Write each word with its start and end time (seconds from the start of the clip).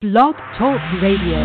Blog 0.00 0.34
Talk 0.56 0.80
Radio. 1.02 1.36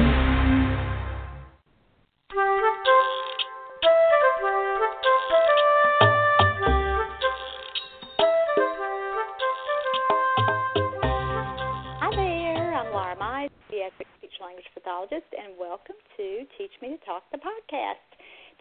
Hi 12.00 12.16
there, 12.16 12.74
I'm 12.74 12.94
Laura 12.94 13.18
Mize, 13.18 13.50
pediatric 13.70 14.08
speech 14.18 14.32
language 14.40 14.64
pathologist, 14.74 15.26
and 15.38 15.60
welcome 15.60 15.98
to 16.16 16.46
Teach 16.58 16.72
Me 16.82 16.96
to 16.96 17.06
Talk 17.06 17.24
the 17.34 17.38
podcast. 17.40 18.00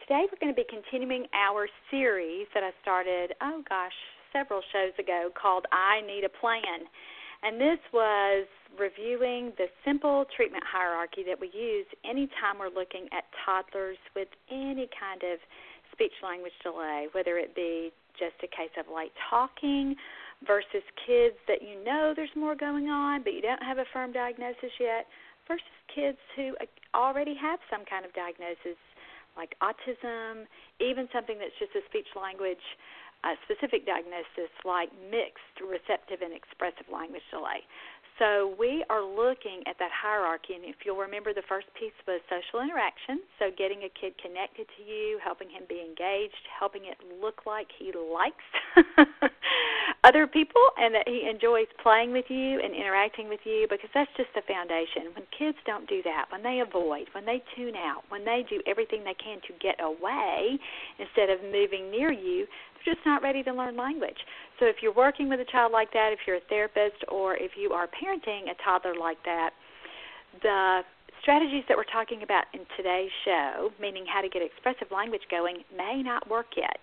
Today 0.02 0.26
we're 0.26 0.40
going 0.40 0.52
to 0.52 0.60
be 0.60 0.66
continuing 0.68 1.26
our 1.32 1.68
series 1.92 2.48
that 2.52 2.64
I 2.64 2.72
started, 2.82 3.34
oh 3.40 3.62
gosh, 3.68 3.94
several 4.32 4.60
shows 4.72 4.90
ago 4.98 5.30
called 5.40 5.66
I 5.70 6.00
Need 6.04 6.24
a 6.24 6.40
Plan. 6.40 6.90
And 7.44 7.60
this 7.60 7.78
was 7.92 8.46
reviewing 8.78 9.52
the 9.58 9.66
simple 9.84 10.24
treatment 10.34 10.64
hierarchy 10.66 11.22
that 11.28 11.38
we 11.38 11.52
use 11.52 11.86
anytime 12.02 12.58
we're 12.58 12.72
looking 12.72 13.06
at 13.12 13.24
toddlers 13.44 14.00
with 14.16 14.28
any 14.50 14.88
kind 14.98 15.22
of 15.22 15.38
speech 15.92 16.16
language 16.24 16.56
delay, 16.62 17.06
whether 17.12 17.36
it 17.36 17.54
be 17.54 17.92
just 18.18 18.34
a 18.42 18.48
case 18.48 18.72
of 18.80 18.86
late 18.88 19.12
talking 19.30 19.94
versus 20.46 20.82
kids 21.06 21.36
that 21.46 21.60
you 21.60 21.84
know 21.84 22.12
there's 22.16 22.34
more 22.34 22.56
going 22.56 22.88
on, 22.88 23.22
but 23.22 23.34
you 23.34 23.42
don't 23.42 23.62
have 23.62 23.78
a 23.78 23.84
firm 23.92 24.10
diagnosis 24.10 24.72
yet, 24.80 25.06
versus 25.46 25.76
kids 25.94 26.18
who 26.34 26.56
uh, 26.60 26.66
already 26.96 27.34
have 27.36 27.60
some 27.70 27.84
kind 27.84 28.04
of 28.04 28.12
diagnosis 28.14 28.80
like 29.36 29.54
autism, 29.60 30.46
even 30.80 31.08
something 31.12 31.38
that's 31.38 31.54
just 31.58 31.74
a 31.74 31.82
speech 31.90 32.06
language 32.14 32.62
uh, 33.24 33.34
specific 33.48 33.88
diagnosis 33.88 34.52
like 34.68 34.92
mixed 35.08 35.56
receptive 35.64 36.20
and 36.20 36.36
expressive 36.36 36.84
language 36.92 37.24
delay. 37.32 37.64
So 38.18 38.54
we 38.60 38.84
are 38.90 39.02
looking 39.02 39.66
at 39.66 39.74
that 39.82 39.90
hierarchy, 39.90 40.54
and 40.54 40.62
if 40.64 40.86
you'll 40.86 41.02
remember, 41.02 41.34
the 41.34 41.42
first 41.48 41.66
piece 41.74 41.96
was 42.06 42.22
social 42.30 42.62
interaction. 42.62 43.18
So 43.42 43.50
getting 43.50 43.82
a 43.82 43.90
kid 43.90 44.14
connected 44.22 44.70
to 44.70 44.80
you, 44.86 45.18
helping 45.18 45.50
him 45.50 45.66
be 45.68 45.82
engaged, 45.82 46.38
helping 46.46 46.86
it 46.86 46.94
look 47.20 47.42
like 47.42 47.66
he 47.74 47.90
likes 47.90 48.46
other 50.04 50.28
people 50.28 50.62
and 50.78 50.94
that 50.94 51.10
he 51.10 51.26
enjoys 51.26 51.66
playing 51.82 52.12
with 52.12 52.30
you 52.30 52.62
and 52.62 52.70
interacting 52.70 53.28
with 53.28 53.42
you, 53.42 53.66
because 53.68 53.90
that's 53.90 54.10
just 54.16 54.30
the 54.38 54.46
foundation. 54.46 55.10
When 55.10 55.26
kids 55.34 55.58
don't 55.66 55.88
do 55.90 55.98
that, 56.06 56.30
when 56.30 56.46
they 56.46 56.62
avoid, 56.62 57.10
when 57.18 57.26
they 57.26 57.42
tune 57.58 57.74
out, 57.74 58.06
when 58.14 58.24
they 58.24 58.46
do 58.46 58.62
everything 58.70 59.02
they 59.02 59.18
can 59.18 59.42
to 59.50 59.52
get 59.58 59.82
away 59.82 60.54
instead 61.02 61.34
of 61.34 61.42
moving 61.42 61.90
near 61.90 62.14
you, 62.14 62.46
just 62.84 62.98
not 63.06 63.22
ready 63.22 63.42
to 63.42 63.52
learn 63.52 63.76
language. 63.76 64.18
So 64.60 64.66
if 64.66 64.76
you're 64.82 64.94
working 64.94 65.28
with 65.28 65.40
a 65.40 65.50
child 65.50 65.72
like 65.72 65.92
that, 65.92 66.10
if 66.12 66.20
you're 66.26 66.36
a 66.36 66.48
therapist, 66.48 67.04
or 67.08 67.36
if 67.36 67.52
you 67.56 67.72
are 67.72 67.86
parenting 67.86 68.50
a 68.50 68.54
toddler 68.62 68.94
like 68.94 69.18
that, 69.24 69.50
the 70.42 70.82
strategies 71.22 71.64
that 71.68 71.76
we're 71.76 71.88
talking 71.88 72.22
about 72.22 72.44
in 72.52 72.60
today's 72.76 73.10
show, 73.24 73.70
meaning 73.80 74.04
how 74.04 74.20
to 74.20 74.28
get 74.28 74.42
expressive 74.42 74.92
language 74.92 75.22
going, 75.30 75.64
may 75.74 76.02
not 76.02 76.28
work 76.28 76.46
yet 76.56 76.76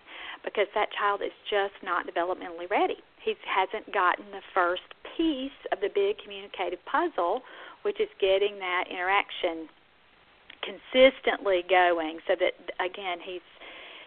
because 0.43 0.65
that 0.73 0.89
child 0.97 1.21
is 1.21 1.31
just 1.49 1.77
not 1.83 2.07
developmentally 2.09 2.69
ready. 2.69 2.97
He 3.23 3.35
hasn't 3.45 3.93
gotten 3.93 4.25
the 4.31 4.41
first 4.53 4.89
piece 5.15 5.53
of 5.71 5.79
the 5.79 5.89
big 5.93 6.17
communicative 6.17 6.79
puzzle, 6.89 7.41
which 7.83 8.01
is 8.01 8.09
getting 8.19 8.57
that 8.57 8.85
interaction 8.89 9.69
consistently 10.61 11.61
going 11.69 12.19
so 12.27 12.35
that 12.37 12.53
again 12.77 13.17
he's 13.17 13.41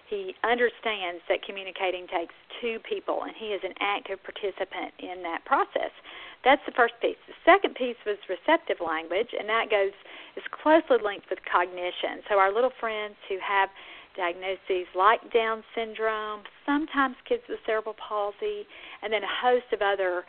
he 0.09 0.35
understands 0.45 1.25
that 1.29 1.43
communicating 1.43 2.07
takes 2.07 2.35
two 2.61 2.79
people, 2.85 3.25
and 3.25 3.33
he 3.37 3.57
is 3.57 3.61
an 3.65 3.73
active 3.81 4.21
participant 4.23 4.93
in 5.01 5.23
that 5.25 5.45
process. 5.45 5.91
That's 6.45 6.61
the 6.67 6.77
first 6.77 6.95
piece. 7.01 7.17
The 7.27 7.39
second 7.45 7.75
piece 7.75 7.97
was 8.05 8.21
receptive 8.29 8.85
language, 8.85 9.33
and 9.33 9.49
that 9.49 9.73
goes 9.73 9.97
is 10.37 10.45
closely 10.53 11.01
linked 11.01 11.31
with 11.31 11.41
cognition. 11.49 12.21
So 12.29 12.37
our 12.37 12.53
little 12.53 12.73
friends 12.79 13.17
who 13.29 13.41
have 13.41 13.73
diagnoses 14.17 14.87
like 14.95 15.21
Down 15.33 15.65
syndrome, 15.75 16.45
sometimes 16.67 17.17
kids 17.29 17.43
with 17.49 17.59
cerebral 17.67 17.97
palsy, 17.97 18.69
and 19.03 19.13
then 19.13 19.25
a 19.25 19.35
host 19.43 19.73
of 19.73 19.81
other 19.83 20.25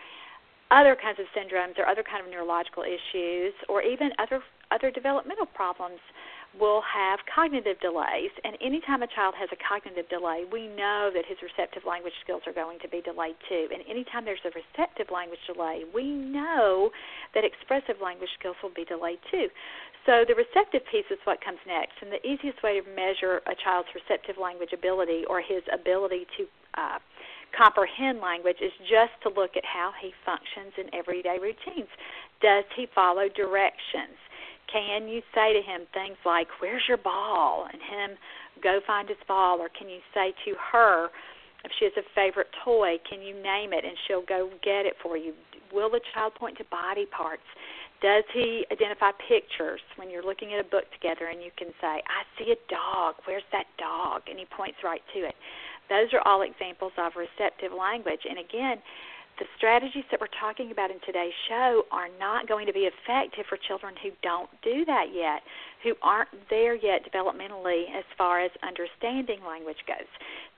other 0.72 0.97
kinds 0.97 1.19
of 1.19 1.30
syndromes 1.38 1.78
or 1.78 1.86
other 1.86 2.02
kind 2.02 2.25
of 2.25 2.31
neurological 2.31 2.81
issues, 2.81 3.53
or 3.69 3.84
even 3.84 4.09
other 4.18 4.42
other 4.72 4.90
developmental 4.90 5.46
problems 5.46 6.00
will 6.60 6.82
have 6.82 7.20
cognitive 7.34 7.80
delays. 7.80 8.32
And 8.44 8.58
anytime 8.62 9.04
a 9.04 9.08
child 9.08 9.36
has 9.38 9.50
a 9.52 9.60
cognitive 9.60 10.08
delay, 10.10 10.44
we 10.52 10.68
know 10.68 11.12
that 11.14 11.26
his 11.28 11.38
receptive 11.44 11.84
language 11.86 12.14
skills 12.24 12.42
are 12.48 12.54
going 12.54 12.80
to 12.80 12.90
be 12.90 13.02
delayed 13.02 13.36
too. 13.50 13.68
And 13.74 13.84
anytime 13.90 14.26
there's 14.26 14.44
a 14.46 14.54
receptive 14.56 15.12
language 15.12 15.40
delay, 15.48 15.84
we 15.94 16.12
know 16.12 16.90
that 17.34 17.44
expressive 17.44 18.02
language 18.02 18.30
skills 18.40 18.56
will 18.64 18.76
be 18.76 18.86
delayed 18.86 19.20
too. 19.32 19.48
So 20.06 20.24
the 20.28 20.36
receptive 20.36 20.86
piece 20.92 21.10
is 21.10 21.18
what 21.26 21.44
comes 21.44 21.60
next. 21.66 21.98
And 22.02 22.12
the 22.12 22.22
easiest 22.22 22.62
way 22.62 22.80
to 22.80 22.86
measure 22.94 23.42
a 23.50 23.56
child's 23.58 23.90
receptive 23.96 24.38
language 24.38 24.72
ability 24.72 25.26
or 25.28 25.42
his 25.42 25.66
ability 25.74 26.28
to 26.38 26.46
uh, 26.78 27.00
comprehend 27.58 28.20
language 28.20 28.58
is 28.62 28.72
just 28.86 29.16
to 29.24 29.30
look 29.30 29.58
at 29.58 29.66
how 29.66 29.92
he 30.02 30.14
functions 30.26 30.74
in 30.78 30.94
everyday 30.94 31.38
routines. 31.42 31.90
Does 32.42 32.66
he 32.76 32.88
follow 32.94 33.28
directions? 33.30 34.20
Can 34.72 35.08
you 35.08 35.22
say 35.34 35.53
to 35.53 35.62
him 35.62 35.88
things 35.94 36.18
like, 36.26 36.48
Where's 36.59 36.84
your 36.88 36.98
ball? 36.98 37.68
and 37.72 37.81
him 37.81 38.18
go 38.62 38.80
find 38.86 39.08
his 39.08 39.18
ball? 39.28 39.59
Or 39.59 39.70
can 39.70 39.90
you 39.90 40.00
say 40.14 40.34
to 40.46 40.56
her, 40.72 41.09
if 41.64 41.72
she 41.80 41.86
has 41.86 41.94
a 41.98 42.06
favorite 42.14 42.48
toy, 42.64 42.98
can 43.09 43.22
you 43.22 43.34
name 43.34 43.74
it 43.74 43.84
and 43.84 43.98
she'll 44.08 44.25
go 44.25 44.50
get 44.64 44.86
it 44.86 44.94
for 45.02 45.18
you? 45.18 45.34
Will 45.74 45.90
the 45.90 46.02
child 46.14 46.36
point 46.36 46.58
to 46.59 46.66
body 46.70 47.06
parts? 47.06 47.46
Does 48.02 48.24
he 48.34 48.66
identify 48.72 49.12
pictures 49.28 49.81
when 49.96 50.12
you're 50.12 50.24
looking 50.24 50.54
at 50.54 50.59
a 50.59 50.68
book 50.68 50.86
together 50.94 51.25
and 51.31 51.42
you 51.42 51.50
can 51.58 51.74
say, 51.81 52.04
I 52.06 52.22
see 52.38 52.54
a 52.54 52.59
dog, 52.70 53.16
where's 53.25 53.48
that 53.52 53.66
dog? 53.80 54.30
And 54.30 54.38
he 54.38 54.46
points 54.46 54.78
right 54.84 55.02
to 55.16 55.20
it. 55.25 55.34
Those 55.90 56.14
are 56.14 56.22
all 56.22 56.42
examples 56.42 56.92
of 56.98 57.14
receptive 57.18 57.72
language. 57.72 58.22
And 58.30 58.38
again, 58.38 58.78
the 59.40 59.46
strategies 59.57 60.03
that 60.12 60.19
we're 60.19 60.31
talking 60.40 60.72
about 60.72 60.91
in 60.91 60.97
today's 61.06 61.35
show 61.50 61.84
are 61.91 62.07
not 62.19 62.47
going 62.47 62.66
to 62.68 62.73
be 62.73 62.88
effective 62.88 63.46
for 63.50 63.57
children 63.68 63.94
who 64.01 64.09
don't 64.23 64.50
do 64.63 64.85
that 64.85 65.12
yet, 65.13 65.41
who 65.84 65.94
aren't 66.01 66.29
there 66.50 66.75
yet 66.75 67.03
developmentally 67.03 67.91
as 67.91 68.06
far 68.18 68.40
as 68.40 68.51
understanding 68.63 69.40
language 69.45 69.84
goes. 69.88 70.07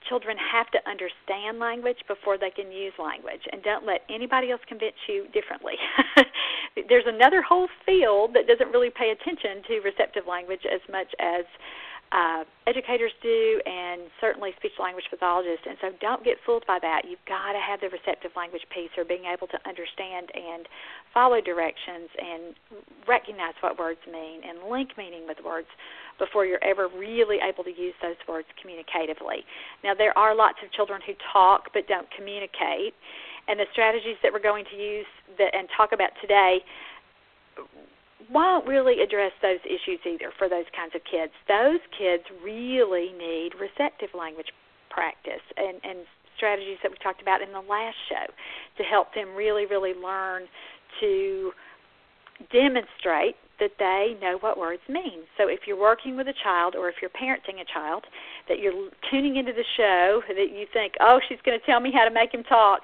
Children 0.07 0.37
have 0.37 0.69
to 0.71 0.79
understand 0.89 1.57
language 1.57 1.97
before 2.07 2.37
they 2.37 2.51
can 2.51 2.71
use 2.71 2.93
language, 2.99 3.41
and 3.51 3.63
don't 3.63 3.85
let 3.85 4.01
anybody 4.09 4.51
else 4.51 4.61
convince 4.67 4.97
you 5.07 5.25
differently. 5.33 5.73
There's 6.89 7.07
another 7.07 7.41
whole 7.41 7.67
field 7.85 8.35
that 8.35 8.45
doesn't 8.45 8.71
really 8.71 8.91
pay 8.91 9.09
attention 9.09 9.63
to 9.67 9.81
receptive 9.81 10.27
language 10.27 10.65
as 10.69 10.81
much 10.91 11.09
as 11.19 11.45
uh, 12.11 12.43
educators 12.67 13.11
do, 13.21 13.61
and 13.65 14.07
certainly 14.21 14.51
speech 14.57 14.79
language 14.79 15.05
pathologists. 15.09 15.67
And 15.67 15.77
so 15.81 15.87
don't 15.99 16.23
get 16.23 16.37
fooled 16.45 16.63
by 16.65 16.79
that. 16.81 17.03
You've 17.03 17.23
got 17.27 17.51
to 17.51 17.59
have 17.59 17.81
the 17.81 17.89
receptive 17.89 18.31
language 18.35 18.63
piece, 18.73 18.91
or 18.97 19.03
being 19.03 19.25
able 19.25 19.47
to 19.47 19.59
understand 19.67 20.31
and 20.33 20.67
follow 21.13 21.41
directions 21.41 22.07
and 22.15 22.55
recognize 23.07 23.55
what 23.59 23.77
words 23.77 23.99
mean 24.07 24.41
and 24.47 24.71
link 24.71 24.95
meaning 24.97 25.27
with 25.27 25.37
words 25.43 25.67
before 26.17 26.45
you're 26.45 26.63
ever 26.63 26.87
really 26.87 27.37
able 27.43 27.63
to 27.63 27.75
use 27.75 27.93
those 28.01 28.17
words 28.27 28.47
communicatively. 28.55 29.43
Now, 29.83 29.93
there 29.93 30.17
are 30.17 30.33
lots 30.35 30.57
of 30.63 30.71
children 30.71 31.01
who 31.05 31.13
talk 31.33 31.69
but 31.73 31.87
don't 31.87 32.07
communicate, 32.15 32.95
and 33.47 33.59
the 33.59 33.67
strategies 33.71 34.15
that 34.23 34.31
we're 34.31 34.39
going 34.39 34.65
to 34.71 34.77
use 34.77 35.05
that, 35.37 35.53
and 35.53 35.67
talk 35.75 35.91
about 35.91 36.11
today 36.21 36.63
won't 38.31 38.67
really 38.67 39.01
address 39.01 39.31
those 39.41 39.59
issues 39.65 39.99
either 40.05 40.31
for 40.37 40.49
those 40.49 40.65
kinds 40.75 40.95
of 40.95 41.01
kids. 41.09 41.31
Those 41.47 41.79
kids 41.97 42.23
really 42.43 43.11
need 43.17 43.51
receptive 43.59 44.09
language 44.17 44.47
practice 44.89 45.43
and, 45.57 45.79
and 45.83 46.05
strategies 46.35 46.77
that 46.83 46.91
we 46.91 46.97
talked 47.01 47.21
about 47.21 47.41
in 47.41 47.51
the 47.51 47.61
last 47.61 47.97
show 48.09 48.25
to 48.77 48.83
help 48.83 49.13
them 49.13 49.35
really, 49.35 49.65
really 49.65 49.93
learn 49.93 50.43
to 50.99 51.51
demonstrate 52.51 53.35
that 53.59 53.71
they 53.79 54.15
know 54.21 54.37
what 54.41 54.57
words 54.57 54.81
mean. 54.87 55.25
So 55.37 55.47
if 55.47 55.61
you're 55.65 55.79
working 55.79 56.15
with 56.15 56.27
a 56.27 56.37
child 56.43 56.75
or 56.75 56.89
if 56.89 56.95
you're 57.01 57.09
parenting 57.09 57.59
a 57.59 57.65
child 57.65 58.05
that 58.47 58.59
you're 58.59 58.89
tuning 59.09 59.37
into 59.37 59.51
the 59.51 59.65
show 59.75 60.21
that 60.27 60.51
you 60.53 60.67
think, 60.71 60.93
"Oh, 60.99 61.19
she's 61.27 61.41
going 61.41 61.59
to 61.59 61.65
tell 61.65 61.79
me 61.79 61.91
how 61.91 62.05
to 62.05 62.11
make 62.11 62.31
him 62.31 62.43
talk," 62.43 62.81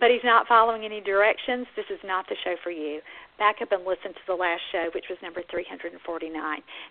but 0.00 0.10
he's 0.10 0.24
not 0.24 0.48
following 0.48 0.84
any 0.84 1.00
directions, 1.00 1.68
this 1.76 1.86
is 1.88 2.00
not 2.02 2.28
the 2.28 2.34
show 2.42 2.56
for 2.64 2.72
you 2.72 3.00
back 3.38 3.56
up 3.62 3.72
and 3.72 3.84
listen 3.84 4.12
to 4.12 4.24
the 4.26 4.34
last 4.34 4.62
show, 4.70 4.90
which 4.94 5.06
was 5.08 5.18
number 5.22 5.42
349. 5.50 5.92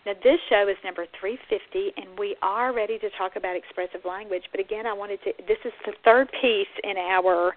Now, 0.06 0.14
this 0.24 0.40
show 0.50 0.68
is 0.68 0.78
number 0.84 1.06
350, 1.20 1.94
and 1.98 2.18
we 2.18 2.36
are 2.42 2.74
ready 2.74 3.00
to 3.00 3.10
talk 3.18 3.36
about 3.36 3.56
expressive 3.56 4.02
language. 4.06 4.44
But 4.52 4.60
again, 4.60 4.86
I 4.86 4.94
wanted 4.94 5.20
to, 5.24 5.32
this 5.48 5.62
is 5.66 5.74
the 5.86 5.94
third 6.04 6.30
piece 6.42 6.74
in 6.84 6.98
our 6.98 7.56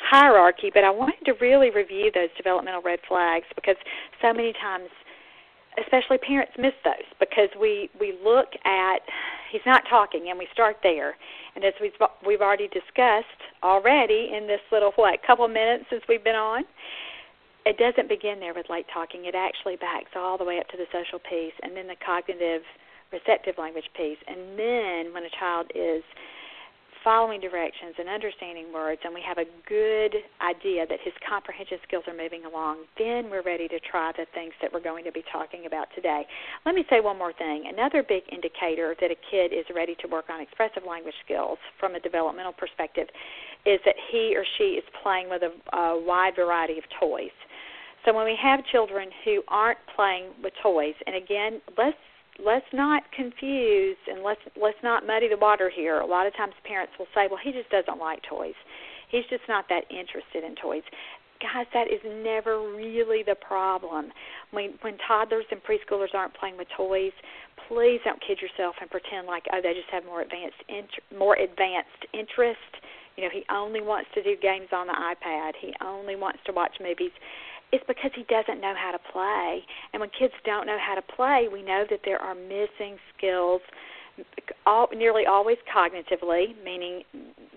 hierarchy, 0.00 0.70
but 0.72 0.84
I 0.84 0.90
wanted 0.90 1.24
to 1.24 1.32
really 1.40 1.70
review 1.70 2.10
those 2.12 2.28
developmental 2.36 2.82
red 2.82 3.00
flags 3.08 3.46
because 3.54 3.76
so 4.20 4.32
many 4.32 4.52
times 4.52 4.88
especially 5.82 6.18
parents 6.18 6.52
miss 6.58 6.72
those 6.84 7.04
because 7.20 7.48
we 7.60 7.90
we 8.00 8.18
look 8.24 8.48
at 8.64 9.00
he's 9.52 9.60
not 9.66 9.82
talking 9.90 10.28
and 10.30 10.38
we 10.38 10.48
start 10.52 10.76
there 10.82 11.16
and 11.54 11.64
as 11.64 11.74
we've 11.80 11.92
we've 12.26 12.40
already 12.40 12.68
discussed 12.68 13.40
already 13.62 14.32
in 14.34 14.46
this 14.46 14.60
little 14.72 14.92
what 14.96 15.20
couple 15.26 15.46
minutes 15.48 15.84
since 15.90 16.02
we've 16.08 16.24
been 16.24 16.34
on 16.34 16.64
it 17.66 17.76
doesn't 17.78 18.08
begin 18.08 18.38
there 18.38 18.54
with 18.54 18.70
late 18.70 18.86
talking. 18.94 19.26
It 19.26 19.34
actually 19.34 19.74
backs 19.76 20.14
all 20.14 20.38
the 20.38 20.44
way 20.44 20.58
up 20.58 20.68
to 20.68 20.76
the 20.78 20.86
social 20.94 21.18
piece 21.18 21.54
and 21.62 21.76
then 21.76 21.90
the 21.90 21.98
cognitive 21.98 22.62
receptive 23.10 23.58
language 23.58 23.90
piece. 23.96 24.18
And 24.26 24.54
then 24.58 25.12
when 25.12 25.26
a 25.26 25.32
child 25.38 25.66
is 25.74 26.02
following 27.02 27.40
directions 27.40 27.94
and 27.98 28.08
understanding 28.08 28.72
words 28.74 29.00
and 29.04 29.14
we 29.14 29.22
have 29.22 29.38
a 29.38 29.46
good 29.68 30.14
idea 30.42 30.86
that 30.86 30.98
his 31.02 31.14
comprehension 31.22 31.78
skills 31.86 32.02
are 32.06 32.16
moving 32.16 32.44
along, 32.46 32.82
then 32.98 33.30
we're 33.30 33.46
ready 33.46 33.68
to 33.68 33.78
try 33.78 34.10
the 34.18 34.26
things 34.34 34.50
that 34.62 34.72
we're 34.72 34.82
going 34.82 35.04
to 35.04 35.12
be 35.12 35.22
talking 35.30 35.66
about 35.66 35.86
today. 35.94 36.26
Let 36.66 36.74
me 36.74 36.84
say 36.90 36.98
one 36.98 37.18
more 37.18 37.32
thing. 37.32 37.70
Another 37.70 38.02
big 38.02 38.22
indicator 38.30 38.94
that 39.00 39.10
a 39.10 39.18
kid 39.30 39.54
is 39.54 39.66
ready 39.74 39.94
to 40.02 40.08
work 40.08 40.26
on 40.30 40.40
expressive 40.40 40.82
language 40.82 41.14
skills 41.24 41.58
from 41.78 41.94
a 41.94 42.00
developmental 42.00 42.54
perspective 42.54 43.06
is 43.64 43.78
that 43.84 43.94
he 44.10 44.34
or 44.36 44.42
she 44.58 44.78
is 44.78 44.84
playing 45.02 45.30
with 45.30 45.42
a, 45.42 45.76
a 45.76 46.02
wide 46.02 46.34
variety 46.34 46.78
of 46.78 46.84
toys. 46.98 47.34
So 48.06 48.14
when 48.14 48.24
we 48.24 48.38
have 48.40 48.64
children 48.70 49.10
who 49.24 49.42
aren't 49.48 49.80
playing 49.96 50.30
with 50.42 50.52
toys, 50.62 50.94
and 51.06 51.16
again, 51.16 51.60
let's 51.76 51.98
let's 52.38 52.66
not 52.72 53.02
confuse 53.10 53.96
and 54.06 54.22
let's 54.22 54.40
let's 54.54 54.78
not 54.82 55.04
muddy 55.04 55.28
the 55.28 55.36
water 55.36 55.68
here. 55.74 55.98
A 55.98 56.06
lot 56.06 56.26
of 56.26 56.34
times 56.36 56.54
parents 56.64 56.92
will 56.98 57.10
say, 57.12 57.26
"Well, 57.26 57.40
he 57.42 57.50
just 57.50 57.68
doesn't 57.68 57.98
like 57.98 58.22
toys. 58.22 58.54
He's 59.10 59.26
just 59.28 59.42
not 59.48 59.68
that 59.70 59.90
interested 59.90 60.44
in 60.44 60.54
toys." 60.54 60.84
Guys, 61.42 61.66
that 61.74 61.90
is 61.90 62.00
never 62.22 62.62
really 62.70 63.24
the 63.26 63.34
problem. 63.34 64.12
When 64.52 64.78
when 64.82 64.98
toddlers 64.98 65.44
and 65.50 65.60
preschoolers 65.64 66.14
aren't 66.14 66.34
playing 66.34 66.56
with 66.56 66.68
toys, 66.76 67.12
please 67.66 68.00
don't 68.04 68.22
kid 68.22 68.38
yourself 68.40 68.76
and 68.80 68.88
pretend 68.88 69.26
like 69.26 69.46
oh 69.52 69.60
they 69.60 69.74
just 69.74 69.90
have 69.90 70.04
more 70.04 70.20
advanced 70.20 70.62
int- 70.68 71.02
more 71.18 71.34
advanced 71.34 72.06
interest. 72.14 72.70
You 73.16 73.24
know, 73.24 73.30
he 73.32 73.44
only 73.50 73.80
wants 73.80 74.10
to 74.14 74.22
do 74.22 74.36
games 74.36 74.68
on 74.72 74.86
the 74.86 74.92
iPad. 74.92 75.52
He 75.58 75.72
only 75.82 76.16
wants 76.16 76.38
to 76.44 76.52
watch 76.52 76.76
movies 76.80 77.12
it's 77.72 77.84
because 77.86 78.10
he 78.14 78.24
doesn't 78.24 78.60
know 78.60 78.74
how 78.76 78.92
to 78.92 78.98
play. 79.12 79.62
And 79.92 80.00
when 80.00 80.10
kids 80.10 80.34
don't 80.44 80.66
know 80.66 80.78
how 80.80 80.94
to 80.94 81.02
play, 81.02 81.48
we 81.52 81.62
know 81.62 81.84
that 81.90 82.00
there 82.04 82.18
are 82.18 82.34
missing 82.34 82.96
skills, 83.16 83.60
all, 84.64 84.88
nearly 84.94 85.26
always 85.26 85.58
cognitively, 85.74 86.54
meaning 86.64 87.02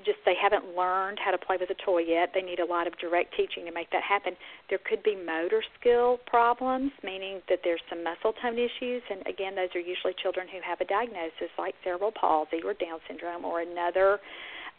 just 0.06 0.18
they 0.26 0.34
haven't 0.36 0.76
learned 0.76 1.20
how 1.24 1.32
to 1.32 1.38
play 1.38 1.58
with 1.60 1.70
a 1.70 1.78
toy 1.86 2.00
yet. 2.00 2.32
They 2.34 2.42
need 2.42 2.60
a 2.60 2.66
lot 2.66 2.88
of 2.88 2.98
direct 2.98 3.36
teaching 3.38 3.66
to 3.66 3.72
make 3.72 3.92
that 3.92 4.04
happen. 4.04 4.34
There 4.70 4.80
could 4.84 5.04
be 5.04 5.16
motor 5.16 5.64
skill 5.80 6.20
problems, 6.26 6.92
meaning 7.04 7.42
that 7.48 7.60
there's 7.64 7.82
some 7.90 8.04
muscle 8.04 8.34
tone 8.42 8.58
issues. 8.58 9.04
And 9.10 9.22
again, 9.28 9.56
those 9.56 9.70
are 9.76 9.80
usually 9.80 10.14
children 10.22 10.48
who 10.52 10.60
have 10.66 10.82
a 10.82 10.86
diagnosis 10.86 11.54
like 11.58 11.76
cerebral 11.84 12.12
palsy 12.12 12.60
or 12.66 12.74
Down 12.74 13.00
syndrome 13.08 13.46
or 13.46 13.62
another 13.62 14.20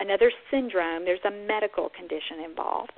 another 0.00 0.32
syndrome. 0.50 1.04
There's 1.04 1.20
a 1.26 1.30
medical 1.30 1.90
condition 1.90 2.40
involved 2.44 2.92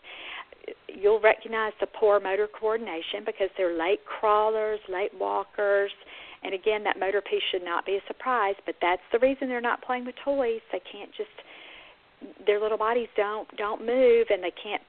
you'll 0.89 1.21
recognize 1.21 1.73
the 1.81 1.87
poor 1.87 2.21
motor 2.21 2.49
coordination 2.49 3.25
because 3.25 3.49
they're 3.57 3.77
late 3.77 4.01
crawlers, 4.05 4.81
late 4.89 5.13
walkers, 5.19 5.91
and 6.43 6.55
again, 6.55 6.83
that 6.85 6.99
motor 6.99 7.21
piece 7.21 7.43
should 7.53 7.65
not 7.65 7.87
be 7.87 7.97
a 7.97 8.03
surprise. 8.07 8.57
But 8.67 8.75
that's 8.83 9.03
the 9.13 9.19
reason 9.21 9.49
they're 9.49 9.61
not 9.61 9.83
playing 9.83 10.05
with 10.05 10.17
toys. 10.25 10.61
They 10.73 10.83
can't 10.91 11.11
just 11.17 11.31
their 12.47 12.61
little 12.61 12.79
bodies 12.79 13.09
don't 13.17 13.49
don't 13.57 13.81
move 13.85 14.27
and 14.31 14.43
they 14.43 14.53
can't 14.55 14.83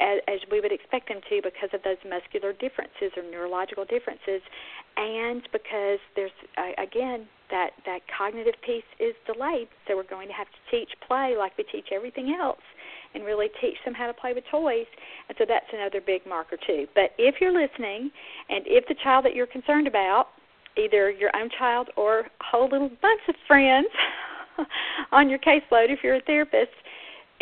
as, 0.00 0.18
as 0.26 0.40
we 0.50 0.60
would 0.60 0.72
expect 0.72 1.08
them 1.08 1.20
to 1.28 1.40
because 1.42 1.70
of 1.72 1.82
those 1.82 1.98
muscular 2.08 2.52
differences 2.52 3.14
or 3.16 3.22
neurological 3.22 3.84
differences 3.84 4.42
and 4.96 5.42
because 5.52 5.98
there's 6.16 6.34
uh, 6.58 6.74
again 6.82 7.26
that 7.50 7.70
that 7.86 8.00
cognitive 8.10 8.54
piece 8.66 8.88
is 8.98 9.14
delayed 9.26 9.68
so 9.86 9.94
we're 9.94 10.02
going 10.02 10.26
to 10.26 10.34
have 10.34 10.48
to 10.48 10.60
teach 10.70 10.90
play 11.06 11.36
like 11.38 11.56
we 11.56 11.64
teach 11.70 11.94
everything 11.94 12.34
else 12.34 12.66
and 13.14 13.24
really 13.24 13.48
teach 13.60 13.76
them 13.84 13.94
how 13.94 14.06
to 14.06 14.14
play 14.14 14.32
with 14.32 14.44
toys. 14.50 14.86
And 15.28 15.36
so 15.38 15.44
that's 15.46 15.66
another 15.72 16.00
big 16.00 16.26
marker 16.26 16.56
too. 16.66 16.86
But 16.94 17.12
if 17.18 17.36
you're 17.40 17.52
listening, 17.52 18.10
and 18.48 18.64
if 18.66 18.86
the 18.88 18.94
child 19.02 19.24
that 19.24 19.34
you're 19.34 19.46
concerned 19.46 19.86
about, 19.86 20.28
either 20.76 21.10
your 21.10 21.30
own 21.36 21.50
child 21.58 21.90
or 21.96 22.20
a 22.20 22.24
whole 22.40 22.68
little 22.68 22.90
bunch 23.00 23.20
of 23.28 23.34
friends 23.46 23.88
on 25.12 25.28
your 25.28 25.38
caseload, 25.38 25.90
if 25.90 26.00
you're 26.02 26.16
a 26.16 26.22
therapist, 26.22 26.72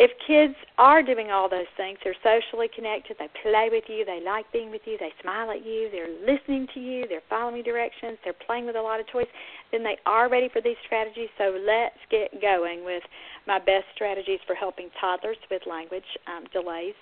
if 0.01 0.09
kids 0.25 0.57
are 0.79 1.03
doing 1.03 1.29
all 1.29 1.47
those 1.47 1.69
things, 1.77 1.99
they're 2.03 2.17
socially 2.25 2.65
connected, 2.73 3.17
they 3.19 3.29
play 3.45 3.69
with 3.69 3.83
you, 3.85 4.03
they 4.03 4.19
like 4.25 4.51
being 4.51 4.71
with 4.71 4.81
you, 4.85 4.97
they 4.97 5.13
smile 5.21 5.51
at 5.51 5.63
you, 5.63 5.89
they're 5.93 6.09
listening 6.25 6.65
to 6.73 6.79
you, 6.79 7.05
they're 7.07 7.21
following 7.29 7.61
directions, 7.61 8.17
they're 8.23 8.41
playing 8.47 8.65
with 8.65 8.75
a 8.75 8.81
lot 8.81 8.99
of 8.99 9.05
toys, 9.13 9.29
then 9.71 9.83
they 9.83 9.97
are 10.07 10.27
ready 10.27 10.49
for 10.49 10.59
these 10.59 10.79
strategies. 10.83 11.29
So 11.37 11.53
let's 11.53 12.01
get 12.09 12.41
going 12.41 12.83
with 12.83 13.03
my 13.45 13.59
best 13.59 13.85
strategies 13.93 14.39
for 14.47 14.55
helping 14.55 14.89
toddlers 14.99 15.37
with 15.51 15.61
language 15.69 16.09
um, 16.25 16.45
delays 16.51 16.97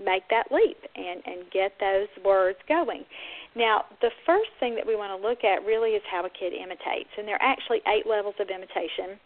make 0.00 0.24
that 0.32 0.48
leap 0.50 0.78
and, 0.96 1.20
and 1.26 1.44
get 1.52 1.76
those 1.78 2.08
words 2.24 2.58
going. 2.66 3.04
Now, 3.56 3.84
the 4.00 4.10
first 4.24 4.50
thing 4.58 4.74
that 4.74 4.86
we 4.86 4.96
want 4.96 5.12
to 5.12 5.20
look 5.20 5.44
at 5.44 5.68
really 5.68 5.90
is 5.90 6.02
how 6.10 6.24
a 6.24 6.30
kid 6.30 6.56
imitates. 6.56 7.12
And 7.18 7.28
there 7.28 7.36
are 7.36 7.44
actually 7.44 7.84
eight 7.86 8.08
levels 8.08 8.34
of 8.40 8.48
imitation. 8.48 9.20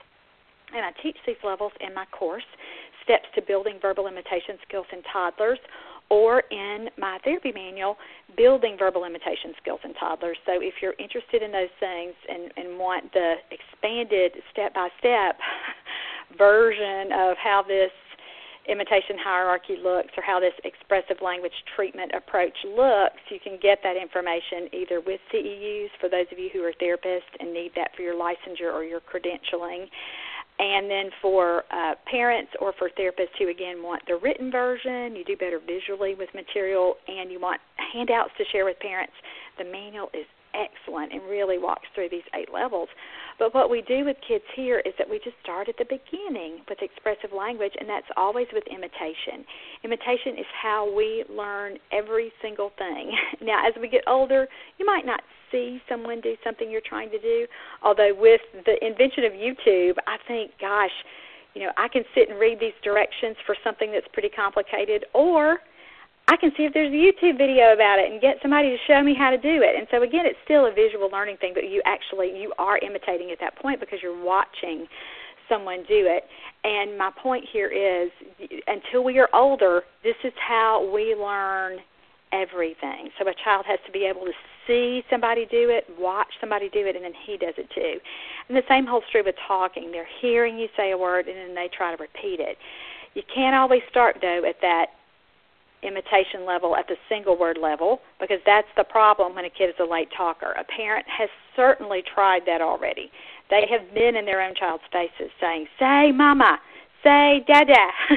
And 0.74 0.84
I 0.84 0.90
teach 1.02 1.16
these 1.26 1.40
levels 1.44 1.72
in 1.80 1.94
my 1.94 2.06
course 2.06 2.48
steps 3.04 3.26
to 3.34 3.42
building 3.42 3.78
verbal 3.80 4.06
imitation 4.06 4.58
skills 4.66 4.86
in 4.92 5.02
toddlers, 5.12 5.58
or 6.12 6.42
in 6.50 6.88
my 6.98 7.18
therapy 7.24 7.52
manual, 7.52 7.96
Building 8.36 8.76
Verbal 8.78 9.04
Imitation 9.04 9.54
Skills 9.60 9.80
in 9.82 9.94
Toddlers. 9.94 10.36
So 10.44 10.60
if 10.60 10.74
you're 10.82 10.94
interested 10.98 11.42
in 11.42 11.50
those 11.52 11.72
things 11.80 12.12
and, 12.28 12.52
and 12.56 12.78
want 12.78 13.10
the 13.14 13.36
expanded 13.50 14.32
step 14.52 14.74
by 14.74 14.88
step 14.98 15.38
version 16.38 17.12
of 17.12 17.36
how 17.40 17.64
this 17.66 17.90
imitation 18.68 19.16
hierarchy 19.18 19.76
looks 19.82 20.10
or 20.16 20.22
how 20.22 20.38
this 20.38 20.54
expressive 20.64 21.16
language 21.22 21.56
treatment 21.74 22.12
approach 22.14 22.54
looks, 22.64 23.18
you 23.30 23.40
can 23.42 23.58
get 23.60 23.78
that 23.82 23.96
information 23.96 24.68
either 24.72 25.00
with 25.00 25.20
CEUs 25.32 25.88
for 25.98 26.08
those 26.08 26.26
of 26.30 26.38
you 26.38 26.50
who 26.52 26.60
are 26.60 26.72
therapists 26.76 27.32
and 27.40 27.52
need 27.52 27.72
that 27.74 27.90
for 27.96 28.02
your 28.02 28.14
licensure 28.14 28.72
or 28.72 28.84
your 28.84 29.00
credentialing 29.00 29.88
and 30.62 30.88
then 30.88 31.10
for 31.20 31.64
uh, 31.72 31.94
parents 32.08 32.52
or 32.60 32.72
for 32.78 32.88
therapists 32.90 33.34
who, 33.36 33.48
again, 33.48 33.82
want 33.82 34.02
the 34.06 34.16
written 34.16 34.50
version, 34.50 35.16
you 35.16 35.24
do 35.26 35.36
better 35.36 35.58
visually 35.58 36.14
with 36.14 36.28
material, 36.34 36.94
and 37.08 37.32
you 37.32 37.40
want 37.40 37.60
handouts 37.92 38.30
to 38.38 38.44
share 38.52 38.64
with 38.64 38.78
parents, 38.78 39.12
the 39.58 39.64
manual 39.64 40.08
is 40.14 40.24
excellent 40.54 41.12
and 41.12 41.22
really 41.24 41.58
walks 41.58 41.86
through 41.94 42.08
these 42.10 42.26
eight 42.34 42.52
levels. 42.52 42.88
But 43.38 43.54
what 43.54 43.70
we 43.70 43.82
do 43.82 44.04
with 44.04 44.16
kids 44.26 44.44
here 44.54 44.80
is 44.80 44.92
that 44.98 45.08
we 45.08 45.18
just 45.18 45.36
start 45.42 45.68
at 45.68 45.76
the 45.78 45.84
beginning 45.84 46.60
with 46.68 46.78
expressive 46.82 47.36
language, 47.36 47.72
and 47.78 47.88
that's 47.88 48.06
always 48.16 48.46
with 48.52 48.64
imitation. 48.68 49.44
Imitation 49.84 50.38
is 50.38 50.46
how 50.60 50.92
we 50.94 51.24
learn 51.28 51.78
every 51.92 52.32
single 52.42 52.70
thing. 52.78 53.12
Now, 53.42 53.66
as 53.66 53.74
we 53.80 53.88
get 53.88 54.04
older, 54.06 54.46
you 54.78 54.86
might 54.86 55.04
not 55.04 55.20
see 55.50 55.82
someone 55.88 56.20
do 56.20 56.34
something 56.44 56.70
you're 56.70 56.80
trying 56.80 57.10
to 57.10 57.18
do. 57.18 57.46
Although 57.82 58.14
with 58.16 58.40
the 58.64 58.74
invention 58.84 59.24
of 59.24 59.32
YouTube, 59.32 59.94
I 60.06 60.16
think, 60.28 60.52
gosh, 60.60 60.92
you 61.54 61.62
know, 61.62 61.72
I 61.76 61.88
can 61.88 62.04
sit 62.14 62.30
and 62.30 62.38
read 62.38 62.60
these 62.60 62.72
directions 62.84 63.36
for 63.44 63.56
something 63.64 63.90
that's 63.90 64.06
pretty 64.12 64.28
complicated, 64.28 65.04
or 65.12 65.58
I 66.28 66.36
can 66.36 66.52
see 66.56 66.64
if 66.64 66.72
there's 66.72 66.92
a 66.92 66.96
YouTube 66.96 67.36
video 67.36 67.72
about 67.74 67.98
it 67.98 68.10
and 68.10 68.20
get 68.20 68.36
somebody 68.40 68.70
to 68.70 68.76
show 68.86 69.02
me 69.02 69.14
how 69.14 69.30
to 69.30 69.36
do 69.36 69.62
it. 69.62 69.76
And 69.76 69.86
so 69.90 70.02
again, 70.02 70.24
it's 70.24 70.38
still 70.44 70.66
a 70.66 70.72
visual 70.72 71.10
learning 71.10 71.36
thing, 71.38 71.52
but 71.54 71.68
you 71.68 71.82
actually 71.84 72.38
you 72.38 72.52
are 72.58 72.78
imitating 72.78 73.30
at 73.30 73.40
that 73.40 73.56
point 73.56 73.80
because 73.80 73.98
you're 74.02 74.24
watching 74.24 74.86
someone 75.48 75.84
do 75.88 76.06
it. 76.06 76.24
And 76.64 76.96
my 76.96 77.10
point 77.22 77.44
here 77.52 77.68
is 77.68 78.10
until 78.66 79.04
we 79.04 79.18
are 79.18 79.28
older, 79.34 79.82
this 80.04 80.14
is 80.24 80.32
how 80.36 80.88
we 80.94 81.14
learn 81.14 81.78
everything. 82.32 83.10
So 83.18 83.28
a 83.28 83.34
child 83.44 83.66
has 83.66 83.78
to 83.86 83.92
be 83.92 84.04
able 84.04 84.24
to 84.24 84.32
see 84.66 85.02
somebody 85.10 85.44
do 85.44 85.68
it, 85.68 85.84
watch 85.98 86.28
somebody 86.40 86.70
do 86.70 86.86
it, 86.86 86.96
and 86.96 87.04
then 87.04 87.12
he 87.26 87.36
does 87.36 87.54
it 87.58 87.68
too. 87.74 87.98
And 88.48 88.56
the 88.56 88.62
same 88.68 88.86
holds 88.86 89.06
true 89.10 89.22
with 89.24 89.34
talking. 89.46 89.90
They're 89.92 90.08
hearing 90.20 90.58
you 90.58 90.68
say 90.76 90.92
a 90.92 90.98
word 90.98 91.26
and 91.26 91.36
then 91.36 91.54
they 91.54 91.68
try 91.76 91.94
to 91.94 92.00
repeat 92.00 92.40
it. 92.40 92.56
You 93.14 93.22
can't 93.34 93.54
always 93.54 93.82
start 93.90 94.18
though 94.22 94.44
at 94.48 94.56
that 94.62 94.86
imitation 95.82 96.46
level 96.46 96.76
at 96.76 96.86
the 96.88 96.96
single 97.08 97.38
word 97.38 97.58
level 97.60 98.00
because 98.20 98.38
that's 98.46 98.68
the 98.76 98.84
problem 98.84 99.34
when 99.34 99.44
a 99.44 99.50
kid 99.50 99.68
is 99.68 99.74
a 99.80 99.84
late 99.84 100.08
talker. 100.16 100.52
A 100.52 100.64
parent 100.64 101.06
has 101.08 101.28
certainly 101.56 102.02
tried 102.14 102.42
that 102.46 102.60
already. 102.60 103.10
They 103.50 103.66
have 103.70 103.92
been 103.94 104.16
in 104.16 104.24
their 104.24 104.40
own 104.40 104.54
child's 104.54 104.84
faces 104.92 105.30
saying, 105.40 105.66
"Say 105.78 106.12
mama, 106.12 106.58
say 107.02 107.44
dada." 107.46 107.88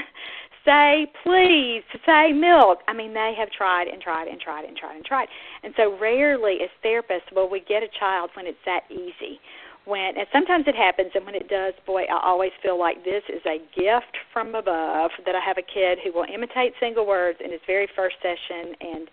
say 0.65 1.07
please, 1.24 1.84
say 2.05 2.34
milk. 2.34 2.79
I 2.88 2.93
mean, 2.93 3.13
they 3.13 3.34
have 3.38 3.51
tried 3.51 3.88
and 3.88 4.01
tried 4.01 4.27
and 4.27 4.41
tried 4.41 4.65
and 4.65 4.75
tried 4.75 4.95
and 4.95 5.05
tried. 5.05 5.27
And 5.63 5.74
so 5.77 5.98
rarely 6.00 6.57
as 6.63 6.69
therapists 6.84 7.34
will 7.34 7.50
we 7.50 7.62
get 7.62 7.84
a 7.84 7.89
child 8.00 8.31
when 8.34 8.48
it's 8.48 8.57
that 8.65 8.81
easy. 8.89 9.39
When 9.86 10.18
and 10.18 10.27
sometimes 10.34 10.65
it 10.68 10.75
happens 10.75 11.12
and 11.13 11.25
when 11.25 11.36
it 11.36 11.48
does, 11.48 11.74
boy, 11.86 12.04
I 12.04 12.20
always 12.24 12.51
feel 12.62 12.77
like 12.80 13.04
this 13.04 13.24
is 13.30 13.42
a 13.46 13.60
gift 13.77 14.18
from 14.34 14.56
above 14.56 15.12
that 15.25 15.36
I 15.36 15.39
have 15.46 15.58
a 15.58 15.62
kid 15.62 16.00
who 16.04 16.12
will 16.12 16.25
imitate 16.25 16.74
single 16.80 17.06
words 17.06 17.39
in 17.44 17.51
his 17.51 17.62
very 17.68 17.88
first 17.96 18.15
session 18.22 18.74
and 18.82 19.08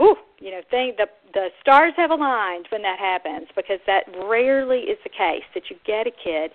ooh, 0.00 0.16
you 0.40 0.50
know, 0.50 0.60
think 0.70 0.96
the 0.96 1.06
the 1.34 1.48
stars 1.60 1.94
have 1.96 2.10
aligned 2.10 2.66
when 2.70 2.82
that 2.82 2.98
happens 2.98 3.48
because 3.54 3.78
that 3.86 4.04
rarely 4.28 4.80
is 4.90 4.98
the 5.04 5.10
case 5.10 5.46
that 5.54 5.70
you 5.70 5.76
get 5.86 6.06
a 6.06 6.10
kid 6.10 6.50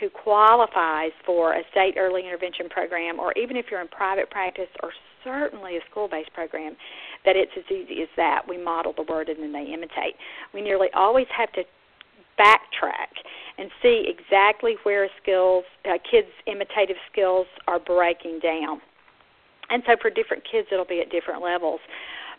who 0.00 0.08
qualifies 0.08 1.12
for 1.26 1.52
a 1.54 1.62
state 1.70 1.94
early 1.98 2.22
intervention 2.24 2.68
program, 2.68 3.20
or 3.20 3.32
even 3.36 3.56
if 3.56 3.66
you're 3.70 3.82
in 3.82 3.88
private 3.88 4.30
practice 4.30 4.68
or 4.82 4.90
certainly 5.22 5.76
a 5.76 5.80
school 5.90 6.08
based 6.08 6.32
program, 6.32 6.74
that 7.24 7.36
it's 7.36 7.52
as 7.56 7.64
easy 7.70 8.02
as 8.02 8.08
that. 8.16 8.42
We 8.48 8.56
model 8.56 8.94
the 8.96 9.02
word 9.02 9.28
and 9.28 9.42
then 9.42 9.52
they 9.52 9.70
imitate. 9.72 10.16
We 10.54 10.62
nearly 10.62 10.88
always 10.94 11.26
have 11.36 11.52
to 11.52 11.62
backtrack 12.40 13.12
and 13.58 13.70
see 13.82 14.08
exactly 14.08 14.76
where 14.84 15.08
skills, 15.22 15.64
uh, 15.84 15.98
kids' 16.10 16.28
imitative 16.46 16.96
skills 17.12 17.46
are 17.68 17.78
breaking 17.78 18.38
down. 18.40 18.80
And 19.68 19.82
so 19.86 19.96
for 20.00 20.10
different 20.10 20.42
kids, 20.50 20.68
it'll 20.72 20.84
be 20.84 21.00
at 21.00 21.10
different 21.10 21.42
levels. 21.42 21.80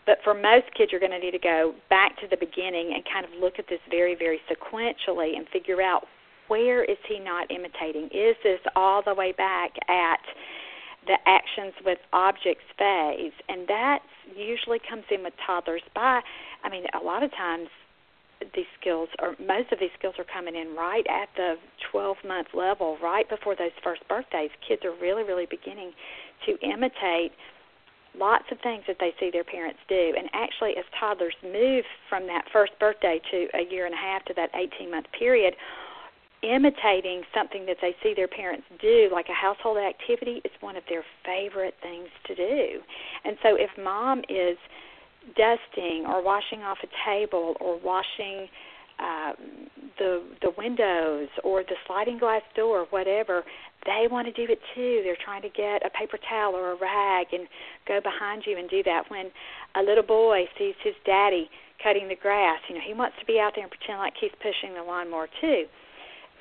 But 0.04 0.18
for 0.24 0.34
most 0.34 0.66
kids, 0.76 0.90
you're 0.90 1.00
going 1.00 1.12
to 1.12 1.18
need 1.18 1.30
to 1.30 1.38
go 1.38 1.74
back 1.88 2.18
to 2.20 2.26
the 2.28 2.36
beginning 2.36 2.92
and 2.94 3.04
kind 3.10 3.24
of 3.24 3.30
look 3.40 3.58
at 3.58 3.66
this 3.68 3.78
very, 3.88 4.16
very 4.16 4.40
sequentially 4.50 5.36
and 5.36 5.48
figure 5.48 5.80
out 5.80 6.06
where 6.48 6.84
is 6.84 6.98
he 7.08 7.18
not 7.18 7.50
imitating? 7.50 8.06
Is 8.06 8.36
this 8.42 8.58
all 8.74 9.02
the 9.02 9.14
way 9.14 9.32
back 9.32 9.70
at 9.88 10.20
the 11.06 11.16
actions 11.26 11.72
with 11.84 11.98
objects 12.12 12.64
phase? 12.76 13.32
And 13.48 13.66
that 13.68 14.00
usually 14.36 14.80
comes 14.90 15.04
in 15.10 15.22
with 15.22 15.34
toddlers 15.46 15.82
by, 15.94 16.20
I 16.64 16.68
mean, 16.68 16.84
a 17.00 17.02
lot 17.02 17.22
of 17.22 17.30
times 17.30 17.68
these 18.54 18.68
skills 18.80 19.08
or 19.20 19.34
most 19.38 19.72
of 19.72 19.78
these 19.78 19.90
skills 19.98 20.14
are 20.18 20.26
coming 20.32 20.56
in 20.56 20.74
right 20.76 21.06
at 21.08 21.28
the 21.36 21.54
12 21.90 22.16
month 22.26 22.48
level 22.54 22.96
right 23.02 23.28
before 23.28 23.56
those 23.56 23.74
first 23.82 24.02
birthdays 24.08 24.50
kids 24.66 24.82
are 24.84 24.94
really 25.00 25.22
really 25.22 25.46
beginning 25.46 25.92
to 26.46 26.58
imitate 26.60 27.32
lots 28.18 28.44
of 28.52 28.58
things 28.60 28.84
that 28.86 28.96
they 29.00 29.12
see 29.18 29.30
their 29.30 29.44
parents 29.44 29.78
do 29.88 30.14
and 30.16 30.28
actually 30.32 30.76
as 30.76 30.84
toddlers 30.98 31.34
move 31.42 31.84
from 32.08 32.26
that 32.26 32.44
first 32.52 32.72
birthday 32.78 33.20
to 33.30 33.48
a 33.54 33.70
year 33.70 33.86
and 33.86 33.94
a 33.94 33.98
half 33.98 34.24
to 34.24 34.34
that 34.34 34.50
18 34.54 34.90
month 34.90 35.06
period 35.18 35.54
imitating 36.42 37.22
something 37.32 37.66
that 37.66 37.76
they 37.80 37.94
see 38.02 38.14
their 38.14 38.28
parents 38.28 38.64
do, 38.80 39.08
like 39.12 39.26
a 39.28 39.32
household 39.32 39.78
activity, 39.78 40.42
is 40.44 40.50
one 40.60 40.76
of 40.76 40.82
their 40.88 41.04
favorite 41.24 41.74
things 41.80 42.08
to 42.26 42.34
do. 42.34 42.80
And 43.24 43.36
so 43.42 43.54
if 43.54 43.70
mom 43.78 44.20
is 44.28 44.58
dusting 45.36 46.04
or 46.06 46.22
washing 46.22 46.62
off 46.62 46.78
a 46.82 46.88
table 47.08 47.54
or 47.60 47.78
washing 47.80 48.48
um, 48.98 49.34
the 49.98 50.22
the 50.42 50.52
windows 50.56 51.28
or 51.42 51.62
the 51.62 51.76
sliding 51.86 52.18
glass 52.18 52.42
door, 52.54 52.86
whatever, 52.90 53.42
they 53.84 54.06
want 54.10 54.26
to 54.26 54.32
do 54.32 54.50
it 54.50 54.60
too. 54.74 55.00
They're 55.02 55.18
trying 55.24 55.42
to 55.42 55.48
get 55.48 55.84
a 55.84 55.90
paper 55.90 56.18
towel 56.28 56.54
or 56.54 56.72
a 56.72 56.76
rag 56.76 57.28
and 57.32 57.48
go 57.88 58.00
behind 58.00 58.44
you 58.46 58.58
and 58.58 58.70
do 58.70 58.82
that. 58.84 59.10
When 59.10 59.30
a 59.74 59.82
little 59.82 60.04
boy 60.04 60.44
sees 60.58 60.74
his 60.84 60.94
daddy 61.04 61.50
cutting 61.82 62.08
the 62.08 62.16
grass, 62.16 62.60
you 62.68 62.76
know, 62.76 62.80
he 62.86 62.94
wants 62.94 63.16
to 63.18 63.26
be 63.26 63.40
out 63.40 63.52
there 63.56 63.64
and 63.64 63.72
pretend 63.72 63.98
like 63.98 64.14
he's 64.20 64.34
pushing 64.38 64.74
the 64.74 64.82
lawnmower 64.82 65.28
too 65.40 65.64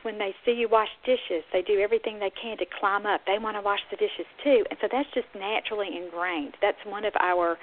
when 0.04 0.18
they 0.18 0.34
see 0.46 0.54
you 0.54 0.68
wash 0.70 0.90
dishes, 1.06 1.44
they 1.54 1.62
do 1.62 1.80
everything 1.80 2.20
they 2.20 2.32
can 2.42 2.58
to 2.58 2.66
climb 2.80 3.06
up. 3.06 3.22
They 3.26 3.38
want 3.38 3.56
to 3.58 3.62
wash 3.62 3.80
the 3.90 3.98
dishes 3.98 4.26
too. 4.44 4.66
And 4.70 4.78
so 4.82 4.88
that's 4.92 5.10
just 5.14 5.28
naturally 5.38 5.90
ingrained. 5.96 6.56
That's 6.62 6.78
one 6.86 7.06
of 7.06 7.14
our 7.20 7.58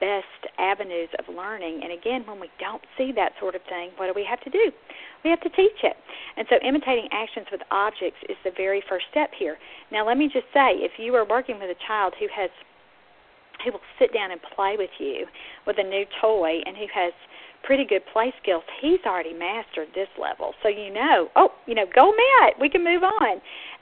best 0.00 0.50
avenues 0.58 1.08
of 1.20 1.28
learning. 1.32 1.80
And 1.84 1.92
again, 1.92 2.24
when 2.26 2.40
we 2.40 2.50
don't 2.58 2.82
see 2.96 3.12
that 3.14 3.32
sort 3.38 3.54
of 3.54 3.62
thing, 3.68 3.90
what 3.96 4.06
do 4.08 4.12
we 4.16 4.26
have 4.28 4.40
to 4.42 4.50
do? 4.50 4.72
We 5.22 5.30
have 5.30 5.40
to 5.42 5.50
teach 5.50 5.84
it. 5.84 5.96
And 6.36 6.46
so 6.48 6.56
imitating 6.66 7.08
actions 7.12 7.46
with 7.52 7.60
objects 7.70 8.18
is 8.28 8.36
the 8.42 8.50
very 8.56 8.82
first 8.88 9.06
step 9.10 9.30
here. 9.36 9.56
Now, 9.92 10.06
let 10.06 10.16
me 10.16 10.26
just 10.26 10.48
say 10.52 10.80
if 10.80 10.92
you 10.98 11.14
are 11.14 11.26
working 11.28 11.60
with 11.60 11.70
a 11.70 11.78
child 11.86 12.14
who 12.18 12.26
has 12.34 12.50
who 13.64 13.72
will 13.72 13.84
sit 13.98 14.12
down 14.14 14.30
and 14.30 14.40
play 14.56 14.76
with 14.78 14.90
you 14.98 15.26
with 15.66 15.76
a 15.78 15.82
new 15.82 16.04
toy 16.20 16.60
and 16.64 16.76
who 16.76 16.86
has 16.94 17.12
pretty 17.62 17.84
good 17.84 18.00
play 18.10 18.32
skills, 18.42 18.62
he's 18.80 19.00
already 19.04 19.34
mastered 19.34 19.88
this 19.94 20.08
level. 20.18 20.54
So 20.62 20.68
you 20.68 20.92
know, 20.92 21.28
oh, 21.36 21.52
you 21.66 21.74
know, 21.74 21.84
go 21.84 22.10
Matt, 22.10 22.58
we 22.58 22.70
can 22.70 22.82
move 22.82 23.02
on. 23.02 23.40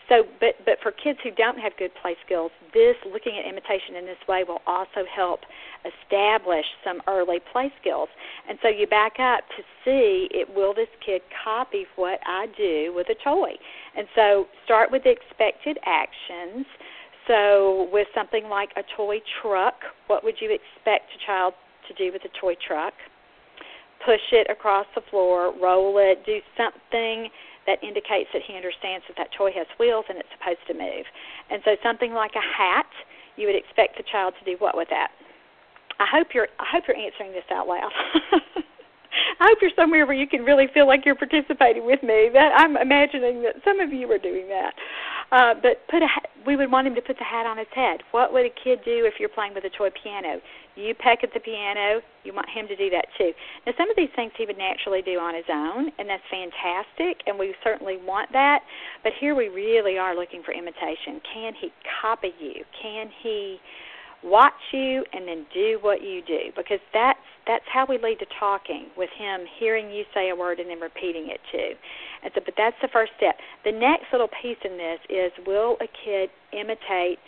So, 0.08 0.24
but 0.40 0.56
but 0.64 0.78
for 0.82 0.90
kids 0.90 1.18
who 1.22 1.30
don't 1.30 1.58
have 1.58 1.72
good 1.78 1.90
play 2.00 2.16
skills, 2.24 2.50
this 2.72 2.96
looking 3.04 3.36
at 3.38 3.44
imitation 3.44 3.96
in 3.96 4.06
this 4.06 4.20
way 4.26 4.42
will 4.46 4.62
also 4.66 5.04
help 5.14 5.40
establish 5.84 6.64
some 6.82 7.00
early 7.06 7.38
play 7.52 7.70
skills. 7.80 8.08
And 8.48 8.58
so 8.62 8.68
you 8.68 8.86
back 8.86 9.20
up 9.20 9.44
to 9.56 9.62
see 9.84 10.28
it 10.30 10.48
will 10.54 10.72
this 10.72 10.88
kid 11.04 11.20
copy 11.44 11.84
what 11.96 12.20
I 12.26 12.46
do 12.56 12.92
with 12.94 13.08
a 13.10 13.16
toy. 13.22 13.52
And 13.96 14.06
so 14.14 14.46
start 14.64 14.90
with 14.90 15.04
the 15.04 15.10
expected 15.10 15.78
actions. 15.84 16.64
So 17.26 17.88
with 17.92 18.08
something 18.14 18.48
like 18.48 18.70
a 18.76 18.82
toy 18.96 19.18
truck, 19.42 19.74
what 20.06 20.24
would 20.24 20.36
you 20.40 20.50
expect 20.50 21.12
a 21.12 21.26
child 21.26 21.52
to 21.86 21.94
do 21.94 22.10
with 22.12 22.22
a 22.24 22.40
toy 22.40 22.54
truck? 22.66 22.94
push 24.04 24.20
it 24.32 24.46
across 24.50 24.86
the 24.94 25.00
floor, 25.10 25.52
roll 25.60 25.98
it, 25.98 26.24
do 26.24 26.38
something 26.56 27.28
that 27.68 27.84
indicates 27.84 28.32
that 28.32 28.40
he 28.40 28.56
understands 28.56 29.04
that 29.12 29.20
that 29.20 29.28
toy 29.37 29.52
has 29.52 29.68
wheels 29.76 30.08
and 30.08 30.16
it's 30.16 30.32
supposed 30.32 30.64
to 30.66 30.72
move. 30.72 31.04
And 31.52 31.60
so 31.68 31.76
something 31.84 32.16
like 32.16 32.32
a 32.32 32.40
hat, 32.40 32.88
you 33.37 33.46
would 33.46 33.54
expect 33.54 34.00
the 34.00 34.08
child 34.08 34.32
to 34.40 34.44
do 34.48 34.56
what 34.58 34.75
with 34.75 34.88
that? 34.88 35.12
I 36.00 36.08
hope 36.08 36.32
you're 36.32 36.48
I 36.58 36.64
hope 36.72 36.84
you're 36.88 36.96
answering 36.96 37.32
this 37.32 37.44
out 37.52 37.68
loud. 37.68 37.92
I 39.40 39.44
hope 39.52 39.58
you're 39.60 39.75
somewhere 39.76 40.06
where 40.06 40.16
you 40.16 40.26
can 40.26 40.42
really 40.42 40.66
feel 40.72 40.87
like 40.87 41.04
you're 41.04 41.18
participating 41.18 41.84
with 41.84 42.02
me. 42.02 42.30
That 42.32 42.52
I'm 42.56 42.76
imagining 42.76 43.42
that 43.42 43.56
some 43.64 43.80
of 43.80 43.92
you 43.92 44.10
are 44.12 44.18
doing 44.18 44.48
that. 44.48 44.72
Uh, 45.30 45.54
but 45.61 45.87
put 45.88 46.02
a 46.02 46.08
we 46.47 46.56
would 46.56 46.73
want 46.73 46.87
him 46.87 46.94
to 46.94 47.02
put 47.02 47.18
the 47.18 47.25
hat 47.25 47.44
on 47.44 47.58
his 47.58 47.68
head. 47.75 48.00
What 48.12 48.32
would 48.32 48.47
a 48.47 48.54
kid 48.64 48.80
do 48.82 49.04
if 49.04 49.20
you're 49.20 49.28
playing 49.28 49.52
with 49.52 49.64
a 49.64 49.70
toy 49.70 49.90
piano? 50.02 50.40
You 50.76 50.94
peck 50.94 51.23
at 51.23 51.35
the 51.35 51.40
piano. 51.40 52.00
You 52.25 52.32
want 52.32 52.49
him 52.49 52.66
to 52.68 52.76
do 52.76 52.88
that 52.88 53.04
too. 53.18 53.32
Now, 53.66 53.73
some 53.76 53.90
of 53.90 53.97
these 53.97 54.08
things 54.16 54.32
he 54.38 54.47
would 54.47 54.56
naturally 54.56 55.02
do 55.02 55.18
on 55.18 55.35
his 55.35 55.44
own, 55.50 55.92
and 55.99 56.08
that's 56.08 56.23
fantastic, 56.30 57.20
and 57.26 57.38
we 57.38 57.54
certainly 57.62 57.99
want 57.99 58.32
that. 58.32 58.61
But 59.02 59.12
here 59.20 59.35
we 59.35 59.49
really 59.49 59.99
are 59.99 60.16
looking 60.16 60.42
for 60.42 60.52
imitation. 60.52 61.20
Can 61.35 61.52
he 61.52 61.68
copy 62.00 62.32
you? 62.40 62.64
Can 62.80 63.11
he 63.23 63.58
watch 64.25 64.73
you 64.73 65.04
and 65.12 65.28
then 65.28 65.44
do 65.52 65.78
what 65.82 66.00
you 66.02 66.23
do? 66.23 66.50
Because 66.56 66.80
that's 66.94 67.18
that's 67.49 67.64
how 67.73 67.87
we 67.88 67.99
lead 67.99 68.21
to 68.21 68.26
talking 68.38 68.87
with 68.97 69.11
him, 69.19 69.40
hearing 69.59 69.90
you 69.90 70.05
say 70.14 70.28
a 70.28 70.37
word 70.37 70.61
and 70.61 70.69
then 70.69 70.78
repeating 70.78 71.28
it 71.33 71.40
too. 71.50 71.73
And 72.23 72.31
so, 72.35 72.43
but 72.45 72.55
that's 72.57 72.76
the 72.83 72.88
first 72.93 73.12
step. 73.17 73.37
The 73.64 73.73
next 73.73 74.12
little 74.12 74.28
piece 74.28 74.59
in 74.64 74.76
this 74.76 75.00
is 75.09 75.33
will 75.47 75.76
a 75.81 75.88
kid 76.05 76.28
imitate 76.52 77.19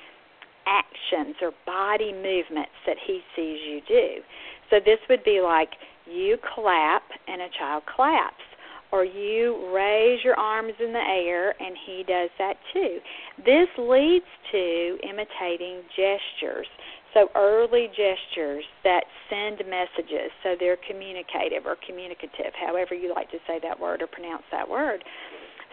actions 0.67 1.37
or 1.41 1.53
body 1.67 2.13
movements 2.13 2.77
that 2.87 2.97
he 3.05 3.21
sees 3.35 3.59
you 3.67 3.81
do? 3.89 4.23
So 4.69 4.77
this 4.85 5.01
would 5.09 5.25
be 5.25 5.41
like 5.41 5.71
you 6.07 6.37
clap 6.55 7.03
and 7.27 7.41
a 7.41 7.49
child 7.59 7.85
claps 7.87 8.45
or 8.93 9.05
you 9.05 9.73
raise 9.75 10.23
your 10.25 10.35
arms 10.35 10.75
in 10.81 10.93
the 10.93 10.99
air 10.99 11.55
and 11.61 11.77
he 11.87 12.05
does 12.07 12.31
that 12.39 12.55
too. 12.73 12.99
This 13.39 13.69
leads 13.79 14.27
to 14.53 14.99
imitating 15.09 15.83
gestures. 15.97 16.67
So 17.15 17.29
early 17.35 17.89
gestures 17.89 18.65
that 18.85 19.03
send 19.29 19.59
messages, 19.69 20.31
so 20.43 20.55
they're 20.59 20.79
communicative 20.89 21.67
or 21.67 21.77
communicative, 21.87 22.53
however 22.55 22.95
you 22.95 23.13
like 23.13 23.31
to 23.33 23.39
say 23.47 23.59
that 23.63 23.79
word 23.79 24.03
or 24.03 24.07
pronounce 24.07 24.45
that 24.53 24.69
word. 24.69 25.03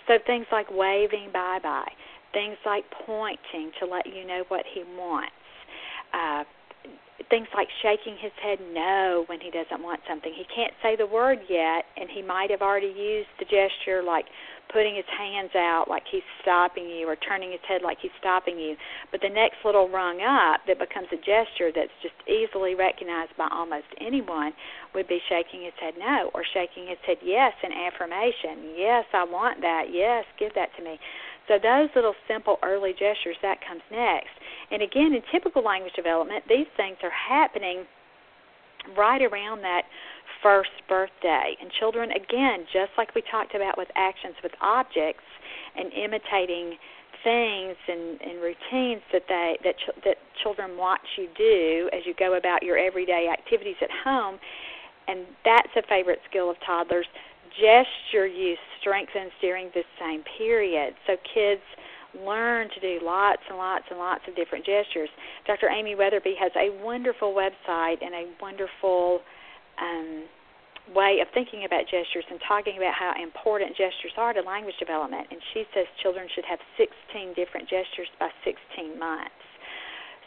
So 0.08 0.16
things 0.26 0.48
like 0.52 0.68
waving 0.72 1.30
bye 1.32 1.60
bye, 1.62 1.92
things 2.34 2.58
like 2.66 2.86
pointing 3.06 3.72
to 3.80 3.86
let 3.86 4.08
you 4.08 4.26
know 4.26 4.44
what 4.48 4.66
he 4.74 4.84
wants, 4.98 5.32
uh, 6.14 6.44
things 7.30 7.48
like 7.54 7.68
shaking 7.82 8.16
his 8.20 8.32
head 8.42 8.60
no 8.74 9.24
when 9.28 9.40
he 9.40 9.52
doesn't 9.52 9.84
want 9.84 10.00
something. 10.10 10.32
He 10.34 10.46
can't 10.54 10.74
say 10.82 10.96
the 10.96 11.06
word 11.06 11.40
yet, 11.50 11.86
and 11.98 12.10
he 12.10 12.22
might 12.22 12.50
have 12.52 12.62
already 12.62 12.94
used 12.96 13.30
the 13.38 13.46
gesture 13.46 14.02
like 14.02 14.26
putting 14.72 14.96
his 14.96 15.08
hands 15.08 15.52
out 15.56 15.86
like 15.88 16.04
he's 16.12 16.26
stopping 16.42 16.90
you 16.90 17.08
or 17.08 17.16
turning 17.16 17.52
his 17.52 17.64
head 17.68 17.82
like 17.82 17.98
he's 18.02 18.16
stopping 18.20 18.60
you. 18.60 18.76
But 19.12 19.22
the 19.22 19.30
next 19.30 19.64
little 19.64 19.90
rung 19.90 20.22
up 20.22 20.62
that 20.68 20.80
becomes 20.80 21.08
a 21.12 21.18
gesture 21.18 21.72
that's 21.74 21.94
just 22.02 22.16
easily 22.28 22.76
recognized 22.76 23.36
by 23.38 23.48
almost 23.52 23.88
anyone 24.00 24.52
would 24.94 25.08
be 25.08 25.20
shaking 25.30 25.64
his 25.64 25.76
head 25.80 25.96
no 25.98 26.32
or 26.34 26.44
shaking 26.54 26.88
his 26.88 27.00
head 27.06 27.18
yes 27.24 27.54
in 27.64 27.72
affirmation. 27.72 28.76
Yes, 28.76 29.06
I 29.14 29.24
want 29.24 29.62
that. 29.62 29.88
Yes, 29.92 30.26
give 30.40 30.54
that 30.56 30.70
to 30.78 30.84
me. 30.84 31.00
So 31.48 31.56
those 31.56 31.88
little 31.96 32.16
simple 32.28 32.58
early 32.62 32.92
gestures 32.92 33.40
that 33.42 33.64
comes 33.64 33.82
next. 33.90 34.36
And 34.70 34.84
again, 34.84 35.16
in 35.16 35.24
typical 35.32 35.64
language 35.64 35.94
development, 35.96 36.44
these 36.50 36.68
things 36.76 36.98
are 37.04 37.12
happening 37.12 37.88
right 38.98 39.22
around 39.22 39.62
that 39.62 39.84
first 40.48 40.72
birthday. 40.88 41.58
And 41.60 41.70
children, 41.78 42.10
again, 42.12 42.64
just 42.72 42.92
like 42.98 43.14
we 43.14 43.22
talked 43.30 43.54
about 43.54 43.78
with 43.78 43.90
actions 43.96 44.36
with 44.42 44.54
objects 44.62 45.28
and 45.76 45.92
imitating 45.92 46.78
things 47.22 47.76
and, 47.90 48.22
and 48.22 48.40
routines 48.40 49.02
that 49.12 49.24
they 49.28 49.58
that 49.66 49.76
ch- 49.76 50.04
that 50.06 50.16
children 50.42 50.78
watch 50.78 51.04
you 51.18 51.28
do 51.38 51.90
as 51.92 52.06
you 52.06 52.14
go 52.18 52.38
about 52.38 52.64
your 52.64 52.78
everyday 52.78 53.28
activities 53.28 53.76
at 53.82 53.90
home, 53.92 54.40
and 55.10 55.26
that's 55.44 55.76
a 55.76 55.82
favorite 55.90 56.20
skill 56.30 56.50
of 56.50 56.56
toddlers. 56.66 57.08
Gesture 57.60 58.28
use 58.28 58.60
strengthens 58.80 59.32
during 59.42 59.70
this 59.76 59.86
same 60.00 60.24
period, 60.38 60.94
so 61.06 61.18
kids 61.34 61.62
learn 62.26 62.70
to 62.74 62.80
do 62.80 63.04
lots 63.04 63.42
and 63.50 63.58
lots 63.58 63.84
and 63.90 64.00
lots 64.00 64.22
of 64.30 64.36
different 64.36 64.66
gestures. 64.66 65.10
Dr. 65.46 65.68
Amy 65.68 65.96
Wetherby 65.96 66.36
has 66.40 66.52
a 66.56 66.70
wonderful 66.82 67.34
website 67.34 67.98
and 68.02 68.16
a 68.16 68.26
wonderful 68.40 69.20
um, 69.82 70.24
way 70.96 71.20
of 71.22 71.28
thinking 71.34 71.66
about 71.66 71.86
gestures 71.86 72.26
and 72.30 72.40
talking 72.48 72.78
about 72.78 72.94
how 72.94 73.14
important 73.22 73.72
gestures 73.72 74.14
are 74.18 74.34
to 74.34 74.42
language 74.42 74.76
development. 74.80 75.28
And 75.32 75.40
she 75.54 75.64
says 75.74 75.86
children 76.02 76.28
should 76.34 76.46
have 76.46 76.60
16 76.78 77.34
different 77.34 77.70
gestures 77.70 78.08
by 78.20 78.30
16 78.44 78.98
months. 79.00 79.36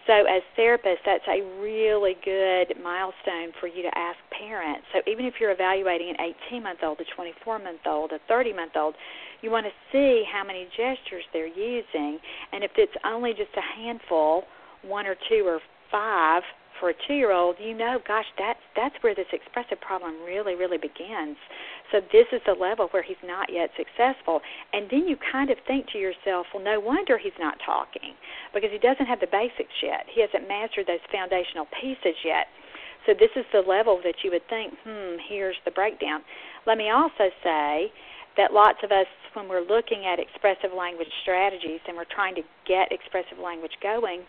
So, 0.07 0.25
as 0.25 0.43
therapists, 0.59 1.05
that's 1.05 1.29
a 1.29 1.43
really 1.61 2.17
good 2.25 2.75
milestone 2.83 3.53
for 3.61 3.69
you 3.69 3.83
to 3.83 3.93
ask 3.97 4.17
parents. 4.33 4.87
So, 4.93 5.01
even 5.07 5.27
if 5.27 5.35
you're 5.39 5.53
evaluating 5.53 6.11
an 6.11 6.35
18 6.49 6.63
month 6.63 6.81
old, 6.83 7.01
a 7.01 7.05
24 7.15 7.59
month 7.59 7.81
old, 7.87 8.13
a 8.13 8.19
30 8.27 8.53
month 8.55 8.73
old, 8.77 8.95
you 9.43 9.51
want 9.51 9.67
to 9.67 9.73
see 9.93 10.25
how 10.31 10.43
many 10.43 10.67
gestures 10.77 11.23
they're 11.33 11.47
using. 11.47 12.19
And 12.53 12.65
if 12.65 12.73
it's 12.77 12.97
only 13.05 13.33
just 13.33 13.53
a 13.57 13.63
handful, 13.77 14.45
one 14.83 15.07
or 15.07 15.17
two 15.29 15.45
or 15.47 15.61
five, 15.93 16.43
for 16.81 16.91
a 16.91 16.95
two 17.07 17.15
year 17.15 17.31
old, 17.31 17.57
you 17.61 17.77
know, 17.77 18.01
gosh, 18.09 18.25
that's 18.39 18.59
that's 18.75 18.95
where 19.03 19.15
this 19.15 19.29
expressive 19.33 19.81
problem 19.81 20.25
really, 20.25 20.55
really 20.57 20.79
begins. 20.79 21.37
So 21.93 22.01
this 22.11 22.27
is 22.33 22.41
the 22.47 22.55
level 22.55 22.89
where 22.91 23.03
he's 23.03 23.21
not 23.23 23.53
yet 23.53 23.71
successful. 23.77 24.41
And 24.73 24.89
then 24.91 25.07
you 25.07 25.17
kind 25.31 25.51
of 25.51 25.59
think 25.67 25.87
to 25.93 25.99
yourself, 25.99 26.47
well, 26.55 26.65
no 26.65 26.81
wonder 26.81 27.19
he's 27.19 27.37
not 27.39 27.59
talking 27.65 28.17
because 28.55 28.71
he 28.73 28.79
doesn't 28.79 29.07
have 29.07 29.21
the 29.21 29.31
basics 29.31 29.77
yet. 29.83 30.07
He 30.09 30.23
hasn't 30.23 30.49
mastered 30.49 30.87
those 30.87 31.05
foundational 31.13 31.69
pieces 31.81 32.17
yet. 32.25 32.49
So 33.07 33.13
this 33.13 33.31
is 33.37 33.45
the 33.53 33.61
level 33.61 34.01
that 34.05 34.23
you 34.25 34.31
would 34.31 34.47
think, 34.49 34.75
hmm, 34.85 35.17
here's 35.29 35.57
the 35.65 35.71
breakdown. 35.71 36.21
Let 36.67 36.79
me 36.79 36.91
also 36.91 37.33
say 37.43 37.93
that 38.37 38.53
lots 38.53 38.79
of 38.85 38.93
us, 38.93 39.07
when 39.35 39.49
we're 39.49 39.65
looking 39.65 40.05
at 40.07 40.19
expressive 40.19 40.77
language 40.77 41.11
strategies 41.23 41.81
and 41.89 41.97
we're 41.97 42.09
trying 42.13 42.35
to 42.35 42.43
get 42.67 42.93
expressive 42.93 43.39
language 43.39 43.73
going, 43.83 44.23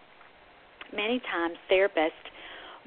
many 0.96 1.20
times 1.20 1.55
therapists 1.70 2.31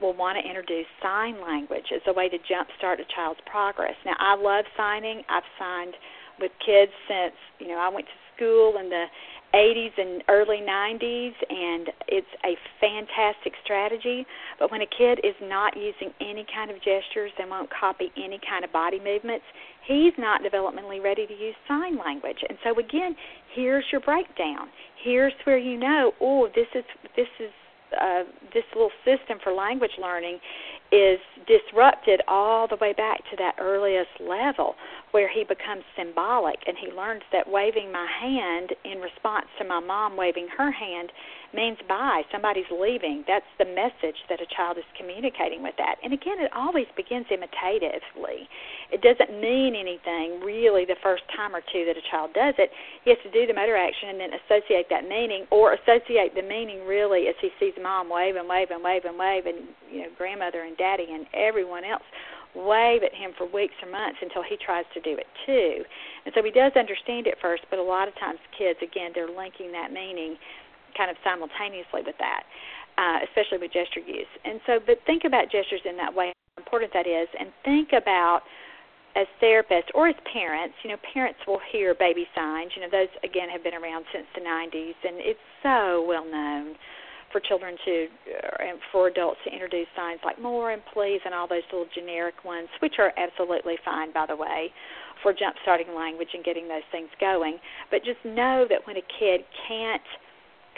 will 0.00 0.14
want 0.14 0.38
to 0.42 0.48
introduce 0.48 0.86
sign 1.02 1.40
language 1.40 1.86
as 1.94 2.02
a 2.06 2.12
way 2.12 2.28
to 2.28 2.38
jumpstart 2.38 3.00
a 3.00 3.06
child's 3.14 3.40
progress. 3.46 3.94
Now, 4.04 4.16
I 4.18 4.36
love 4.36 4.64
signing. 4.76 5.22
I've 5.28 5.46
signed 5.58 5.94
with 6.40 6.50
kids 6.64 6.92
since, 7.08 7.34
you 7.60 7.68
know, 7.68 7.78
I 7.78 7.88
went 7.88 8.06
to 8.06 8.18
school 8.34 8.78
in 8.78 8.90
the 8.90 9.06
80s 9.54 9.92
and 9.96 10.24
early 10.28 10.58
90s, 10.58 11.32
and 11.48 11.88
it's 12.08 12.26
a 12.44 12.58
fantastic 12.80 13.52
strategy. 13.62 14.26
But 14.58 14.72
when 14.72 14.80
a 14.80 14.86
kid 14.86 15.20
is 15.22 15.34
not 15.40 15.76
using 15.76 16.10
any 16.20 16.44
kind 16.52 16.70
of 16.72 16.76
gestures 16.78 17.30
and 17.38 17.48
won't 17.48 17.70
copy 17.70 18.10
any 18.16 18.40
kind 18.48 18.64
of 18.64 18.72
body 18.72 18.98
movements, 18.98 19.44
he's 19.86 20.12
not 20.18 20.42
developmentally 20.42 21.02
ready 21.02 21.26
to 21.26 21.32
use 21.32 21.54
sign 21.68 21.98
language. 21.98 22.38
And 22.48 22.58
so 22.64 22.78
again, 22.80 23.14
here's 23.54 23.84
your 23.92 24.00
breakdown. 24.00 24.68
Here's 25.04 25.32
where 25.44 25.58
you 25.58 25.78
know, 25.78 26.12
oh, 26.20 26.48
this 26.54 26.66
is 26.74 26.84
this 27.14 27.28
is 27.38 27.50
uh, 28.00 28.24
this 28.52 28.64
little 28.74 28.90
system 29.04 29.38
for 29.42 29.52
language 29.52 29.98
learning 30.00 30.38
is 30.92 31.18
disrupted 31.46 32.20
all 32.28 32.68
the 32.68 32.76
way 32.76 32.92
back 32.92 33.18
to 33.30 33.36
that 33.36 33.54
earliest 33.58 34.10
level 34.20 34.74
where 35.10 35.28
he 35.28 35.44
becomes 35.44 35.82
symbolic 35.96 36.56
and 36.66 36.76
he 36.78 36.92
learns 36.92 37.22
that 37.32 37.48
waving 37.48 37.90
my 37.90 38.06
hand 38.20 38.70
in 38.84 38.98
response 38.98 39.46
to 39.58 39.64
my 39.64 39.80
mom 39.80 40.16
waving 40.16 40.46
her 40.56 40.70
hand 40.70 41.10
means 41.54 41.78
bye, 41.88 42.22
somebody's 42.32 42.68
leaving. 42.70 43.24
That's 43.26 43.48
the 43.58 43.64
message 43.64 44.18
that 44.28 44.40
a 44.40 44.46
child 44.50 44.78
is 44.78 44.84
communicating 44.98 45.62
with 45.62 45.74
that. 45.78 45.96
And 46.02 46.12
again, 46.12 46.40
it 46.40 46.52
always 46.52 46.86
begins 46.96 47.26
imitatively. 47.30 48.48
It 48.90 49.00
doesn't 49.00 49.30
mean 49.40 49.74
anything 49.74 50.40
really 50.42 50.84
the 50.84 50.98
first 51.02 51.22
time 51.34 51.54
or 51.54 51.62
two 51.72 51.86
that 51.86 51.96
a 51.96 52.04
child 52.10 52.34
does 52.34 52.54
it. 52.58 52.70
He 53.04 53.10
has 53.10 53.18
to 53.22 53.30
do 53.30 53.46
the 53.46 53.54
motor 53.54 53.76
action 53.76 54.10
and 54.10 54.20
then 54.20 54.30
associate 54.34 54.90
that 54.90 55.08
meaning 55.08 55.46
or 55.50 55.74
associate 55.74 56.34
the 56.34 56.42
meaning 56.42 56.86
really 56.86 57.28
as 57.28 57.34
he 57.40 57.50
sees 57.58 57.74
mom 57.80 58.10
wave 58.10 58.36
and 58.36 58.48
wave 58.48 58.70
and 58.70 58.82
wave 58.82 59.04
and 59.04 59.18
wave 59.18 59.46
and 59.46 59.68
you 59.90 60.02
know 60.02 60.10
grandmother 60.18 60.62
and 60.62 60.76
daddy 60.76 61.06
and 61.10 61.26
everyone 61.32 61.84
else 61.84 62.04
wave 62.54 63.02
at 63.02 63.12
him 63.12 63.32
for 63.36 63.46
weeks 63.50 63.74
or 63.82 63.90
months 63.90 64.18
until 64.22 64.42
he 64.42 64.56
tries 64.56 64.84
to 64.94 65.00
do 65.00 65.18
it 65.18 65.26
too. 65.44 65.82
And 66.24 66.32
so 66.34 66.42
he 66.42 66.50
does 66.50 66.72
understand 66.76 67.26
it 67.26 67.36
first, 67.42 67.64
but 67.68 67.78
a 67.78 67.82
lot 67.82 68.06
of 68.06 68.14
times 68.14 68.38
kids 68.56 68.78
again 68.82 69.10
they're 69.14 69.30
linking 69.30 69.72
that 69.72 69.92
meaning 69.92 70.36
kind 70.96 71.10
of 71.10 71.16
simultaneously 71.22 72.02
with 72.06 72.16
that, 72.18 72.44
uh, 72.98 73.18
especially 73.28 73.58
with 73.58 73.72
gesture 73.72 74.00
use. 74.00 74.30
And 74.44 74.60
so, 74.66 74.78
but 74.80 74.98
think 75.06 75.24
about 75.24 75.50
gestures 75.50 75.82
in 75.84 75.96
that 75.98 76.14
way, 76.14 76.32
how 76.56 76.62
important 76.62 76.92
that 76.94 77.06
is, 77.06 77.28
and 77.38 77.50
think 77.64 77.92
about 77.92 78.42
as 79.16 79.26
therapists 79.42 79.94
or 79.94 80.08
as 80.08 80.16
parents, 80.32 80.74
you 80.82 80.90
know, 80.90 80.96
parents 81.12 81.38
will 81.46 81.60
hear 81.70 81.94
baby 81.94 82.26
signs. 82.34 82.72
You 82.74 82.82
know, 82.82 82.90
those 82.90 83.12
again 83.22 83.48
have 83.48 83.62
been 83.62 83.74
around 83.74 84.04
since 84.12 84.26
the 84.34 84.40
90s, 84.40 84.98
and 85.06 85.22
it's 85.22 85.46
so 85.62 86.04
well 86.06 86.24
known 86.24 86.74
for 87.30 87.40
children 87.40 87.76
to 87.84 88.06
uh, 88.30 88.68
and 88.68 88.78
for 88.92 89.08
adults 89.08 89.40
to 89.44 89.52
introduce 89.52 89.86
signs 89.96 90.20
like 90.24 90.40
more 90.40 90.70
and 90.70 90.82
please 90.92 91.20
and 91.24 91.34
all 91.34 91.48
those 91.48 91.66
little 91.72 91.86
generic 91.94 92.44
ones, 92.44 92.68
which 92.80 92.94
are 92.98 93.12
absolutely 93.16 93.74
fine, 93.84 94.12
by 94.12 94.26
the 94.26 94.36
way, 94.36 94.70
for 95.22 95.32
jump 95.32 95.56
starting 95.62 95.94
language 95.94 96.28
and 96.34 96.44
getting 96.44 96.68
those 96.68 96.86
things 96.92 97.08
going. 97.20 97.58
But 97.90 98.04
just 98.04 98.22
know 98.24 98.66
that 98.70 98.86
when 98.86 98.96
a 98.96 99.06
kid 99.18 99.42
can't 99.66 100.02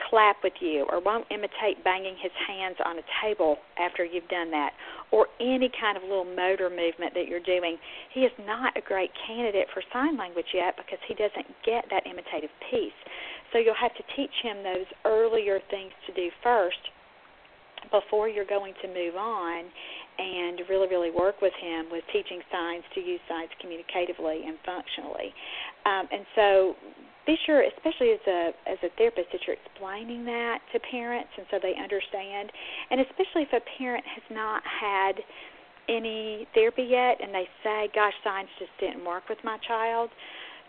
clap 0.09 0.37
with 0.43 0.53
you 0.61 0.87
or 0.91 1.01
won't 1.01 1.27
imitate 1.31 1.83
banging 1.85 2.17
his 2.21 2.33
hands 2.47 2.77
on 2.85 2.99
a 2.99 3.07
table 3.23 3.57
after 3.79 4.05
you've 4.05 4.29
done 4.29 4.51
that 4.51 4.73
or 5.11 5.27
any 5.41 5.71
kind 5.81 5.97
of 5.97 6.03
little 6.03 6.25
motor 6.25 6.69
movement 6.71 7.15
that 7.15 7.29
you're 7.29 7.45
doing, 7.45 7.77
he 8.13 8.21
is 8.21 8.33
not 8.47 8.77
a 8.77 8.81
great 8.81 9.11
candidate 9.27 9.69
for 9.73 9.83
sign 9.93 10.17
language 10.17 10.51
yet 10.53 10.77
because 10.77 10.99
he 11.07 11.15
doesn't 11.15 11.47
get 11.65 11.85
that 11.91 12.07
imitative 12.07 12.51
piece. 12.71 12.97
So 13.53 13.59
you'll 13.59 13.79
have 13.81 13.95
to 13.95 14.05
teach 14.17 14.35
him 14.43 14.63
those 14.63 14.87
earlier 15.05 15.61
things 15.71 15.93
to 16.07 16.13
do 16.15 16.31
first 16.43 16.83
before 17.91 18.29
you're 18.29 18.47
going 18.47 18.75
to 18.83 18.89
move 18.89 19.15
on 19.15 19.65
and 20.19 20.61
really, 20.69 20.89
really 20.89 21.11
work 21.11 21.41
with 21.41 21.53
him 21.61 21.87
with 21.91 22.03
teaching 22.13 22.41
signs 22.51 22.83
to 22.95 23.01
use 23.01 23.21
signs 23.29 23.51
communicatively 23.63 24.47
and 24.47 24.57
functionally. 24.65 25.33
Um, 25.85 26.09
and 26.11 26.25
so 26.35 26.75
be 27.27 27.37
sure, 27.45 27.63
especially 27.63 28.13
as 28.13 28.21
a 28.27 28.51
as 28.67 28.79
a 28.83 28.89
therapist, 28.97 29.29
that 29.33 29.41
you're 29.47 29.57
explaining 29.57 30.25
that 30.25 30.61
to 30.73 30.81
parents, 30.81 31.31
and 31.37 31.47
so 31.51 31.59
they 31.61 31.75
understand. 31.75 32.51
And 32.91 33.01
especially 33.01 33.43
if 33.43 33.53
a 33.53 33.61
parent 33.79 34.05
has 34.07 34.23
not 34.31 34.63
had 34.65 35.19
any 35.89 36.47
therapy 36.55 36.85
yet, 36.85 37.19
and 37.21 37.35
they 37.35 37.49
say, 37.63 37.91
"Gosh, 37.95 38.15
signs 38.23 38.49
just 38.59 38.71
didn't 38.79 39.05
work 39.05 39.29
with 39.29 39.39
my 39.45 39.59
child," 39.67 40.11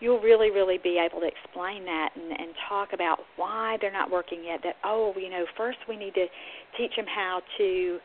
you'll 0.00 0.20
really, 0.20 0.50
really 0.50 0.78
be 0.78 0.98
able 0.98 1.20
to 1.20 1.26
explain 1.26 1.84
that 1.84 2.10
and, 2.14 2.30
and 2.32 2.54
talk 2.68 2.92
about 2.92 3.20
why 3.36 3.76
they're 3.80 3.92
not 3.92 4.10
working 4.10 4.44
yet. 4.44 4.60
That 4.62 4.76
oh, 4.84 5.14
you 5.16 5.30
know, 5.30 5.44
first 5.56 5.78
we 5.88 5.96
need 5.96 6.14
to 6.14 6.26
teach 6.76 6.94
them 6.96 7.06
how 7.06 7.42
to 7.58 7.98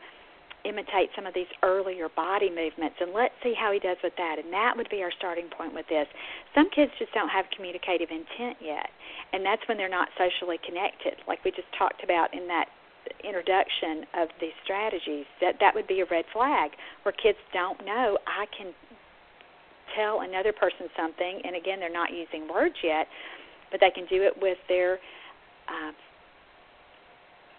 imitate 0.64 1.10
some 1.14 1.26
of 1.26 1.34
these 1.34 1.50
earlier 1.62 2.08
body 2.08 2.48
movements 2.48 2.96
and 3.00 3.12
let's 3.12 3.34
see 3.42 3.54
how 3.54 3.72
he 3.72 3.78
does 3.78 3.96
with 4.02 4.12
that 4.16 4.36
and 4.38 4.52
that 4.52 4.74
would 4.76 4.88
be 4.90 5.02
our 5.02 5.12
starting 5.16 5.48
point 5.52 5.74
with 5.74 5.86
this. 5.88 6.06
Some 6.54 6.70
kids 6.70 6.92
just 6.98 7.12
don't 7.12 7.28
have 7.28 7.44
communicative 7.54 8.08
intent 8.10 8.58
yet 8.60 8.88
and 9.32 9.44
that's 9.44 9.62
when 9.68 9.76
they're 9.76 9.92
not 9.92 10.08
socially 10.16 10.58
connected 10.64 11.20
like 11.28 11.44
we 11.44 11.50
just 11.50 11.68
talked 11.78 12.02
about 12.02 12.32
in 12.32 12.48
that 12.48 12.68
introduction 13.22 14.08
of 14.16 14.28
these 14.40 14.56
strategies. 14.64 15.28
That 15.40 15.60
that 15.60 15.74
would 15.74 15.86
be 15.86 16.00
a 16.00 16.08
red 16.08 16.24
flag 16.32 16.72
where 17.04 17.12
kids 17.12 17.38
don't 17.52 17.84
know 17.84 18.18
i 18.26 18.46
can 18.56 18.72
tell 19.94 20.22
another 20.22 20.52
person 20.52 20.88
something 20.96 21.40
and 21.44 21.54
again 21.54 21.78
they're 21.80 21.92
not 21.92 22.10
using 22.12 22.48
words 22.48 22.74
yet 22.82 23.06
but 23.70 23.80
they 23.80 23.90
can 23.90 24.06
do 24.06 24.22
it 24.22 24.34
with 24.40 24.58
their 24.68 24.98
uh, 25.68 25.92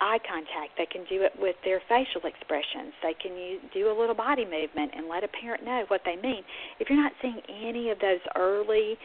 eye 0.05 0.21
contact. 0.21 0.77
They 0.77 0.85
can 0.85 1.01
do 1.09 1.25
it 1.25 1.33
with 1.39 1.55
their 1.65 1.81
facial 1.89 2.29
expressions. 2.29 2.93
They 3.01 3.17
can 3.17 3.33
use, 3.33 3.61
do 3.73 3.89
a 3.89 3.95
little 3.97 4.13
body 4.13 4.45
movement 4.45 4.93
and 4.95 5.09
let 5.09 5.23
a 5.23 5.27
parent 5.27 5.65
know 5.65 5.85
what 5.89 6.01
they 6.05 6.15
mean. 6.15 6.45
If 6.79 6.89
you're 6.89 7.01
not 7.01 7.13
seeing 7.21 7.41
any 7.49 7.89
of 7.89 7.97
those 7.99 8.21
early 8.37 8.97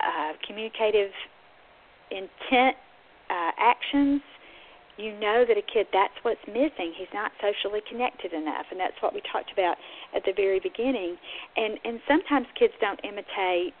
uh, 0.00 0.32
communicative 0.46 1.12
intent 2.10 2.76
uh, 3.28 3.52
actions, 3.60 4.22
you 4.96 5.12
know 5.12 5.44
that 5.46 5.60
a 5.60 5.62
kid 5.62 5.86
that's 5.92 6.16
what's 6.22 6.40
missing. 6.48 6.96
He's 6.96 7.12
not 7.12 7.30
socially 7.36 7.80
connected 7.84 8.32
enough, 8.32 8.64
and 8.70 8.80
that's 8.80 8.96
what 9.00 9.12
we 9.12 9.20
talked 9.30 9.52
about 9.52 9.76
at 10.16 10.24
the 10.24 10.32
very 10.32 10.58
beginning. 10.58 11.16
And 11.56 11.78
and 11.84 12.00
sometimes 12.08 12.46
kids 12.58 12.72
don't 12.80 13.00
imitate 13.04 13.74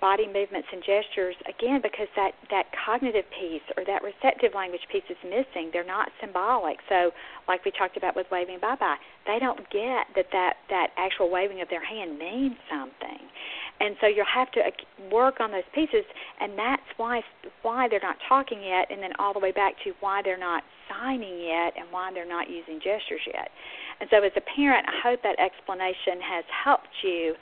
body 0.00 0.26
movements 0.26 0.68
and 0.72 0.82
gestures 0.82 1.36
again 1.46 1.80
because 1.82 2.08
that 2.16 2.32
that 2.50 2.66
cognitive 2.72 3.24
piece 3.30 3.64
or 3.76 3.84
that 3.84 4.02
receptive 4.02 4.54
language 4.54 4.82
piece 4.90 5.04
is 5.10 5.16
missing. 5.24 5.70
They're 5.72 5.86
not 5.86 6.08
symbolic. 6.20 6.78
So 6.88 7.12
like 7.46 7.64
we 7.64 7.70
talked 7.70 7.96
about 7.96 8.16
with 8.16 8.26
waving 8.32 8.58
bye 8.60 8.76
bye 8.76 8.96
they 9.26 9.38
don't 9.38 9.60
get 9.70 10.08
that 10.16 10.32
that 10.32 10.54
that 10.68 10.88
actual 10.96 11.30
waving 11.30 11.60
of 11.60 11.68
their 11.68 11.84
hand 11.84 12.18
means 12.18 12.56
something. 12.70 13.20
And 13.80 13.96
so 14.00 14.06
you'll 14.06 14.28
have 14.28 14.50
to 14.52 14.60
work 15.10 15.40
on 15.40 15.52
those 15.52 15.68
pieces 15.74 16.04
and 16.40 16.58
that's 16.58 16.88
why 16.96 17.22
why 17.62 17.88
they're 17.88 18.00
not 18.02 18.16
talking 18.28 18.62
yet 18.62 18.90
and 18.90 19.02
then 19.02 19.12
all 19.18 19.32
the 19.32 19.40
way 19.40 19.52
back 19.52 19.74
to 19.84 19.92
why 20.00 20.22
they're 20.22 20.40
not 20.40 20.64
signing 20.88 21.40
yet 21.40 21.74
and 21.78 21.86
why 21.90 22.10
they're 22.12 22.28
not 22.28 22.50
using 22.50 22.80
gestures 22.80 23.22
yet. 23.26 23.50
And 24.00 24.08
so 24.10 24.22
as 24.24 24.32
a 24.36 24.44
parent 24.56 24.86
i 24.88 24.96
hope 25.04 25.22
that 25.22 25.38
explanation 25.38 26.20
has 26.24 26.44
helped 26.64 26.88
you 27.04 27.34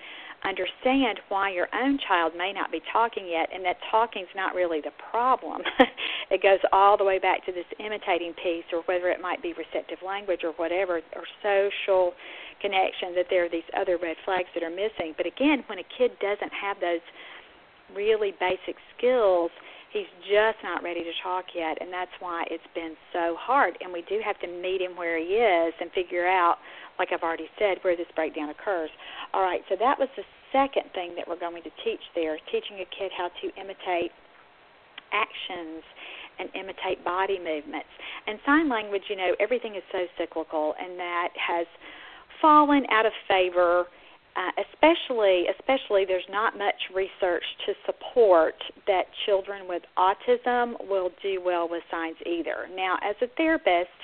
understand 0.44 1.20
why 1.28 1.50
your 1.50 1.68
own 1.74 1.98
child 2.06 2.32
may 2.36 2.52
not 2.52 2.70
be 2.70 2.80
talking 2.92 3.26
yet 3.28 3.48
and 3.52 3.64
that 3.64 3.76
talking's 3.90 4.32
not 4.36 4.54
really 4.54 4.80
the 4.80 4.92
problem. 5.10 5.62
it 6.30 6.42
goes 6.42 6.60
all 6.72 6.96
the 6.96 7.04
way 7.04 7.18
back 7.18 7.44
to 7.46 7.52
this 7.52 7.66
imitating 7.78 8.34
piece 8.34 8.64
or 8.72 8.82
whether 8.86 9.08
it 9.08 9.20
might 9.20 9.42
be 9.42 9.52
receptive 9.54 9.98
language 10.04 10.40
or 10.44 10.52
whatever 10.52 11.00
or 11.16 11.24
social 11.42 12.12
connection 12.60 13.14
that 13.14 13.26
there 13.30 13.46
are 13.46 13.50
these 13.50 13.66
other 13.76 13.98
red 14.00 14.16
flags 14.24 14.48
that 14.54 14.62
are 14.62 14.70
missing. 14.70 15.14
But 15.16 15.26
again, 15.26 15.64
when 15.66 15.78
a 15.78 15.88
kid 15.96 16.12
doesn't 16.20 16.52
have 16.52 16.78
those 16.80 17.02
really 17.94 18.32
basic 18.38 18.76
skills, 18.96 19.50
he's 19.92 20.10
just 20.28 20.58
not 20.62 20.82
ready 20.82 21.02
to 21.02 21.12
talk 21.22 21.46
yet 21.54 21.78
and 21.80 21.92
that's 21.92 22.12
why 22.20 22.44
it's 22.50 22.66
been 22.74 22.94
so 23.12 23.36
hard 23.38 23.74
and 23.80 23.92
we 23.92 24.02
do 24.08 24.20
have 24.24 24.38
to 24.40 24.46
meet 24.46 24.80
him 24.80 24.96
where 24.96 25.18
he 25.18 25.40
is 25.40 25.74
and 25.80 25.90
figure 25.92 26.26
out 26.26 26.58
like 26.98 27.08
I've 27.12 27.22
already 27.22 27.48
said 27.58 27.78
where 27.82 27.96
this 27.96 28.10
breakdown 28.14 28.50
occurs. 28.50 28.90
All 29.32 29.42
right, 29.42 29.62
so 29.68 29.76
that 29.78 29.98
was 29.98 30.08
the 30.16 30.24
second 30.52 30.90
thing 30.94 31.14
that 31.16 31.28
we're 31.28 31.38
going 31.38 31.62
to 31.62 31.72
teach 31.84 32.02
there, 32.14 32.36
teaching 32.50 32.80
a 32.80 32.88
kid 32.88 33.12
how 33.16 33.28
to 33.42 33.46
imitate 33.60 34.12
actions 35.12 35.82
and 36.38 36.48
imitate 36.54 37.04
body 37.04 37.38
movements. 37.38 37.90
And 38.26 38.38
sign 38.46 38.68
language, 38.68 39.02
you 39.08 39.16
know, 39.16 39.34
everything 39.40 39.74
is 39.74 39.82
so 39.90 40.06
cyclical 40.16 40.74
and 40.80 40.98
that 40.98 41.28
has 41.34 41.66
fallen 42.40 42.84
out 42.90 43.06
of 43.06 43.12
favor 43.26 43.86
uh, 44.38 44.62
especially 44.70 45.46
especially 45.58 46.04
there's 46.06 46.28
not 46.30 46.56
much 46.56 46.78
research 46.94 47.42
to 47.66 47.72
support 47.84 48.54
that 48.86 49.04
children 49.26 49.66
with 49.66 49.82
autism 49.98 50.74
will 50.88 51.10
do 51.22 51.42
well 51.44 51.68
with 51.68 51.82
signs 51.90 52.16
either. 52.24 52.68
Now, 52.74 52.98
as 53.02 53.16
a 53.20 53.26
therapist, 53.36 53.98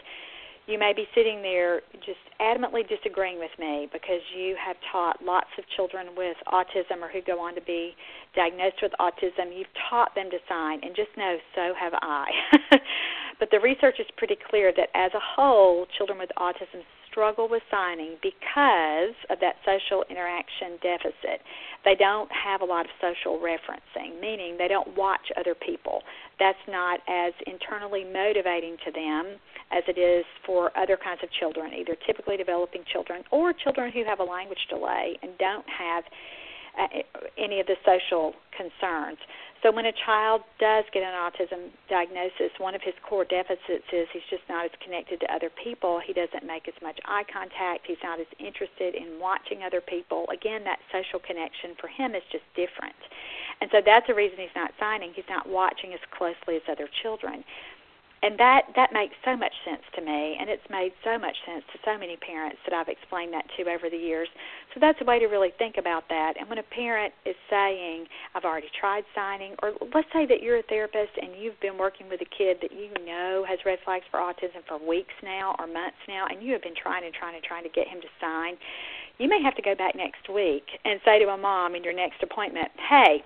you 0.67 0.79
may 0.79 0.93
be 0.95 1.05
sitting 1.15 1.43
there 1.43 1.83
just 2.07 2.25
adamantly 2.41 2.89
disagreeing 2.89 3.39
with 3.39 3.53
me 3.59 3.89
because 3.93 4.21
you 4.37 4.57
have 4.57 4.77
taught 4.91 5.23
lots 5.23 5.53
of 5.59 5.65
children 5.77 6.09
with 6.17 6.37
autism 6.49 7.03
or 7.03 7.09
who 7.09 7.21
go 7.21 7.39
on 7.41 7.55
to 7.55 7.61
be 7.61 7.93
diagnosed 8.35 8.81
with 8.81 8.93
autism. 8.99 9.53
You've 9.55 9.73
taught 9.91 10.15
them 10.15 10.31
to 10.31 10.39
sign, 10.49 10.81
and 10.83 10.97
just 10.97 11.11
know 11.17 11.37
so 11.55 11.75
have 11.79 11.93
I. 12.01 12.27
but 13.39 13.51
the 13.51 13.61
research 13.61 13.97
is 14.01 14.07
pretty 14.17 14.37
clear 14.49 14.73
that 14.77 14.89
as 14.95 15.13
a 15.15 15.21
whole, 15.21 15.87
children 15.99 16.19
with 16.19 16.31
autism 16.39 16.81
struggle 17.11 17.49
with 17.49 17.63
signing 17.71 18.17
because 18.23 19.15
of 19.31 19.39
that 19.41 19.55
social 19.63 20.03
interaction 20.11 20.75
deficit. 20.83 21.39
They 21.85 21.95
don't 21.95 22.29
have 22.33 22.61
a 22.61 22.65
lot 22.65 22.87
of 22.87 22.91
social 23.01 23.39
referencing, 23.39 24.21
meaning 24.21 24.57
they 24.59 24.67
don't 24.67 24.97
watch 24.97 25.31
other 25.39 25.55
people. 25.55 26.03
That's 26.41 26.59
not 26.67 26.99
as 27.07 27.33
internally 27.47 28.03
motivating 28.03 28.77
to 28.85 28.91
them 28.91 29.39
as 29.73 29.83
it 29.89 29.99
is 29.99 30.25
for 30.47 30.77
other 30.77 30.97
kinds 30.97 31.21
of 31.23 31.31
children, 31.33 31.73
either 31.73 31.97
typically 32.07 32.37
developing 32.37 32.83
children 32.93 33.23
or 33.31 33.53
children 33.53 33.91
who 33.93 34.05
have 34.05 34.21
a 34.21 34.25
language 34.25 34.67
delay 34.69 35.19
and 35.23 35.33
don't 35.39 35.67
have 35.69 36.05
uh, 36.79 36.89
any 37.39 37.61
of 37.61 37.67
the 37.67 37.77
social 37.85 38.35
concerns. 38.57 39.19
So 39.63 39.73
when 39.73 39.87
a 39.87 39.97
child 40.05 40.43
does 40.61 40.85
get 40.93 41.03
an 41.03 41.17
autism 41.17 41.73
diagnosis, 41.89 42.53
one 42.59 42.75
of 42.75 42.83
his 42.85 42.93
core 43.01 43.25
deficits 43.25 43.89
is 43.97 44.05
he's 44.13 44.29
just 44.29 44.45
not 44.47 44.67
as 44.67 44.71
connected 44.85 45.21
to 45.21 45.33
other 45.33 45.49
people. 45.49 46.03
He 46.05 46.13
doesn't 46.13 46.45
make 46.45 46.69
as 46.69 46.75
much 46.83 47.01
eye 47.07 47.25
contact. 47.33 47.87
He's 47.87 48.03
not 48.05 48.21
as 48.21 48.27
interested 48.39 48.95
in 48.95 49.19
watching 49.19 49.63
other 49.65 49.81
people. 49.81 50.29
Again, 50.29 50.65
that 50.65 50.81
social 50.93 51.19
connection 51.19 51.73
for 51.81 51.89
him 51.89 52.15
is 52.15 52.21
just 52.31 52.45
different. 52.53 52.99
And 53.63 53.71
so 53.73 53.81
that's 53.81 54.07
the 54.07 54.13
reason 54.13 54.37
he's 54.37 54.53
not 54.55 54.77
signing. 54.79 55.17
He's 55.17 55.31
not 55.33 55.49
watching 55.49 55.95
as 55.95 56.01
closely 56.13 56.61
as 56.61 56.63
other 56.69 56.89
children 57.01 57.41
and 58.25 58.41
that 58.41 58.65
that 58.75 58.89
makes 58.91 59.13
so 59.23 59.37
much 59.37 59.53
sense 59.69 59.85
to 59.95 60.01
me 60.01 60.37
and 60.41 60.49
it's 60.49 60.65
made 60.71 60.93
so 61.05 61.19
much 61.19 61.37
sense 61.45 61.63
to 61.73 61.79
so 61.85 61.99
many 61.99 62.17
parents 62.17 62.57
that 62.65 62.73
I've 62.73 62.89
explained 62.89 63.35
that 63.35 63.45
to 63.59 63.69
over 63.69 63.91
the 63.93 64.01
years. 64.01 64.29
So 64.73 64.81
that's 64.81 64.97
a 65.03 65.05
way 65.05 65.19
to 65.19 65.27
really 65.27 65.53
think 65.59 65.77
about 65.77 66.09
that. 66.09 66.41
And 66.41 66.49
when 66.49 66.57
a 66.57 66.65
parent 66.65 67.13
is 67.27 67.37
saying, 67.51 68.07
I've 68.35 68.49
already 68.49 68.73
tried 68.81 69.05
signing 69.15 69.55
or 69.61 69.77
let's 69.95 70.09
say 70.17 70.25
that 70.25 70.41
you're 70.41 70.57
a 70.57 70.63
therapist 70.63 71.13
and 71.21 71.37
you've 71.37 71.61
been 71.61 71.77
working 71.77 72.09
with 72.09 72.23
a 72.23 72.31
kid 72.33 72.65
that 72.65 72.73
you 72.73 72.89
know 73.05 73.45
has 73.47 73.59
red 73.67 73.79
flags 73.85 74.09
for 74.11 74.21
autism 74.21 74.65
for 74.67 74.81
weeks 74.81 75.15
now 75.23 75.55
or 75.59 75.67
months 75.67 76.01
now 76.09 76.25
and 76.25 76.43
you 76.43 76.55
have 76.55 76.63
been 76.63 76.75
trying 76.75 77.05
and 77.05 77.13
trying 77.13 77.37
and 77.37 77.45
trying 77.45 77.65
to 77.65 77.71
get 77.77 77.87
him 77.87 78.01
to 78.01 78.09
sign, 78.21 78.57
you 79.19 79.29
may 79.29 79.43
have 79.43 79.55
to 79.55 79.63
go 79.63 79.75
back 79.77 79.95
next 79.95 80.33
week 80.33 80.65
and 80.87 80.99
say 81.05 81.21
to 81.21 81.29
a 81.29 81.37
mom 81.37 81.75
in 81.77 81.85
your 81.85 81.93
next 81.93 82.23
appointment, 82.23 82.73
"Hey, 82.89 83.23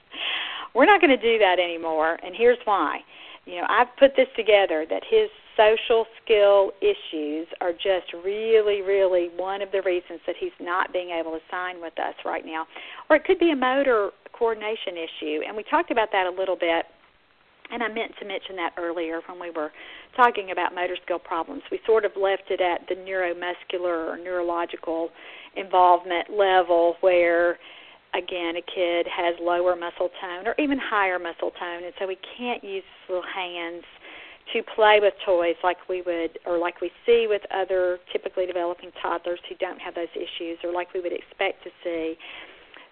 we're 0.74 0.86
not 0.86 1.02
going 1.02 1.12
to 1.12 1.20
do 1.20 1.38
that 1.38 1.60
anymore 1.60 2.18
and 2.24 2.34
here's 2.34 2.58
why." 2.64 3.04
You 3.44 3.56
know, 3.56 3.66
I've 3.68 3.88
put 3.98 4.12
this 4.16 4.28
together 4.36 4.86
that 4.88 5.02
his 5.08 5.28
social 5.56 6.06
skill 6.22 6.72
issues 6.80 7.46
are 7.60 7.72
just 7.72 8.12
really, 8.24 8.80
really 8.82 9.30
one 9.36 9.62
of 9.62 9.70
the 9.72 9.82
reasons 9.82 10.20
that 10.26 10.36
he's 10.38 10.56
not 10.60 10.92
being 10.92 11.10
able 11.10 11.32
to 11.32 11.40
sign 11.50 11.80
with 11.80 11.98
us 11.98 12.14
right 12.24 12.44
now. 12.46 12.66
Or 13.10 13.16
it 13.16 13.24
could 13.24 13.38
be 13.38 13.50
a 13.50 13.56
motor 13.56 14.10
coordination 14.32 14.96
issue. 14.96 15.40
And 15.46 15.56
we 15.56 15.64
talked 15.64 15.90
about 15.90 16.08
that 16.12 16.26
a 16.26 16.30
little 16.30 16.56
bit. 16.56 16.86
And 17.70 17.82
I 17.82 17.88
meant 17.88 18.12
to 18.20 18.26
mention 18.26 18.56
that 18.56 18.72
earlier 18.76 19.20
when 19.26 19.40
we 19.40 19.50
were 19.50 19.72
talking 20.14 20.50
about 20.50 20.74
motor 20.74 20.96
skill 21.04 21.18
problems. 21.18 21.62
We 21.70 21.80
sort 21.86 22.04
of 22.04 22.12
left 22.20 22.50
it 22.50 22.60
at 22.60 22.86
the 22.88 22.94
neuromuscular 22.94 24.12
or 24.12 24.18
neurological 24.22 25.10
involvement 25.56 26.30
level 26.30 26.96
where 27.00 27.58
again, 28.14 28.56
a 28.56 28.62
kid 28.62 29.06
has 29.08 29.34
lower 29.40 29.76
muscle 29.76 30.10
tone 30.20 30.46
or 30.46 30.54
even 30.58 30.78
higher 30.78 31.18
muscle 31.18 31.50
tone, 31.58 31.84
and 31.84 31.92
so 31.98 32.06
we 32.06 32.18
can't 32.36 32.62
use 32.62 32.84
his 32.84 33.08
little 33.08 33.24
hands 33.34 33.84
to 34.52 34.62
play 34.74 34.98
with 35.00 35.14
toys 35.24 35.56
like 35.62 35.76
we 35.88 36.02
would 36.02 36.38
or 36.46 36.58
like 36.58 36.80
we 36.80 36.90
see 37.06 37.26
with 37.28 37.42
other 37.54 37.98
typically 38.12 38.44
developing 38.44 38.90
toddlers 39.00 39.38
who 39.48 39.54
don't 39.56 39.80
have 39.80 39.94
those 39.94 40.12
issues 40.14 40.58
or 40.64 40.72
like 40.72 40.92
we 40.92 41.00
would 41.00 41.12
expect 41.12 41.62
to 41.64 41.70
see. 41.82 42.16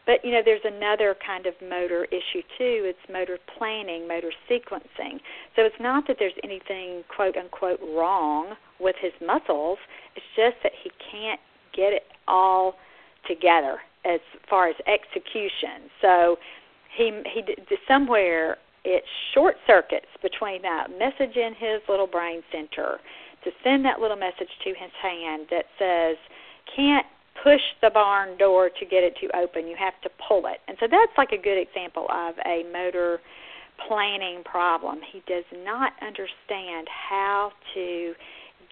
But 0.07 0.25
you 0.25 0.31
know, 0.31 0.41
there's 0.45 0.65
another 0.65 1.15
kind 1.25 1.47
of 1.47 1.55
motor 1.61 2.05
issue 2.07 2.43
too. 2.57 2.89
It's 2.89 2.99
motor 3.13 3.39
planning, 3.59 4.09
motor 4.09 4.33
sequencing. 4.49 5.21
So 5.57 5.63
it's 5.63 5.79
not 5.81 6.07
that 6.07 6.17
there's 6.19 6.39
anything 6.45 7.03
quote 7.15 7.37
unquote 7.37 7.81
wrong 7.81 8.55
with 8.79 8.97
his 9.01 9.13
muscles. 9.21 9.79
It's 10.17 10.27
just 10.37 10.57
that 10.63 10.73
he 10.83 10.91
can't 11.11 11.41
get 11.75 11.93
it 11.93 12.05
all 12.27 12.77
together 13.29 13.81
as 14.05 14.21
far 14.49 14.69
as 14.69 14.77
execution. 14.87 15.91
So 16.01 16.37
he 16.97 17.23
he 17.33 17.43
somewhere 17.87 18.59
it 18.85 19.05
short 19.35 19.57
circuits 19.67 20.09
between 20.23 20.63
that 20.63 20.89
message 20.99 21.37
in 21.37 21.53
his 21.55 21.83
little 21.89 22.07
brain 22.07 22.43
center 22.51 22.99
to 23.45 23.51
send 23.63 23.85
that 23.85 24.01
little 24.01 24.17
message 24.17 24.49
to 24.65 24.71
his 24.71 24.91
hand 25.03 25.47
that 25.51 25.65
says 25.79 26.17
can't 26.75 27.07
push 27.43 27.61
the 27.81 27.91
barn 27.91 28.37
door 28.39 28.69
to 28.69 28.85
get 28.87 29.03
it 29.03 29.15
to 29.21 29.35
open. 29.37 29.67
You 29.67 29.77
have 29.79 30.01
to 30.03 30.11
pull 30.29 30.47
it. 30.47 30.61
And 30.69 30.77
so 30.81 30.87
that's 30.91 31.13
like 31.17 31.33
a 31.33 31.41
good 31.41 31.59
example 31.61 32.07
of 32.11 32.35
a 32.47 32.65
motor 32.73 33.21
planning 33.89 34.43
problem. 34.45 35.01
He 35.13 35.23
does 35.27 35.45
not 35.65 35.93
understand 36.03 36.87
how 36.89 37.53
to 37.75 38.13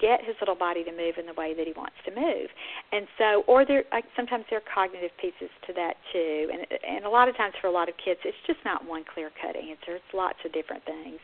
get 0.00 0.24
his 0.24 0.36
little 0.40 0.54
body 0.54 0.84
to 0.84 0.92
move 0.92 1.18
in 1.18 1.26
the 1.26 1.34
way 1.34 1.54
that 1.54 1.66
he 1.66 1.72
wants 1.72 1.96
to 2.06 2.14
move. 2.14 2.48
And 2.92 3.06
so, 3.18 3.42
or 3.46 3.66
there, 3.66 3.84
like 3.92 4.04
sometimes 4.16 4.44
there 4.50 4.58
are 4.58 4.68
cognitive 4.72 5.10
pieces 5.20 5.50
to 5.66 5.72
that 5.74 5.94
too. 6.12 6.50
And 6.52 6.66
and 6.86 7.04
a 7.04 7.10
lot 7.10 7.28
of 7.28 7.36
times 7.36 7.54
for 7.60 7.68
a 7.68 7.72
lot 7.72 7.88
of 7.88 7.94
kids, 8.02 8.20
it's 8.24 8.38
just 8.46 8.60
not 8.64 8.86
one 8.86 9.04
clear 9.04 9.30
cut 9.40 9.56
answer. 9.56 9.96
It's 9.96 10.12
lots 10.14 10.38
of 10.44 10.52
different 10.52 10.84
things. 10.84 11.18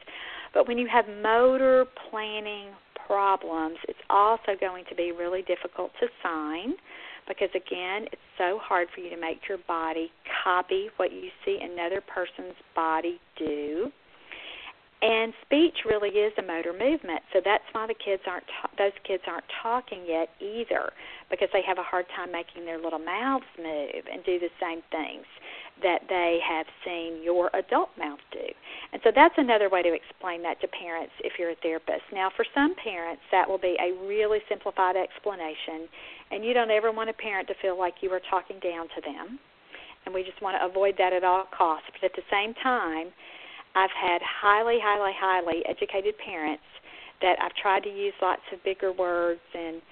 But 0.52 0.68
when 0.68 0.78
you 0.78 0.86
have 0.86 1.06
motor 1.22 1.86
planning 2.10 2.70
problems, 3.06 3.76
it's 3.88 3.98
also 4.08 4.54
going 4.58 4.84
to 4.88 4.94
be 4.94 5.12
really 5.12 5.42
difficult 5.42 5.90
to 6.00 6.06
sign 6.22 6.74
because 7.26 7.48
again, 7.54 8.06
it's 8.12 8.28
so 8.36 8.58
hard 8.62 8.88
for 8.94 9.00
you 9.00 9.10
to 9.10 9.20
make 9.20 9.48
your 9.48 9.58
body 9.66 10.10
copy 10.44 10.88
what 10.96 11.12
you 11.12 11.28
see 11.44 11.58
another 11.60 12.02
person's 12.02 12.56
body 12.74 13.18
do. 13.38 13.90
And 15.04 15.34
speech 15.44 15.84
really 15.84 16.08
is 16.16 16.32
a 16.38 16.42
motor 16.42 16.72
movement, 16.72 17.20
so 17.34 17.40
that's 17.44 17.64
why 17.72 17.86
the 17.86 17.92
kids 17.92 18.22
aren't 18.26 18.48
ta- 18.48 18.72
those 18.78 18.96
kids 19.06 19.22
aren't 19.28 19.44
talking 19.62 20.00
yet 20.08 20.30
either, 20.40 20.96
because 21.28 21.48
they 21.52 21.60
have 21.60 21.76
a 21.76 21.84
hard 21.84 22.06
time 22.16 22.32
making 22.32 22.64
their 22.64 22.80
little 22.80 22.98
mouths 22.98 23.44
move 23.58 24.08
and 24.10 24.24
do 24.24 24.40
the 24.40 24.48
same 24.56 24.80
things 24.88 25.28
that 25.82 26.08
they 26.08 26.40
have 26.40 26.64
seen 26.86 27.20
your 27.22 27.50
adult 27.52 27.90
mouth 27.98 28.22
do. 28.32 28.48
And 28.94 29.02
so 29.04 29.12
that's 29.14 29.34
another 29.36 29.68
way 29.68 29.82
to 29.82 29.92
explain 29.92 30.40
that 30.44 30.58
to 30.62 30.68
parents 30.68 31.12
if 31.20 31.34
you're 31.38 31.50
a 31.50 31.60
therapist. 31.60 32.08
Now, 32.10 32.30
for 32.34 32.46
some 32.54 32.74
parents, 32.82 33.20
that 33.30 33.44
will 33.46 33.60
be 33.60 33.76
a 33.76 33.92
really 34.08 34.38
simplified 34.48 34.96
explanation, 34.96 35.84
and 36.30 36.42
you 36.46 36.54
don't 36.54 36.70
ever 36.70 36.90
want 36.92 37.10
a 37.10 37.18
parent 37.20 37.48
to 37.48 37.54
feel 37.60 37.76
like 37.76 38.00
you 38.00 38.08
are 38.08 38.24
talking 38.30 38.56
down 38.64 38.88
to 38.96 39.02
them. 39.04 39.38
And 40.06 40.14
we 40.14 40.22
just 40.22 40.40
want 40.40 40.56
to 40.56 40.64
avoid 40.64 40.96
that 40.96 41.12
at 41.12 41.24
all 41.24 41.44
costs. 41.52 41.88
But 41.92 42.08
at 42.08 42.16
the 42.16 42.24
same 42.32 42.54
time, 42.62 43.12
I've 43.74 43.90
had 43.90 44.20
highly, 44.22 44.78
highly, 44.82 45.12
highly 45.18 45.62
educated 45.68 46.14
parents 46.18 46.62
that 47.20 47.36
I've 47.42 47.54
tried 47.54 47.82
to 47.84 47.90
use 47.90 48.14
lots 48.22 48.42
of 48.52 48.62
bigger 48.64 48.92
words 48.92 49.40
and 49.54 49.82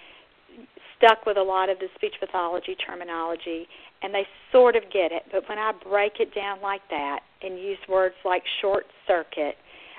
stuck 0.96 1.26
with 1.26 1.36
a 1.36 1.42
lot 1.42 1.68
of 1.68 1.78
the 1.78 1.86
speech 1.96 2.14
pathology 2.20 2.76
terminology, 2.76 3.66
and 4.02 4.14
they 4.14 4.26
sort 4.52 4.76
of 4.76 4.82
get 4.92 5.10
it. 5.10 5.22
But 5.32 5.48
when 5.48 5.58
I 5.58 5.72
break 5.72 6.20
it 6.20 6.34
down 6.34 6.60
like 6.60 6.82
that 6.90 7.20
and 7.42 7.58
use 7.58 7.78
words 7.88 8.14
like 8.24 8.42
short 8.60 8.86
circuit 9.06 9.56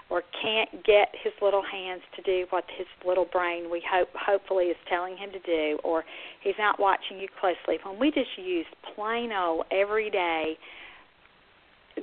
or 0.10 0.22
can't 0.42 0.70
get 0.86 1.10
his 1.24 1.34
little 1.42 1.64
hands 1.64 2.02
to 2.16 2.22
do 2.22 2.46
what 2.50 2.64
his 2.78 2.88
little 3.06 3.26
brain 3.26 3.72
we 3.72 3.82
hope 3.90 4.10
hopefully 4.14 4.66
is 4.66 4.78
telling 4.90 5.18
him 5.18 5.32
to 5.32 5.40
do 5.40 5.80
or 5.84 6.04
he's 6.42 6.54
not 6.60 6.80
watching 6.80 7.20
you 7.20 7.28
closely 7.40 7.80
when 7.84 7.98
we 7.98 8.12
just 8.12 8.30
use 8.38 8.66
plain 8.96 9.32
old 9.32 9.66
everyday 9.72 10.56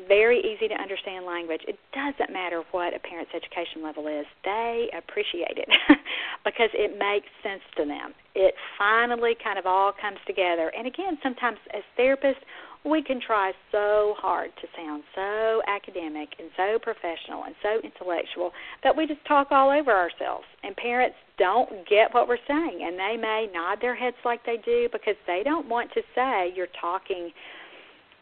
very 0.09 0.41
easy 0.41 0.69
to 0.69 0.75
understand 0.75 1.27
language. 1.27 1.63
It 1.67 1.79
doesn't 1.93 2.33
matter 2.33 2.63
what 2.71 2.95
a 2.95 2.99
parent's 2.99 3.33
education 3.35 3.83
level 3.83 4.07
is. 4.07 4.27
They 4.45 4.89
appreciate 4.97 5.59
it 5.59 5.69
because 6.45 6.71
it 6.75 6.99
makes 6.99 7.27
sense 7.43 7.63
to 7.77 7.85
them. 7.85 8.15
It 8.35 8.55
finally 8.79 9.35
kind 9.43 9.59
of 9.59 9.67
all 9.67 9.93
comes 9.93 10.19
together. 10.27 10.73
And 10.77 10.87
again 10.87 11.19
sometimes 11.23 11.59
as 11.75 11.83
therapists 11.99 12.43
we 12.85 13.03
can 13.03 13.21
try 13.21 13.53
so 13.71 14.15
hard 14.17 14.51
to 14.61 14.67
sound 14.77 15.03
so 15.15 15.61
academic 15.69 16.31
and 16.39 16.49
so 16.57 16.79
professional 16.81 17.45
and 17.45 17.55
so 17.63 17.81
intellectual 17.85 18.53
that 18.83 18.97
we 18.97 19.07
just 19.07 19.25
talk 19.27 19.49
all 19.51 19.69
over 19.71 19.93
ourselves. 19.93 20.47
And 20.63 20.75
parents 20.77 21.17
don't 21.39 21.87
get 21.89 22.13
what 22.13 22.27
we're 22.27 22.41
saying, 22.49 22.81
and 22.83 22.99
they 22.99 23.17
may 23.21 23.49
nod 23.53 23.79
their 23.83 23.95
heads 23.95 24.17
like 24.25 24.45
they 24.47 24.57
do 24.65 24.89
because 24.93 25.17
they 25.27 25.43
don't 25.45 25.69
want 25.69 25.91
to 25.93 26.01
say 26.15 26.53
you're 26.57 26.73
talking, 26.81 27.31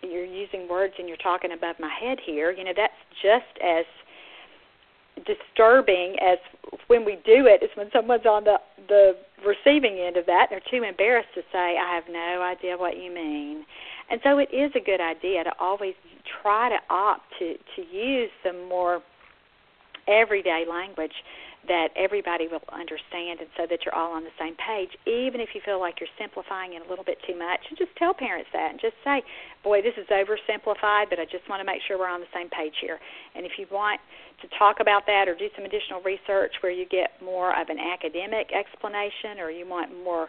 you're 0.02 0.24
using 0.24 0.68
words 0.68 0.94
and 0.98 1.08
you're 1.08 1.16
talking 1.18 1.52
above 1.52 1.76
my 1.78 1.90
head 1.90 2.18
here. 2.24 2.50
You 2.50 2.64
know, 2.64 2.72
that's 2.76 2.92
just 3.22 3.58
as 3.64 3.84
disturbing 5.26 6.16
as 6.20 6.38
when 6.86 7.04
we 7.04 7.14
do 7.24 7.46
it 7.46 7.62
is 7.62 7.70
when 7.74 7.90
someone's 7.92 8.26
on 8.26 8.44
the 8.44 8.56
the 8.88 9.12
receiving 9.44 9.98
end 9.98 10.16
of 10.16 10.26
that 10.26 10.46
they're 10.50 10.62
too 10.70 10.82
embarrassed 10.82 11.28
to 11.34 11.42
say 11.52 11.76
i 11.76 11.94
have 11.94 12.04
no 12.10 12.42
idea 12.42 12.76
what 12.76 12.96
you 12.96 13.12
mean 13.12 13.64
and 14.10 14.20
so 14.22 14.38
it 14.38 14.48
is 14.52 14.70
a 14.74 14.80
good 14.80 15.00
idea 15.00 15.44
to 15.44 15.52
always 15.58 15.94
try 16.42 16.68
to 16.68 16.76
opt 16.90 17.22
to 17.38 17.54
to 17.74 17.82
use 17.94 18.30
some 18.44 18.68
more 18.68 19.00
everyday 20.06 20.64
language 20.68 21.12
that 21.66 21.88
everybody 21.96 22.46
will 22.46 22.62
understand 22.70 23.40
and 23.40 23.50
so 23.56 23.66
that 23.68 23.84
you're 23.84 23.94
all 23.94 24.12
on 24.12 24.22
the 24.22 24.34
same 24.38 24.54
page 24.56 24.94
even 25.06 25.40
if 25.40 25.50
you 25.54 25.60
feel 25.64 25.80
like 25.80 25.98
you're 25.98 26.12
simplifying 26.18 26.74
it 26.74 26.82
a 26.86 26.88
little 26.88 27.04
bit 27.04 27.18
too 27.26 27.36
much. 27.36 27.60
And 27.68 27.76
just 27.76 27.90
tell 27.98 28.14
parents 28.14 28.48
that 28.52 28.70
and 28.70 28.80
just 28.80 28.94
say 29.02 29.22
boy 29.64 29.82
this 29.82 29.94
is 29.98 30.06
oversimplified 30.06 31.10
but 31.10 31.18
i 31.18 31.26
just 31.26 31.48
want 31.50 31.60
to 31.60 31.66
make 31.66 31.82
sure 31.86 31.98
we're 31.98 32.08
on 32.08 32.20
the 32.20 32.32
same 32.32 32.48
page 32.48 32.74
here. 32.80 32.98
And 33.34 33.44
if 33.44 33.58
you 33.58 33.66
want 33.70 34.00
to 34.40 34.46
talk 34.58 34.78
about 34.80 35.04
that 35.06 35.26
or 35.26 35.34
do 35.34 35.48
some 35.56 35.64
additional 35.64 36.00
research 36.02 36.54
where 36.62 36.72
you 36.72 36.86
get 36.86 37.18
more 37.22 37.50
of 37.58 37.68
an 37.68 37.78
academic 37.78 38.54
explanation 38.54 39.42
or 39.42 39.50
you 39.50 39.66
want 39.66 39.90
more 40.04 40.28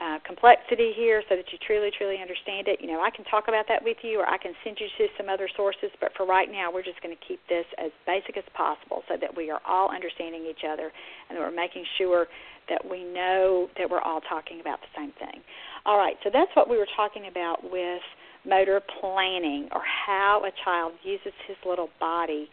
uh, 0.00 0.18
complexity 0.24 0.92
here 0.96 1.22
so 1.28 1.36
that 1.36 1.44
you 1.52 1.58
truly, 1.60 1.90
truly 1.96 2.16
understand 2.20 2.68
it. 2.68 2.80
You 2.80 2.88
know, 2.88 3.02
I 3.04 3.10
can 3.10 3.24
talk 3.26 3.48
about 3.48 3.68
that 3.68 3.84
with 3.84 3.98
you 4.02 4.20
or 4.20 4.26
I 4.26 4.38
can 4.38 4.52
send 4.64 4.78
you 4.80 4.88
to 4.96 5.12
some 5.18 5.28
other 5.28 5.48
sources, 5.56 5.90
but 6.00 6.12
for 6.16 6.24
right 6.24 6.50
now, 6.50 6.72
we're 6.72 6.82
just 6.82 7.00
going 7.02 7.14
to 7.14 7.22
keep 7.26 7.40
this 7.48 7.66
as 7.76 7.92
basic 8.06 8.36
as 8.36 8.44
possible 8.56 9.02
so 9.08 9.16
that 9.20 9.36
we 9.36 9.50
are 9.50 9.60
all 9.68 9.92
understanding 9.92 10.48
each 10.48 10.64
other 10.64 10.90
and 11.28 11.36
that 11.36 11.40
we're 11.40 11.54
making 11.54 11.84
sure 11.98 12.26
that 12.68 12.80
we 12.80 13.04
know 13.04 13.68
that 13.76 13.90
we're 13.90 14.00
all 14.00 14.20
talking 14.24 14.60
about 14.60 14.80
the 14.80 14.92
same 14.96 15.12
thing. 15.20 15.44
All 15.84 15.98
right, 15.98 16.16
so 16.24 16.30
that's 16.32 16.50
what 16.54 16.70
we 16.70 16.78
were 16.78 16.88
talking 16.96 17.28
about 17.28 17.60
with 17.62 18.00
motor 18.48 18.80
planning 19.00 19.68
or 19.72 19.82
how 19.84 20.42
a 20.48 20.52
child 20.64 20.92
uses 21.04 21.32
his 21.46 21.56
little 21.66 21.90
body 22.00 22.48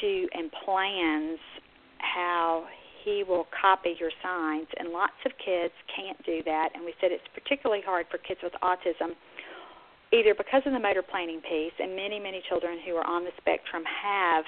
to 0.00 0.28
and 0.32 0.50
plans 0.64 1.38
how 1.98 2.64
he 3.04 3.22
will 3.22 3.46
copy 3.52 3.94
your 4.00 4.10
signs, 4.22 4.66
and 4.78 4.88
lots 4.90 5.18
of 5.26 5.32
kids 5.44 5.74
can't 5.94 6.18
do 6.24 6.42
that. 6.44 6.70
And 6.74 6.84
we 6.84 6.94
said 7.00 7.12
it's 7.12 7.28
particularly 7.34 7.82
hard 7.84 8.06
for 8.10 8.18
kids 8.18 8.40
with 8.42 8.52
autism, 8.62 9.12
either 10.12 10.34
because 10.34 10.62
of 10.64 10.72
the 10.72 10.80
motor 10.80 11.02
planning 11.02 11.40
piece, 11.40 11.76
and 11.78 11.94
many, 11.94 12.18
many 12.18 12.42
children 12.48 12.78
who 12.84 12.96
are 12.96 13.06
on 13.06 13.24
the 13.24 13.32
spectrum 13.36 13.84
have 13.84 14.44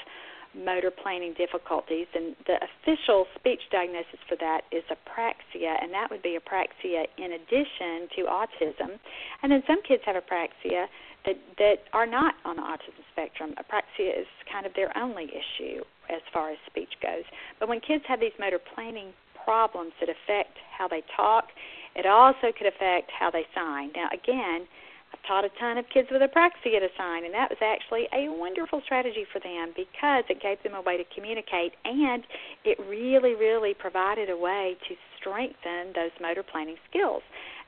motor 0.56 0.90
planning 0.90 1.34
difficulties. 1.36 2.06
And 2.14 2.34
the 2.46 2.56
official 2.56 3.26
speech 3.38 3.60
diagnosis 3.70 4.20
for 4.28 4.36
that 4.40 4.62
is 4.72 4.82
apraxia, 4.88 5.76
and 5.82 5.92
that 5.92 6.08
would 6.10 6.22
be 6.22 6.38
apraxia 6.40 7.04
in 7.18 7.32
addition 7.36 8.08
to 8.16 8.24
autism. 8.24 8.96
And 9.42 9.52
then 9.52 9.62
some 9.66 9.82
kids 9.82 10.02
have 10.06 10.16
apraxia 10.16 10.86
that 11.26 11.36
that 11.58 11.78
are 11.92 12.06
not 12.06 12.34
on 12.44 12.56
the 12.56 12.62
autism 12.62 13.04
spectrum. 13.12 13.52
Apraxia 13.58 14.20
is 14.20 14.26
kind 14.50 14.64
of 14.64 14.72
their 14.74 14.96
only 14.96 15.24
issue 15.24 15.82
as 16.10 16.22
far 16.32 16.50
as 16.50 16.58
speech 16.66 16.94
goes. 17.02 17.24
But 17.58 17.68
when 17.68 17.80
kids 17.80 18.04
have 18.08 18.20
these 18.20 18.36
motor 18.38 18.60
planning 18.74 19.12
problems 19.44 19.92
that 20.00 20.08
affect 20.08 20.58
how 20.76 20.88
they 20.88 21.02
talk, 21.16 21.48
it 21.94 22.06
also 22.06 22.52
could 22.56 22.66
affect 22.66 23.10
how 23.10 23.30
they 23.30 23.46
sign. 23.54 23.90
Now, 23.94 24.08
again, 24.12 24.66
I've 25.12 25.22
taught 25.26 25.44
a 25.44 25.50
ton 25.58 25.78
of 25.78 25.88
kids 25.88 26.08
with 26.10 26.20
apraxia 26.20 26.80
to 26.82 26.88
sign, 26.98 27.24
and 27.24 27.32
that 27.32 27.48
was 27.48 27.58
actually 27.62 28.08
a 28.12 28.28
wonderful 28.28 28.82
strategy 28.84 29.24
for 29.32 29.38
them 29.38 29.72
because 29.74 30.24
it 30.28 30.42
gave 30.42 30.62
them 30.62 30.74
a 30.74 30.82
way 30.82 30.96
to 30.96 31.04
communicate, 31.14 31.72
and 31.84 32.24
it 32.64 32.78
really, 32.88 33.34
really 33.34 33.72
provided 33.72 34.28
a 34.28 34.36
way 34.36 34.76
to 34.88 34.94
strengthen 35.18 35.94
those 35.94 36.10
motor 36.20 36.42
planning 36.42 36.76
skills. 36.90 37.22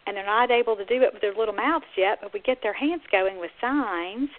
And 0.07 0.16
they're 0.16 0.27
not 0.27 0.51
able 0.51 0.74
to 0.77 0.85
do 0.85 1.03
it 1.03 1.12
with 1.12 1.22
their 1.22 1.35
little 1.35 1.55
mouths 1.55 1.88
yet, 1.96 2.18
but 2.22 2.33
we 2.33 2.40
get 2.40 2.59
their 2.62 2.72
hands 2.72 3.03
going 3.12 3.38
with 3.38 3.51
signs 3.61 4.31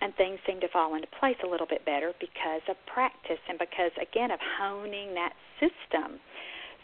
and 0.00 0.14
things 0.16 0.38
seem 0.46 0.60
to 0.60 0.68
fall 0.68 0.94
into 0.94 1.08
place 1.18 1.36
a 1.44 1.46
little 1.46 1.66
bit 1.66 1.84
better 1.84 2.12
because 2.20 2.62
of 2.68 2.76
practice 2.92 3.40
and 3.48 3.58
because 3.58 3.92
again 4.00 4.30
of 4.30 4.40
honing 4.58 5.14
that 5.14 5.32
system. 5.60 6.20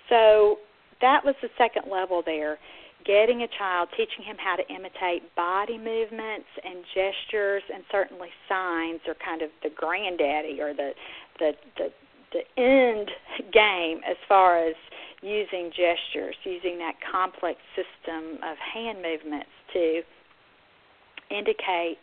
So 0.08 0.58
that 1.00 1.24
was 1.24 1.34
the 1.42 1.48
second 1.58 1.90
level 1.90 2.22
there. 2.24 2.58
Getting 3.04 3.42
a 3.42 3.48
child, 3.58 3.88
teaching 3.96 4.22
him 4.24 4.36
how 4.38 4.54
to 4.56 4.62
imitate 4.72 5.34
body 5.34 5.76
movements 5.76 6.46
and 6.62 6.84
gestures, 6.94 7.62
and 7.74 7.82
certainly 7.90 8.28
signs 8.48 9.00
are 9.08 9.16
kind 9.18 9.42
of 9.42 9.50
the 9.62 9.70
granddaddy 9.74 10.60
or 10.60 10.72
the 10.72 10.92
the 11.38 11.52
the, 11.76 11.88
the 12.32 12.44
end 12.56 13.10
game 13.52 14.00
as 14.08 14.16
far 14.28 14.56
as 14.56 14.76
using 15.20 15.70
gestures, 15.70 16.36
using 16.44 16.78
that 16.78 16.94
complex 17.10 17.58
system 17.74 18.38
of 18.42 18.56
hand 18.58 18.98
movements 19.02 19.50
to 19.72 20.02
indicate 21.30 21.98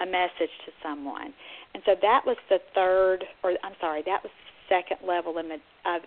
a 0.00 0.06
message 0.06 0.52
to 0.66 0.72
someone. 0.82 1.32
And 1.74 1.82
so 1.86 1.94
that 2.00 2.22
was 2.26 2.36
the 2.48 2.58
third, 2.74 3.24
or 3.42 3.52
I'm 3.62 3.74
sorry, 3.80 4.02
that 4.06 4.22
was 4.22 4.30
the 4.30 4.76
second 4.76 5.06
level 5.06 5.38
of, 5.38 5.44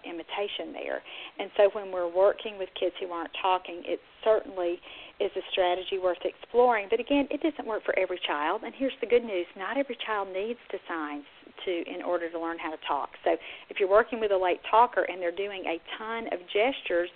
imitation 0.04 0.74
there. 0.74 1.04
And 1.38 1.52
so 1.56 1.70
when 1.74 1.92
we're 1.92 2.10
working 2.10 2.58
with 2.58 2.70
kids 2.80 2.96
who 3.00 3.12
aren't 3.12 3.30
talking, 3.40 3.84
it 3.86 4.00
certainly 4.24 4.80
is 5.20 5.32
a 5.38 5.42
strategy 5.52 6.00
worth 6.02 6.18
exploring. 6.26 6.88
But 6.90 7.00
again, 7.00 7.28
it 7.30 7.42
doesn't 7.42 7.68
work 7.68 7.84
for 7.86 7.98
every 7.98 8.20
child. 8.26 8.62
And 8.66 8.74
here's 8.76 8.98
the 9.02 9.08
good 9.08 9.24
news: 9.24 9.46
not 9.56 9.78
every 9.78 9.98
child 10.06 10.30
needs 10.34 10.60
to 10.72 10.78
sign 10.88 11.24
to 11.66 11.72
in 11.72 12.02
order 12.02 12.30
to 12.30 12.40
learn 12.40 12.58
how 12.58 12.72
to 12.72 12.78
talk. 12.88 13.10
So 13.24 13.38
if 13.70 13.80
you're 13.80 13.90
working 13.90 14.20
with 14.20 14.32
a 14.32 14.38
late 14.38 14.62
talker 14.70 15.06
and 15.08 15.22
they're 15.22 15.36
doing 15.36 15.64
a 15.66 15.78
ton 15.98 16.26
of 16.34 16.40
gestures, 16.50 17.10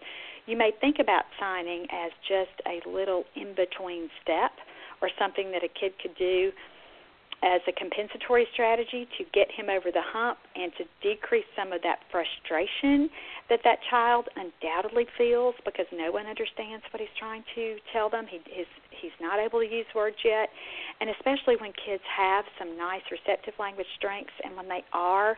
you 0.46 0.58
may 0.58 0.72
think 0.82 0.98
about 1.00 1.24
signing 1.40 1.86
as 1.92 2.12
just 2.28 2.56
a 2.66 2.88
little 2.90 3.24
in 3.36 3.56
between 3.56 4.10
step 4.22 4.52
or 5.02 5.10
something 5.20 5.52
that 5.52 5.64
a 5.64 5.70
kid 5.70 5.94
could 6.02 6.16
do 6.18 6.52
as 7.44 7.62
a 7.68 7.74
compensatory 7.74 8.46
strategy 8.54 9.08
to 9.18 9.26
get 9.34 9.50
him 9.50 9.66
over 9.66 9.90
the 9.90 10.02
hump 10.14 10.38
and 10.56 10.72
to 10.78 10.86
decrease 11.02 11.46
some 11.58 11.74
of 11.74 11.82
that 11.82 11.98
frustration 12.14 13.10
that 13.50 13.60
that 13.64 13.82
child 13.90 14.30
undoubtedly 14.38 15.08
feels 15.18 15.56
because 15.66 15.88
no 15.92 16.12
one 16.12 16.28
understands 16.28 16.86
what 16.94 17.02
he's 17.02 17.10
trying 17.18 17.44
to 17.56 17.78
tell 17.92 18.10
them. 18.10 18.28
He 18.30 18.38
his, 18.46 18.70
he's 18.94 19.18
not 19.20 19.40
able 19.40 19.60
to 19.60 19.66
use 19.66 19.90
words 19.96 20.18
yet, 20.24 20.50
and 21.02 21.10
especially 21.10 21.58
when 21.58 21.74
kids 21.74 22.04
have 22.06 22.46
some 22.60 22.78
nice 22.78 23.02
receptive 23.10 23.56
language 23.58 23.90
strengths 23.98 24.38
and 24.44 24.56
when 24.56 24.70
they 24.70 24.86
are 24.94 25.36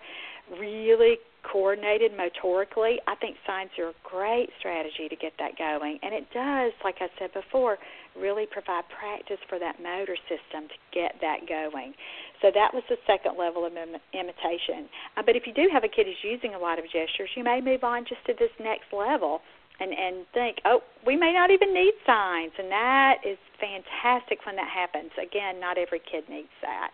really 0.59 1.15
coordinated 1.43 2.11
motorically, 2.11 2.99
I 3.07 3.15
think 3.15 3.35
signs 3.47 3.71
are 3.79 3.89
a 3.89 3.99
great 4.03 4.49
strategy 4.59 5.07
to 5.09 5.15
get 5.15 5.33
that 5.39 5.57
going. 5.57 5.99
And 6.03 6.13
it 6.13 6.27
does, 6.33 6.71
like 6.83 6.95
I 6.99 7.07
said 7.19 7.31
before, 7.33 7.77
really 8.19 8.45
provide 8.45 8.83
practice 8.89 9.39
for 9.49 9.59
that 9.59 9.81
motor 9.81 10.15
system 10.29 10.69
to 10.69 10.77
get 10.93 11.15
that 11.21 11.47
going. 11.47 11.93
So 12.41 12.51
that 12.53 12.73
was 12.73 12.83
the 12.89 12.97
second 13.07 13.37
level 13.37 13.65
of 13.65 13.73
Im- 13.73 14.01
imitation. 14.13 14.89
Uh, 15.17 15.23
but 15.25 15.35
if 15.35 15.47
you 15.47 15.53
do 15.53 15.69
have 15.71 15.83
a 15.83 15.91
kid 15.91 16.05
who's 16.05 16.21
using 16.23 16.55
a 16.55 16.59
lot 16.59 16.79
of 16.79 16.85
gestures, 16.85 17.29
you 17.35 17.43
may 17.43 17.61
move 17.61 17.83
on 17.83 18.05
just 18.05 18.21
to 18.27 18.33
this 18.37 18.53
next 18.59 18.91
level 18.91 19.41
and 19.79 19.91
and 19.91 20.25
think, 20.33 20.57
oh, 20.65 20.81
we 21.05 21.15
may 21.15 21.33
not 21.33 21.49
even 21.49 21.73
need 21.73 21.93
signs, 22.05 22.51
and 22.59 22.69
that 22.69 23.25
is 23.25 23.37
fantastic 23.57 24.45
when 24.45 24.55
that 24.55 24.69
happens. 24.69 25.09
Again, 25.17 25.59
not 25.59 25.77
every 25.77 25.99
kid 25.99 26.29
needs 26.29 26.53
that. 26.61 26.91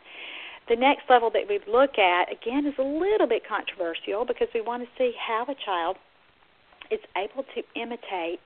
The 0.69 0.75
next 0.75 1.09
level 1.09 1.29
that 1.31 1.43
we 1.49 1.59
look 1.67 1.97
at, 1.97 2.31
again, 2.31 2.65
is 2.65 2.75
a 2.77 2.83
little 2.83 3.27
bit 3.27 3.41
controversial 3.43 4.23
because 4.23 4.47
we 4.53 4.61
want 4.61 4.83
to 4.83 4.89
see 4.97 5.11
how 5.17 5.43
a 5.49 5.55
child 5.65 5.97
is 6.91 6.99
able 7.17 7.43
to 7.43 7.61
imitate 7.75 8.39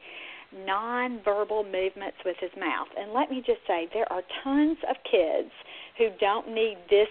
nonverbal 0.68 1.66
movements 1.66 2.18
with 2.26 2.38
his 2.40 2.52
mouth. 2.58 2.88
And 2.98 3.14
let 3.14 3.30
me 3.30 3.44
just 3.46 3.62
say, 3.68 3.88
there 3.94 4.12
are 4.12 4.22
tons 4.44 4.78
of 4.90 4.96
kids 5.10 5.52
who 5.98 6.10
don't 6.20 6.48
need 6.54 6.78
this 6.90 7.08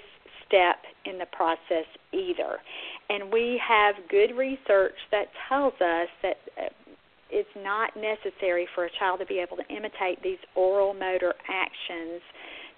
step 0.46 0.76
in 1.04 1.18
the 1.18 1.26
process 1.32 1.86
either. 2.12 2.58
And 3.08 3.32
we 3.32 3.60
have 3.66 3.94
good 4.08 4.36
research 4.36 4.96
that 5.10 5.26
tells 5.48 5.74
us 5.74 6.08
that 6.22 6.36
uh, 6.60 6.68
it's 7.30 7.48
not 7.56 7.96
necessary 7.96 8.68
for 8.74 8.84
a 8.84 8.90
child 8.98 9.20
to 9.20 9.26
be 9.26 9.38
able 9.38 9.56
to 9.56 9.66
imitate 9.74 10.22
these 10.22 10.38
oral 10.54 10.92
motor 10.92 11.34
actions 11.48 12.20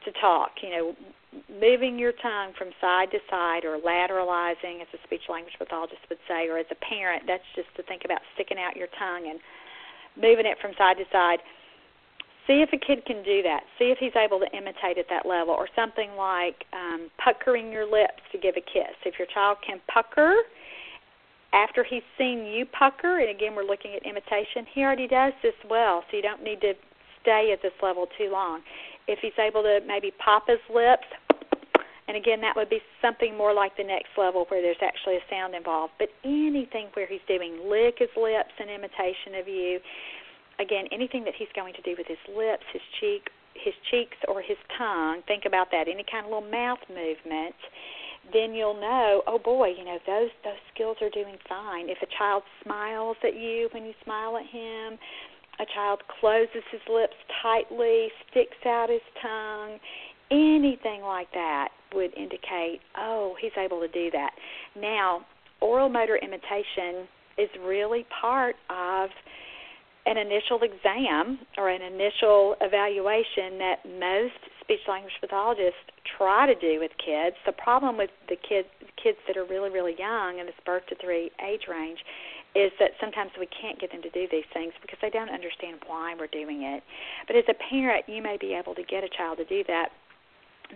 to 0.04 0.12
talk. 0.20 0.52
You 0.62 0.70
know, 0.70 0.96
moving 1.50 1.98
your 1.98 2.12
tongue 2.22 2.52
from 2.56 2.70
side 2.80 3.10
to 3.10 3.18
side 3.28 3.64
or 3.64 3.78
lateralizing, 3.78 4.80
as 4.80 4.88
a 4.94 5.00
speech 5.04 5.26
language 5.28 5.54
pathologist 5.58 6.02
would 6.08 6.22
say, 6.28 6.46
or 6.48 6.58
as 6.58 6.66
a 6.70 6.78
parent, 6.86 7.24
that's 7.26 7.46
just 7.56 7.68
to 7.76 7.82
think 7.82 8.02
about 8.04 8.20
sticking 8.34 8.58
out 8.58 8.76
your 8.76 8.88
tongue 8.98 9.26
and 9.28 9.40
moving 10.16 10.46
it 10.46 10.58
from 10.60 10.72
side 10.78 10.96
to 10.98 11.04
side. 11.12 11.38
See 12.46 12.60
if 12.60 12.68
a 12.72 12.78
kid 12.78 13.06
can 13.06 13.22
do 13.24 13.42
that. 13.42 13.64
See 13.78 13.88
if 13.90 13.98
he's 13.98 14.14
able 14.16 14.38
to 14.38 14.46
imitate 14.56 14.98
at 14.98 15.06
that 15.08 15.24
level, 15.26 15.54
or 15.54 15.68
something 15.74 16.12
like 16.16 16.64
um, 16.72 17.10
puckering 17.22 17.72
your 17.72 17.90
lips 17.90 18.20
to 18.32 18.38
give 18.38 18.56
a 18.56 18.60
kiss. 18.60 18.94
If 19.04 19.18
your 19.18 19.28
child 19.32 19.58
can 19.66 19.80
pucker 19.92 20.34
after 21.54 21.84
he's 21.84 22.02
seen 22.18 22.44
you 22.44 22.66
pucker, 22.66 23.20
and 23.20 23.30
again 23.30 23.54
we're 23.54 23.64
looking 23.64 23.94
at 23.94 24.04
imitation, 24.04 24.66
he 24.74 24.82
already 24.82 25.08
does 25.08 25.32
this 25.42 25.54
well, 25.70 26.02
so 26.10 26.16
you 26.16 26.22
don't 26.22 26.42
need 26.42 26.60
to 26.60 26.74
stay 27.22 27.50
at 27.52 27.62
this 27.62 27.72
level 27.82 28.06
too 28.18 28.28
long. 28.30 28.60
If 29.06 29.20
he's 29.22 29.38
able 29.38 29.62
to 29.62 29.80
maybe 29.86 30.10
pop 30.22 30.44
his 30.48 30.58
lips, 30.68 31.06
and 32.06 32.16
again, 32.16 32.40
that 32.42 32.54
would 32.56 32.68
be 32.68 32.80
something 33.00 33.36
more 33.36 33.54
like 33.54 33.76
the 33.76 33.84
next 33.84 34.12
level 34.18 34.44
where 34.48 34.60
there's 34.60 34.82
actually 34.82 35.16
a 35.16 35.24
sound 35.30 35.54
involved. 35.54 35.94
But 35.98 36.08
anything 36.22 36.88
where 36.92 37.06
he's 37.06 37.24
doing 37.26 37.64
lick 37.64 37.96
his 37.98 38.12
lips 38.16 38.52
in 38.60 38.68
imitation 38.68 39.40
of 39.40 39.48
you, 39.48 39.80
again, 40.60 40.84
anything 40.92 41.24
that 41.24 41.34
he's 41.38 41.48
going 41.56 41.72
to 41.74 41.82
do 41.82 41.94
with 41.96 42.06
his 42.06 42.20
lips, 42.28 42.64
his 42.72 42.82
cheek, 43.00 43.32
his 43.54 43.72
cheeks, 43.90 44.16
or 44.28 44.42
his 44.42 44.58
tongue, 44.76 45.22
think 45.26 45.44
about 45.46 45.70
that. 45.72 45.88
Any 45.88 46.04
kind 46.04 46.26
of 46.26 46.32
little 46.32 46.50
mouth 46.50 46.84
movement, 46.92 47.56
then 48.32 48.52
you'll 48.52 48.78
know, 48.78 49.22
oh 49.26 49.38
boy, 49.38 49.72
you 49.72 49.84
know 49.84 49.98
those 50.06 50.30
those 50.44 50.60
skills 50.74 50.96
are 51.00 51.10
doing 51.10 51.36
fine. 51.48 51.88
If 51.88 51.98
a 52.02 52.10
child 52.18 52.42
smiles 52.62 53.16
at 53.24 53.34
you 53.34 53.68
when 53.72 53.84
you 53.84 53.94
smile 54.04 54.36
at 54.36 54.44
him, 54.44 54.98
a 55.58 55.64
child 55.72 56.02
closes 56.20 56.64
his 56.70 56.80
lips 56.92 57.16
tightly, 57.40 58.08
sticks 58.30 58.60
out 58.66 58.90
his 58.90 59.04
tongue, 59.22 59.78
anything 60.30 61.00
like 61.00 61.32
that 61.32 61.68
would 61.94 62.16
indicate, 62.16 62.80
oh, 62.96 63.36
he's 63.40 63.52
able 63.56 63.80
to 63.80 63.88
do 63.88 64.10
that. 64.12 64.30
Now, 64.76 65.24
oral 65.60 65.88
motor 65.88 66.16
imitation 66.16 67.06
is 67.38 67.48
really 67.64 68.06
part 68.20 68.56
of 68.70 69.10
an 70.06 70.18
initial 70.18 70.60
exam 70.62 71.38
or 71.56 71.70
an 71.70 71.80
initial 71.80 72.56
evaluation 72.60 73.58
that 73.58 73.76
most 73.98 74.36
speech 74.60 74.84
language 74.88 75.12
pathologists 75.20 75.80
try 76.18 76.46
to 76.46 76.54
do 76.54 76.78
with 76.80 76.90
kids. 77.00 77.36
The 77.46 77.52
problem 77.52 77.96
with 77.96 78.10
the 78.28 78.36
kids 78.36 78.68
kids 79.02 79.18
that 79.26 79.36
are 79.36 79.44
really 79.44 79.70
really 79.70 79.94
young 79.98 80.38
in 80.38 80.46
this 80.46 80.54
birth 80.64 80.86
to 80.88 80.94
3 80.96 81.30
age 81.44 81.62
range 81.68 81.98
is 82.54 82.70
that 82.78 82.92
sometimes 83.00 83.32
we 83.38 83.48
can't 83.50 83.80
get 83.80 83.90
them 83.90 84.00
to 84.00 84.10
do 84.10 84.26
these 84.30 84.46
things 84.52 84.72
because 84.80 84.98
they 85.02 85.10
don't 85.10 85.28
understand 85.28 85.76
why 85.88 86.14
we're 86.14 86.30
doing 86.30 86.62
it. 86.62 86.84
But 87.26 87.34
as 87.34 87.44
a 87.48 87.54
parent, 87.68 88.04
you 88.06 88.22
may 88.22 88.38
be 88.38 88.54
able 88.54 88.76
to 88.76 88.84
get 88.84 89.02
a 89.02 89.08
child 89.10 89.38
to 89.38 89.44
do 89.44 89.64
that 89.66 89.88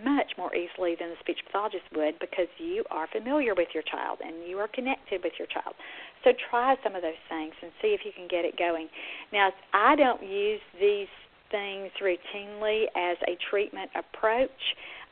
much 0.03 0.31
more 0.37 0.53
easily 0.55 0.95
than 0.99 1.09
the 1.09 1.15
speech 1.19 1.39
pathologist 1.45 1.83
would 1.95 2.19
because 2.19 2.47
you 2.57 2.83
are 2.91 3.07
familiar 3.11 3.53
with 3.55 3.69
your 3.73 3.83
child 3.83 4.19
and 4.23 4.47
you 4.47 4.57
are 4.57 4.67
connected 4.67 5.21
with 5.23 5.33
your 5.37 5.47
child. 5.47 5.75
So 6.23 6.31
try 6.49 6.75
some 6.83 6.95
of 6.95 7.01
those 7.01 7.19
things 7.29 7.53
and 7.61 7.71
see 7.81 7.89
if 7.89 8.01
you 8.05 8.11
can 8.15 8.27
get 8.27 8.45
it 8.45 8.57
going. 8.57 8.87
Now, 9.31 9.49
I 9.73 9.95
don't 9.95 10.21
use 10.23 10.61
these 10.79 11.07
things 11.51 11.91
routinely 12.01 12.85
as 12.95 13.17
a 13.27 13.37
treatment 13.49 13.89
approach 13.95 14.49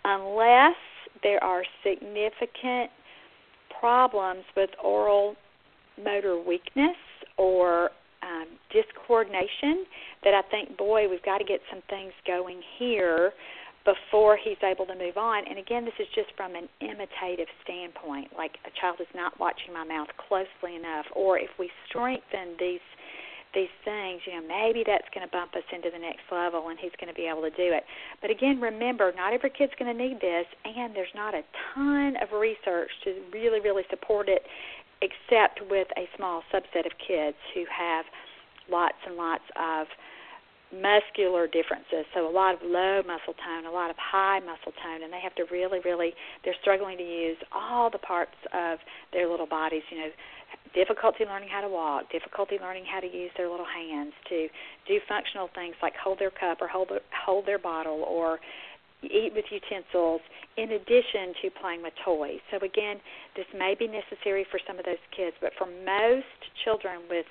unless 0.03 0.75
there 1.23 1.43
are 1.43 1.63
significant 1.83 2.91
problems 3.79 4.43
with 4.55 4.69
oral 4.83 5.35
motor 6.03 6.39
weakness 6.41 6.97
or 7.37 7.89
um, 8.23 8.47
discoordination 8.73 9.83
that 10.23 10.33
I 10.33 10.41
think, 10.49 10.77
boy, 10.77 11.09
we've 11.09 11.23
got 11.23 11.37
to 11.39 11.45
get 11.45 11.59
some 11.71 11.81
things 11.89 12.11
going 12.25 12.61
here 12.77 13.31
before 13.87 14.35
he's 14.35 14.59
able 14.61 14.85
to 14.85 14.95
move 14.99 15.15
on. 15.15 15.47
And 15.47 15.57
again, 15.57 15.85
this 15.85 15.95
is 15.97 16.07
just 16.13 16.35
from 16.35 16.55
an 16.59 16.67
imitative 16.83 17.47
standpoint. 17.63 18.35
Like 18.35 18.59
a 18.67 18.71
child 18.75 18.99
is 18.99 19.07
not 19.15 19.39
watching 19.39 19.71
my 19.71 19.87
mouth 19.87 20.11
closely 20.27 20.75
enough, 20.75 21.07
or 21.15 21.39
if 21.39 21.49
we 21.57 21.71
strengthen 21.87 22.59
these 22.59 22.83
these 23.55 23.71
things, 23.85 24.19
you 24.27 24.35
know, 24.35 24.45
maybe 24.45 24.83
that's 24.85 25.07
going 25.15 25.25
to 25.25 25.31
bump 25.31 25.55
us 25.55 25.63
into 25.71 25.89
the 25.89 25.97
next 25.97 26.27
level 26.29 26.67
and 26.67 26.77
he's 26.77 26.91
going 26.99 27.07
to 27.07 27.15
be 27.15 27.25
able 27.25 27.41
to 27.41 27.49
do 27.55 27.71
it. 27.71 27.87
But 28.21 28.29
again, 28.29 28.59
remember, 28.59 29.13
not 29.15 29.31
every 29.31 29.49
kid's 29.49 29.71
going 29.79 29.89
to 29.89 29.97
need 29.97 30.19
this, 30.19 30.45
and 30.65 30.93
there's 30.93 31.15
not 31.15 31.33
a 31.33 31.41
ton 31.73 32.17
of 32.21 32.37
research 32.37 32.91
to 33.05 33.23
really, 33.31 33.61
really 33.63 33.87
support 33.89 34.27
it, 34.27 34.43
except 35.01 35.63
with 35.71 35.87
a 35.97 36.05
small 36.17 36.43
subset 36.53 36.85
of 36.85 36.91
kids 36.99 37.39
who 37.55 37.63
have 37.71 38.05
lots 38.69 38.99
and 39.07 39.15
lots 39.15 39.47
of 39.55 39.87
muscular 40.71 41.47
differences. 41.47 42.03
So 42.13 42.27
a 42.27 42.31
lot 42.31 42.55
of 42.55 42.59
low 42.63 43.01
muscle 43.07 43.33
tone, 43.39 43.65
a 43.65 43.71
lot 43.71 43.89
of 43.89 43.95
high 43.95 44.39
muscle 44.39 44.73
tone, 44.83 45.03
and 45.03 45.13
they 45.13 45.21
have 45.23 45.35
to 45.35 45.45
really, 45.51 45.79
really, 45.85 46.13
they're 46.43 46.57
struggling 46.61 46.97
to 46.97 47.03
use 47.03 47.37
all 47.53 47.89
the 47.89 47.99
parts 47.99 48.35
of 48.53 48.79
their 49.13 49.29
little 49.29 49.47
bodies. 49.47 49.83
You 49.89 49.97
know, 49.99 50.11
difficulty 50.75 51.23
learning 51.25 51.49
how 51.49 51.61
to 51.61 51.69
walk, 51.69 52.11
difficulty 52.11 52.57
learning 52.59 52.83
how 52.85 52.99
to 52.99 53.07
use 53.07 53.31
their 53.37 53.49
little 53.49 53.65
hands 53.65 54.13
to 54.29 54.47
do 54.87 54.99
functional 55.07 55.49
things 55.55 55.75
like 55.81 55.93
hold 55.95 56.19
their 56.19 56.31
cup 56.31 56.61
or 56.61 56.67
hold 56.67 56.91
hold 57.25 57.45
their 57.45 57.59
bottle 57.59 58.03
or 58.03 58.39
eat 59.03 59.31
with 59.35 59.45
utensils 59.51 60.21
in 60.57 60.71
addition 60.71 61.33
to 61.41 61.49
playing 61.61 61.83
with 61.83 61.93
toys. 62.03 62.39
So 62.51 62.57
again, 62.57 62.97
this 63.35 63.45
may 63.53 63.75
be 63.77 63.87
necessary 63.87 64.45
for 64.49 64.59
some 64.67 64.79
of 64.79 64.85
those 64.85 65.01
kids, 65.15 65.37
but 65.39 65.51
for 65.57 65.67
most 65.85 66.39
children 66.65 67.01
with 67.09 67.27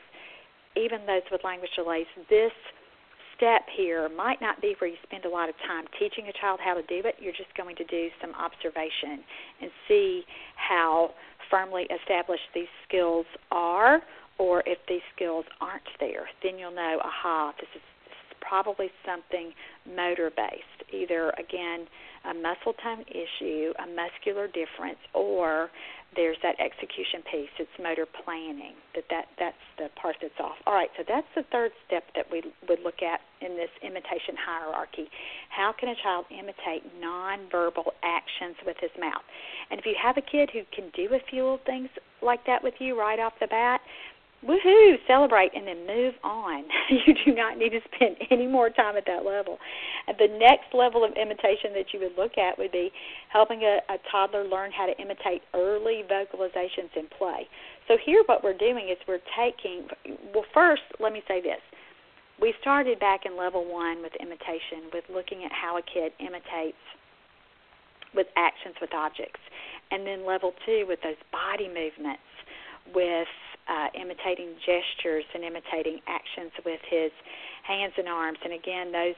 even 0.76 1.06
those 1.06 1.22
with 1.32 1.42
language 1.42 1.70
delays, 1.74 2.06
this 2.30 2.52
step 3.36 3.62
here 3.76 4.08
might 4.08 4.40
not 4.40 4.60
be 4.60 4.74
where 4.78 4.90
you 4.90 4.96
spend 5.02 5.24
a 5.24 5.28
lot 5.28 5.48
of 5.48 5.54
time 5.66 5.84
teaching 5.98 6.28
a 6.28 6.32
child 6.40 6.60
how 6.62 6.74
to 6.74 6.82
do 6.82 7.06
it. 7.06 7.16
You're 7.20 7.32
just 7.32 7.54
going 7.56 7.76
to 7.76 7.84
do 7.84 8.08
some 8.20 8.32
observation 8.34 9.22
and 9.60 9.70
see 9.86 10.24
how 10.56 11.10
firmly 11.50 11.86
established 12.02 12.48
these 12.54 12.70
skills 12.88 13.26
are 13.50 14.00
or 14.38 14.62
if 14.66 14.78
these 14.88 15.04
skills 15.14 15.44
aren't 15.60 15.88
there. 16.00 16.28
Then 16.42 16.58
you'll 16.58 16.74
know, 16.74 16.98
aha, 17.02 17.52
this 17.58 17.68
is, 17.74 17.82
this 18.04 18.18
is 18.30 18.36
probably 18.40 18.90
something 19.04 19.52
motor 19.86 20.30
based. 20.36 20.92
Either, 20.92 21.30
again, 21.38 21.86
a 22.28 22.34
muscle 22.34 22.74
tone 22.82 23.04
issue, 23.08 23.72
a 23.78 23.86
muscular 23.86 24.46
difference, 24.46 24.98
or 25.14 25.70
there's 26.16 26.36
that 26.42 26.56
execution 26.58 27.22
piece. 27.30 27.52
It's 27.60 27.76
motor 27.78 28.06
planning. 28.08 28.74
That 28.94 29.04
that 29.10 29.26
that's 29.38 29.64
the 29.78 29.88
part 30.00 30.16
that's 30.20 30.40
off. 30.40 30.56
All 30.66 30.74
right, 30.74 30.88
so 30.96 31.04
that's 31.06 31.28
the 31.36 31.44
third 31.52 31.70
step 31.86 32.04
that 32.16 32.26
we 32.32 32.42
would 32.68 32.80
look 32.80 33.04
at 33.04 33.20
in 33.44 33.54
this 33.56 33.70
imitation 33.84 34.34
hierarchy. 34.34 35.06
How 35.50 35.72
can 35.78 35.90
a 35.90 35.96
child 36.02 36.24
imitate 36.32 36.82
nonverbal 36.98 37.92
actions 38.02 38.56
with 38.64 38.76
his 38.80 38.90
mouth? 38.98 39.22
And 39.70 39.78
if 39.78 39.86
you 39.86 39.94
have 40.00 40.16
a 40.16 40.24
kid 40.24 40.50
who 40.52 40.64
can 40.74 40.90
do 40.96 41.14
a 41.14 41.20
few 41.30 41.58
things 41.66 41.88
like 42.22 42.44
that 42.46 42.64
with 42.64 42.74
you 42.80 42.98
right 42.98 43.20
off 43.20 43.34
the 43.38 43.46
bat, 43.46 43.80
woohoo, 44.44 44.96
celebrate, 45.06 45.52
and 45.54 45.66
then 45.66 45.86
move 45.86 46.14
on. 46.22 46.64
you 46.90 47.14
do 47.24 47.34
not 47.34 47.58
need 47.58 47.70
to 47.70 47.80
spend 47.94 48.16
any 48.30 48.46
more 48.46 48.70
time 48.70 48.96
at 48.96 49.04
that 49.06 49.24
level. 49.24 49.58
The 50.06 50.28
next 50.38 50.74
level 50.74 51.04
of 51.04 51.12
imitation 51.12 51.72
that 51.74 51.92
you 51.92 52.00
would 52.00 52.16
look 52.16 52.38
at 52.38 52.58
would 52.58 52.72
be 52.72 52.90
helping 53.30 53.62
a, 53.62 53.78
a 53.92 53.98
toddler 54.10 54.44
learn 54.44 54.70
how 54.72 54.86
to 54.86 54.96
imitate 55.00 55.42
early 55.54 56.02
vocalizations 56.10 56.94
in 56.96 57.06
play. 57.18 57.48
So 57.88 57.96
here, 58.04 58.22
what 58.26 58.44
we're 58.44 58.56
doing 58.56 58.88
is 58.90 58.98
we're 59.06 59.24
taking. 59.36 59.88
Well, 60.34 60.44
first, 60.52 60.82
let 61.00 61.12
me 61.12 61.22
say 61.28 61.40
this. 61.40 61.60
We 62.40 62.52
started 62.60 63.00
back 63.00 63.20
in 63.24 63.36
level 63.36 63.64
one 63.64 64.02
with 64.02 64.12
imitation, 64.20 64.92
with 64.92 65.04
looking 65.08 65.44
at 65.44 65.52
how 65.52 65.78
a 65.78 65.82
kid 65.82 66.12
imitates 66.20 66.76
with 68.14 68.26
actions 68.36 68.74
with 68.80 68.92
objects, 68.94 69.40
and 69.90 70.06
then 70.06 70.26
level 70.26 70.52
two 70.64 70.84
with 70.86 71.00
those 71.02 71.20
body 71.32 71.68
movements 71.68 72.22
with 72.94 73.28
uh, 73.68 73.88
imitating 74.00 74.54
gestures 74.64 75.24
and 75.34 75.44
imitating 75.44 76.00
actions 76.06 76.52
with 76.64 76.80
his 76.88 77.10
hands 77.66 77.92
and 77.98 78.08
arms. 78.08 78.38
And 78.44 78.52
again, 78.52 78.92
those 78.92 79.16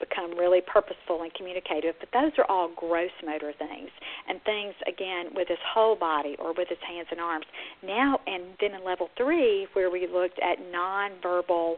become 0.00 0.36
really 0.36 0.60
purposeful 0.60 1.22
and 1.22 1.32
communicative, 1.34 1.94
but 2.00 2.08
those 2.12 2.32
are 2.38 2.44
all 2.50 2.70
gross 2.74 3.12
motor 3.24 3.52
things 3.56 3.90
and 4.28 4.42
things 4.42 4.74
again 4.88 5.26
with 5.34 5.46
his 5.46 5.62
whole 5.62 5.94
body 5.94 6.34
or 6.40 6.52
with 6.52 6.68
his 6.68 6.78
hands 6.86 7.06
and 7.10 7.20
arms. 7.20 7.46
Now 7.84 8.18
and 8.26 8.44
then 8.60 8.72
in 8.72 8.84
level 8.84 9.08
three, 9.16 9.68
where 9.74 9.90
we 9.90 10.08
looked 10.12 10.40
at 10.40 10.58
nonverbal 10.74 11.76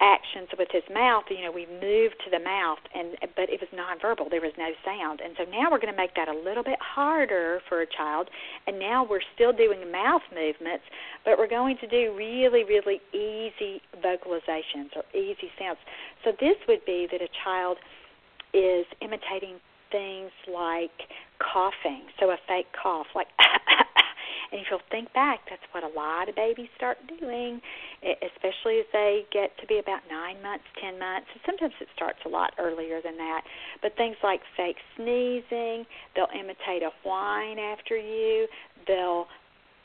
actions 0.00 0.48
with 0.58 0.68
his 0.70 0.82
mouth, 0.92 1.24
you 1.30 1.42
know, 1.42 1.52
we 1.52 1.66
moved 1.66 2.16
to 2.24 2.30
the 2.30 2.38
mouth, 2.42 2.78
and 2.94 3.16
but 3.34 3.48
it 3.48 3.60
was 3.60 3.70
nonverbal. 3.72 4.30
There 4.30 4.40
was 4.40 4.52
no 4.58 4.70
sound, 4.84 5.20
and 5.20 5.34
so 5.38 5.44
now 5.50 5.70
we're 5.70 5.80
going 5.80 5.92
to 5.92 5.96
make 5.96 6.14
that 6.16 6.28
a 6.28 6.36
little 6.36 6.62
bit 6.62 6.78
harder 6.80 7.60
for 7.68 7.82
a 7.82 7.86
child. 7.86 8.28
And 8.66 8.78
now 8.78 9.04
we're 9.04 9.24
still 9.34 9.52
doing 9.52 9.90
mouth 9.90 10.22
movements, 10.34 10.84
but 11.24 11.38
we're 11.38 11.48
going 11.48 11.78
to 11.78 11.86
do 11.86 12.14
really, 12.16 12.64
really 12.64 13.00
easy 13.12 13.80
vocalizations 14.02 14.92
or 14.94 15.04
easy 15.14 15.50
sounds. 15.58 15.78
So 16.24 16.32
this 16.38 16.56
would 16.68 16.84
be 16.84 17.08
that 17.10 17.22
a 17.22 17.28
child 17.44 17.78
is 18.52 18.86
imitating 19.00 19.56
things 19.90 20.30
like 20.52 21.08
coughing, 21.38 22.02
so 22.18 22.30
a 22.30 22.36
fake 22.48 22.66
cough, 22.72 23.06
like 23.14 23.28
if 24.66 24.70
you'll 24.70 24.90
think 24.90 25.12
back, 25.14 25.40
that's 25.48 25.62
what 25.70 25.84
a 25.84 25.92
lot 25.94 26.28
of 26.28 26.34
babies 26.34 26.68
start 26.76 26.98
doing, 27.20 27.60
especially 28.02 28.80
as 28.80 28.86
they 28.92 29.22
get 29.32 29.56
to 29.60 29.66
be 29.66 29.78
about 29.78 30.00
nine 30.10 30.42
months, 30.42 30.64
ten 30.82 30.98
months. 30.98 31.28
And 31.32 31.40
sometimes 31.46 31.74
it 31.80 31.86
starts 31.94 32.18
a 32.26 32.28
lot 32.28 32.52
earlier 32.58 33.00
than 33.00 33.16
that. 33.16 33.42
But 33.80 33.96
things 33.96 34.16
like 34.24 34.40
fake 34.56 34.76
sneezing, 34.96 35.86
they'll 36.14 36.32
imitate 36.34 36.82
a 36.82 36.90
whine 37.06 37.58
after 37.58 37.96
you, 37.96 38.48
they'll 38.86 39.26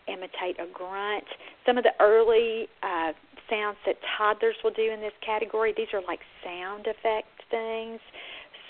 imitate 0.08 0.58
a 0.58 0.66
grunt. 0.74 1.26
Some 1.66 1.78
of 1.78 1.84
the 1.84 1.94
early 2.00 2.68
uh, 2.82 3.14
sounds 3.50 3.78
that 3.86 3.98
toddlers 4.18 4.56
will 4.64 4.74
do 4.74 4.90
in 4.92 5.00
this 5.00 5.14
category, 5.24 5.74
these 5.78 5.94
are 5.94 6.02
like 6.08 6.22
sound 6.44 6.88
effect 6.88 7.30
things. 7.52 8.00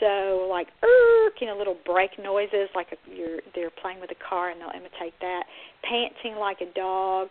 So 0.01 0.47
like 0.49 0.67
er, 0.83 1.29
you 1.39 1.45
know, 1.47 1.55
little 1.55 1.77
brake 1.85 2.17
noises, 2.17 2.67
like 2.73 2.87
a, 2.91 2.97
you're 3.07 3.39
they're 3.53 3.69
playing 3.69 4.01
with 4.01 4.09
a 4.09 4.17
car 4.17 4.49
and 4.49 4.59
they'll 4.59 4.73
imitate 4.73 5.13
that. 5.21 5.43
Panting 5.85 6.35
like 6.41 6.57
a 6.59 6.73
dog, 6.73 7.29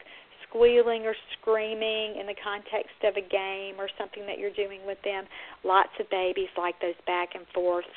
squealing 0.48 1.02
or 1.02 1.14
screaming 1.34 2.14
in 2.14 2.30
the 2.30 2.38
context 2.38 2.94
of 3.02 3.18
a 3.18 3.26
game 3.26 3.74
or 3.76 3.90
something 3.98 4.24
that 4.24 4.38
you're 4.38 4.54
doing 4.54 4.80
with 4.86 4.98
them. 5.02 5.24
Lots 5.64 5.90
of 5.98 6.08
babies 6.10 6.48
like 6.56 6.78
those 6.80 6.98
back 7.06 7.34
and 7.34 7.44
forth 7.52 7.90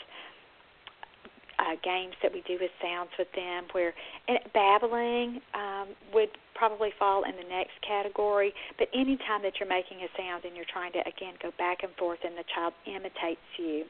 uh, 1.60 1.78
games 1.84 2.18
that 2.22 2.34
we 2.34 2.42
do 2.48 2.58
with 2.60 2.72
sounds 2.82 3.14
with 3.18 3.30
them 3.36 3.66
where 3.72 3.94
and 4.28 4.40
babbling 4.54 5.40
um, 5.54 5.94
would 6.14 6.30
probably 6.56 6.90
fall 6.98 7.24
in 7.24 7.36
the 7.38 7.48
next 7.48 7.78
category 7.86 8.52
but 8.78 8.88
anytime 8.94 9.46
that 9.46 9.54
you're 9.60 9.70
making 9.70 10.02
a 10.02 10.10
sound 10.18 10.44
and 10.46 10.56
you're 10.56 10.70
trying 10.74 10.92
to 10.92 11.00
again 11.06 11.38
go 11.42 11.52
back 11.58 11.84
and 11.84 11.94
forth 11.94 12.20
and 12.26 12.34
the 12.34 12.44
child 12.56 12.74
imitates 12.88 13.46
you 13.58 13.86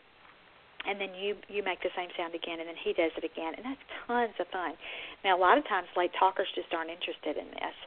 and 0.88 1.00
then 1.00 1.14
you 1.16 1.36
you 1.48 1.64
make 1.64 1.82
the 1.82 1.94
same 1.96 2.10
sound 2.18 2.36
again 2.36 2.60
and 2.60 2.68
then 2.68 2.80
he 2.80 2.94
does 2.94 3.12
it 3.18 3.24
again 3.24 3.54
and 3.56 3.66
that's 3.66 3.86
tons 4.08 4.36
of 4.40 4.48
fun 4.52 4.74
now 5.24 5.36
a 5.36 5.42
lot 5.42 5.58
of 5.58 5.68
times 5.68 5.88
late 5.96 6.12
talkers 6.18 6.48
just 6.56 6.72
aren't 6.74 6.90
interested 6.90 7.38
in 7.38 7.48
this 7.58 7.78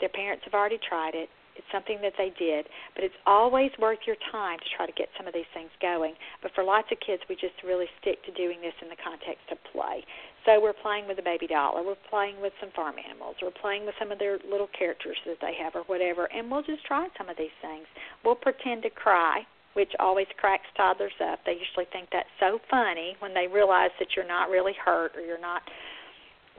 their 0.00 0.12
parents 0.12 0.44
have 0.44 0.54
already 0.54 0.78
tried 0.78 1.14
it 1.14 1.28
it's 1.58 1.66
something 1.74 1.98
that 2.06 2.14
they 2.16 2.30
did, 2.38 2.70
but 2.94 3.02
it's 3.02 3.18
always 3.26 3.74
worth 3.82 3.98
your 4.06 4.16
time 4.30 4.62
to 4.62 4.68
try 4.78 4.86
to 4.86 4.94
get 4.94 5.10
some 5.18 5.26
of 5.26 5.34
these 5.34 5.50
things 5.52 5.74
going. 5.82 6.14
But 6.40 6.54
for 6.54 6.62
lots 6.62 6.86
of 6.94 7.02
kids, 7.02 7.20
we 7.28 7.34
just 7.34 7.58
really 7.66 7.90
stick 8.00 8.22
to 8.24 8.32
doing 8.32 8.62
this 8.62 8.78
in 8.80 8.88
the 8.88 8.96
context 9.02 9.50
of 9.50 9.58
play. 9.74 10.06
So 10.46 10.62
we're 10.62 10.78
playing 10.78 11.10
with 11.10 11.18
a 11.18 11.26
baby 11.26 11.50
doll, 11.50 11.74
or 11.74 11.84
we're 11.84 12.04
playing 12.08 12.40
with 12.40 12.54
some 12.62 12.70
farm 12.78 12.94
animals, 13.02 13.36
or 13.42 13.50
playing 13.50 13.84
with 13.84 13.98
some 13.98 14.14
of 14.14 14.22
their 14.22 14.38
little 14.46 14.70
characters 14.70 15.18
that 15.26 15.42
they 15.42 15.52
have, 15.58 15.74
or 15.74 15.82
whatever, 15.90 16.30
and 16.30 16.46
we'll 16.48 16.62
just 16.62 16.86
try 16.86 17.10
some 17.18 17.28
of 17.28 17.36
these 17.36 17.54
things. 17.60 17.90
We'll 18.24 18.38
pretend 18.38 18.86
to 18.86 18.90
cry, 18.90 19.42
which 19.78 19.92
always 20.00 20.26
cracks 20.36 20.66
toddlers 20.76 21.12
up. 21.22 21.38
They 21.46 21.52
usually 21.52 21.86
think 21.92 22.08
that's 22.10 22.28
so 22.40 22.58
funny 22.68 23.14
when 23.20 23.32
they 23.32 23.46
realize 23.46 23.90
that 24.00 24.08
you're 24.16 24.26
not 24.26 24.50
really 24.50 24.74
hurt 24.74 25.12
or 25.14 25.20
you're 25.20 25.40
not 25.40 25.62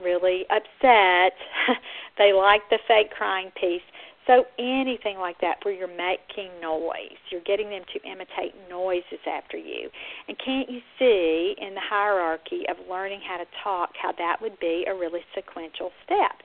really 0.02 0.46
upset. 0.48 1.36
they 2.16 2.32
like 2.32 2.62
the 2.70 2.78
fake 2.88 3.10
crying 3.10 3.52
piece. 3.60 3.84
So 4.26 4.44
anything 4.58 5.18
like 5.18 5.40
that 5.40 5.56
where 5.62 5.74
you're 5.74 5.88
making 5.88 6.50
noise, 6.60 7.18
you're 7.30 7.40
getting 7.46 7.70
them 7.70 7.82
to 7.94 8.08
imitate 8.08 8.54
noises 8.68 9.20
after 9.26 9.56
you. 9.56 9.88
And 10.28 10.36
can't 10.38 10.70
you 10.70 10.80
see 10.98 11.54
in 11.58 11.74
the 11.74 11.80
hierarchy 11.82 12.64
of 12.68 12.76
learning 12.88 13.20
how 13.26 13.38
to 13.38 13.46
talk 13.64 13.90
how 14.00 14.12
that 14.18 14.36
would 14.42 14.60
be 14.60 14.84
a 14.86 14.94
really 14.94 15.20
sequential 15.34 15.90
step? 16.04 16.36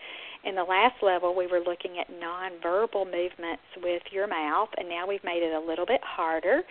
In 0.45 0.53
the 0.53 0.63
last 0.63 1.01
level, 1.01 1.35
we 1.35 1.47
were 1.47 1.59
looking 1.59 1.97
at 1.99 2.07
nonverbal 2.21 3.05
movements 3.05 3.65
with 3.81 4.03
your 4.11 4.27
mouth, 4.27 4.69
and 4.77 4.87
now 4.87 5.07
we've 5.07 5.23
made 5.23 5.41
it 5.41 5.53
a 5.53 5.59
little 5.59 5.87
bit 5.87 6.01
harder. 6.03 6.61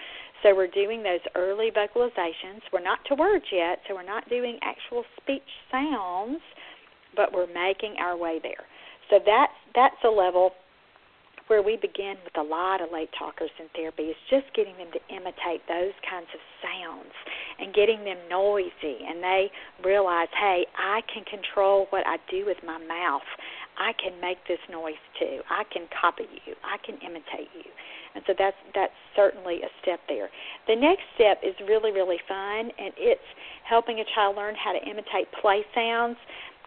So 0.43 0.55
we're 0.55 0.69
doing 0.69 1.03
those 1.03 1.21
early 1.35 1.71
vocalizations. 1.71 2.63
We're 2.73 2.85
not 2.85 3.01
to 3.09 3.15
words 3.17 3.47
yet, 3.53 3.81
so 3.87 3.95
we're 3.95 4.05
not 4.05 4.29
doing 4.29 4.59
actual 4.63 5.05
speech 5.21 5.43
sounds, 5.73 6.41
but 7.17 7.33
we're 7.33 7.53
making 7.53 7.97
our 7.99 8.17
way 8.17 8.39
there. 8.41 8.65
So 9.11 9.19
that's 9.25 9.53
that's 9.75 9.97
a 10.05 10.09
level 10.09 10.53
where 11.47 11.63
we 11.63 11.77
begin 11.77 12.17
with 12.25 12.37
a 12.37 12.43
lot 12.43 12.81
of 12.81 12.89
late 12.93 13.11
talkers 13.19 13.51
in 13.61 13.67
therapy 13.77 14.05
is 14.05 14.17
just 14.31 14.47
getting 14.55 14.77
them 14.77 14.89
to 14.93 15.01
imitate 15.15 15.61
those 15.69 15.93
kinds 16.09 16.29
of 16.33 16.41
sounds 16.65 17.13
and 17.61 17.75
getting 17.75 18.05
them 18.05 18.19
noisy 18.31 19.05
and 19.05 19.23
they 19.23 19.51
realize, 19.85 20.29
hey, 20.39 20.67
I 20.77 21.03
can 21.13 21.25
control 21.25 21.87
what 21.91 22.07
I 22.07 22.17
do 22.31 22.47
with 22.47 22.59
my 22.65 22.79
mouth. 22.79 23.29
I 23.77 23.93
can 24.01 24.21
make 24.21 24.39
this 24.47 24.63
noise 24.71 25.01
too. 25.19 25.41
I 25.51 25.65
can 25.73 25.89
copy 26.01 26.25
you. 26.47 26.55
I 26.63 26.79
can 26.85 26.97
imitate 27.03 27.51
you. 27.55 27.69
And 28.15 28.23
so 28.27 28.33
that's 28.39 28.57
that's 28.75 28.95
certainly 29.17 29.63
a 29.67 29.71
step 29.83 29.99
there. 30.09 30.31
The 30.69 30.77
next 30.77 31.03
step 31.17 31.43
is 31.43 31.55
really 31.67 31.91
really 31.91 32.23
fun 32.29 32.71
and 32.79 32.95
it's 32.97 33.29
helping 33.69 33.99
a 33.99 34.07
child 34.15 34.37
learn 34.37 34.55
how 34.55 34.73
to 34.73 34.83
imitate 34.89 35.27
play 35.43 35.65
sounds 35.75 36.17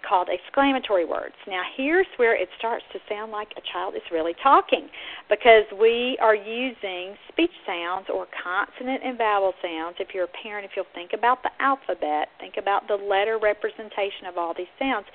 called 0.07 0.29
exclamatory 0.31 1.05
words. 1.05 1.35
Now, 1.47 1.61
here's 1.75 2.07
where 2.17 2.35
it 2.35 2.49
starts 2.57 2.85
to 2.93 2.99
sound 3.09 3.31
like 3.31 3.49
a 3.57 3.61
child 3.73 3.95
is 3.95 4.01
really 4.11 4.33
talking 4.41 4.87
because 5.29 5.65
we 5.79 6.17
are 6.21 6.35
using 6.35 7.15
speech 7.31 7.51
sounds 7.65 8.07
or 8.13 8.27
consonant 8.43 9.01
and 9.03 9.17
vowel 9.17 9.53
sounds. 9.61 9.95
If 9.99 10.09
you're 10.13 10.25
a 10.25 10.43
parent, 10.43 10.65
if 10.65 10.71
you'll 10.75 10.85
think 10.93 11.11
about 11.13 11.43
the 11.43 11.51
alphabet, 11.59 12.29
think 12.39 12.55
about 12.57 12.87
the 12.87 12.95
letter 12.95 13.37
representation 13.41 14.25
of 14.27 14.37
all 14.37 14.53
these 14.55 14.71
sounds. 14.79 15.05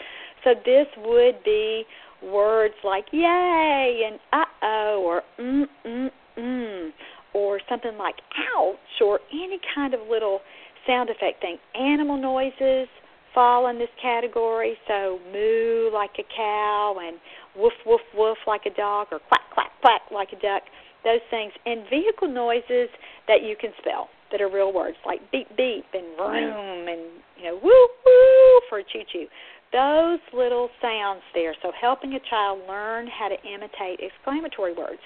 So, 0.45 0.55
this 0.64 0.86
would 0.99 1.43
be 1.45 1.84
words 2.22 2.74
like 2.84 3.07
yay 3.11 4.03
and 4.07 4.20
uh 4.32 4.45
oh 4.62 5.03
or 5.05 5.22
mm 5.40 5.64
mm 5.84 6.11
mm 6.38 6.90
or 7.34 7.61
something 7.68 7.97
like 7.99 8.16
ouch 8.57 8.76
or 9.05 9.18
any 9.32 9.59
kind 9.74 9.95
of 9.95 10.01
little 10.09 10.40
sound 10.86 11.11
effect 11.11 11.40
thing. 11.40 11.57
Animal 11.74 12.16
noises 12.20 12.88
fall 13.35 13.68
in 13.68 13.78
this 13.78 13.93
category. 14.01 14.76
So 14.89 15.18
moo 15.33 15.91
like 15.93 16.12
a 16.18 16.24
cow 16.37 16.97
and 17.03 17.16
woof 17.57 17.72
woof 17.87 18.01
woof 18.14 18.39
like 18.47 18.62
a 18.66 18.74
dog 18.74 19.09
or 19.12 19.20
quack 19.28 19.43
quack 19.53 19.72
quack 19.80 20.03
like 20.12 20.28
a 20.33 20.41
duck. 20.41 20.62
Those 21.05 21.20
things 21.30 21.53
and 21.66 21.83
vehicle 21.91 22.28
noises 22.28 22.89
that 23.26 23.43
you 23.43 23.57
can 23.61 23.70
spell 23.78 24.09
that 24.30 24.41
are 24.41 24.49
real 24.49 24.72
words 24.72 24.97
like 25.05 25.20
beep 25.30 25.49
beep 25.57 25.85
and 25.93 26.16
vroom 26.16 26.89
and 26.89 27.01
you 27.37 27.45
know 27.45 27.59
woo 27.62 27.89
woo 28.07 28.61
for 28.68 28.78
a 28.78 28.85
choo 28.85 29.03
choo. 29.12 29.26
Those 29.72 30.20
little 30.35 30.68
sounds 30.83 31.22
there. 31.35 31.55
So 31.62 31.72
helping 31.78 32.12
a 32.14 32.20
child 32.28 32.61
learn 32.68 33.09
how 33.09 33.28
to 33.28 33.37
imitate 33.49 34.01
exclamatory 34.05 34.74
words. 34.74 35.01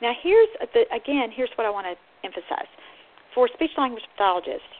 Now 0.00 0.12
here's 0.22 0.48
the, 0.72 0.84
again 0.94 1.30
here's 1.34 1.50
what 1.56 1.66
I 1.66 1.70
want 1.70 1.86
to 1.86 1.96
emphasize. 2.26 2.68
For 3.34 3.48
speech 3.52 3.72
language 3.76 4.02
pathologists, 4.16 4.72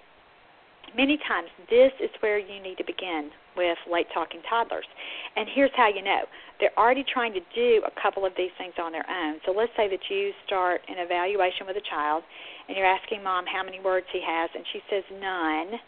many 0.95 1.19
times 1.27 1.49
this 1.71 1.93
is 2.01 2.11
where 2.21 2.39
you 2.39 2.63
need 2.63 2.77
to 2.79 2.85
begin 2.85 3.31
with 3.57 3.79
late 3.91 4.07
talking 4.13 4.41
toddlers. 4.49 4.87
And 5.35 5.49
here's 5.55 5.73
how 5.77 5.89
you 5.89 6.03
know 6.03 6.29
they're 6.61 6.77
already 6.79 7.05
trying 7.05 7.33
to 7.35 7.41
do 7.55 7.83
a 7.87 7.93
couple 8.01 8.25
of 8.25 8.33
these 8.37 8.53
things 8.59 8.75
on 8.81 8.93
their 8.93 9.05
own. 9.09 9.41
So 9.45 9.53
let's 9.53 9.73
say 9.77 9.89
that 9.89 10.01
you 10.09 10.33
start 10.47 10.81
an 10.89 10.97
evaluation 10.99 11.67
with 11.67 11.77
a 11.77 11.85
child 11.89 12.23
and 12.69 12.77
you're 12.77 12.87
asking 12.87 13.23
mom 13.23 13.45
how 13.47 13.65
many 13.65 13.81
words 13.81 14.07
he 14.13 14.21
has, 14.27 14.51
and 14.55 14.65
she 14.73 14.81
says 14.91 15.05
none. 15.21 15.79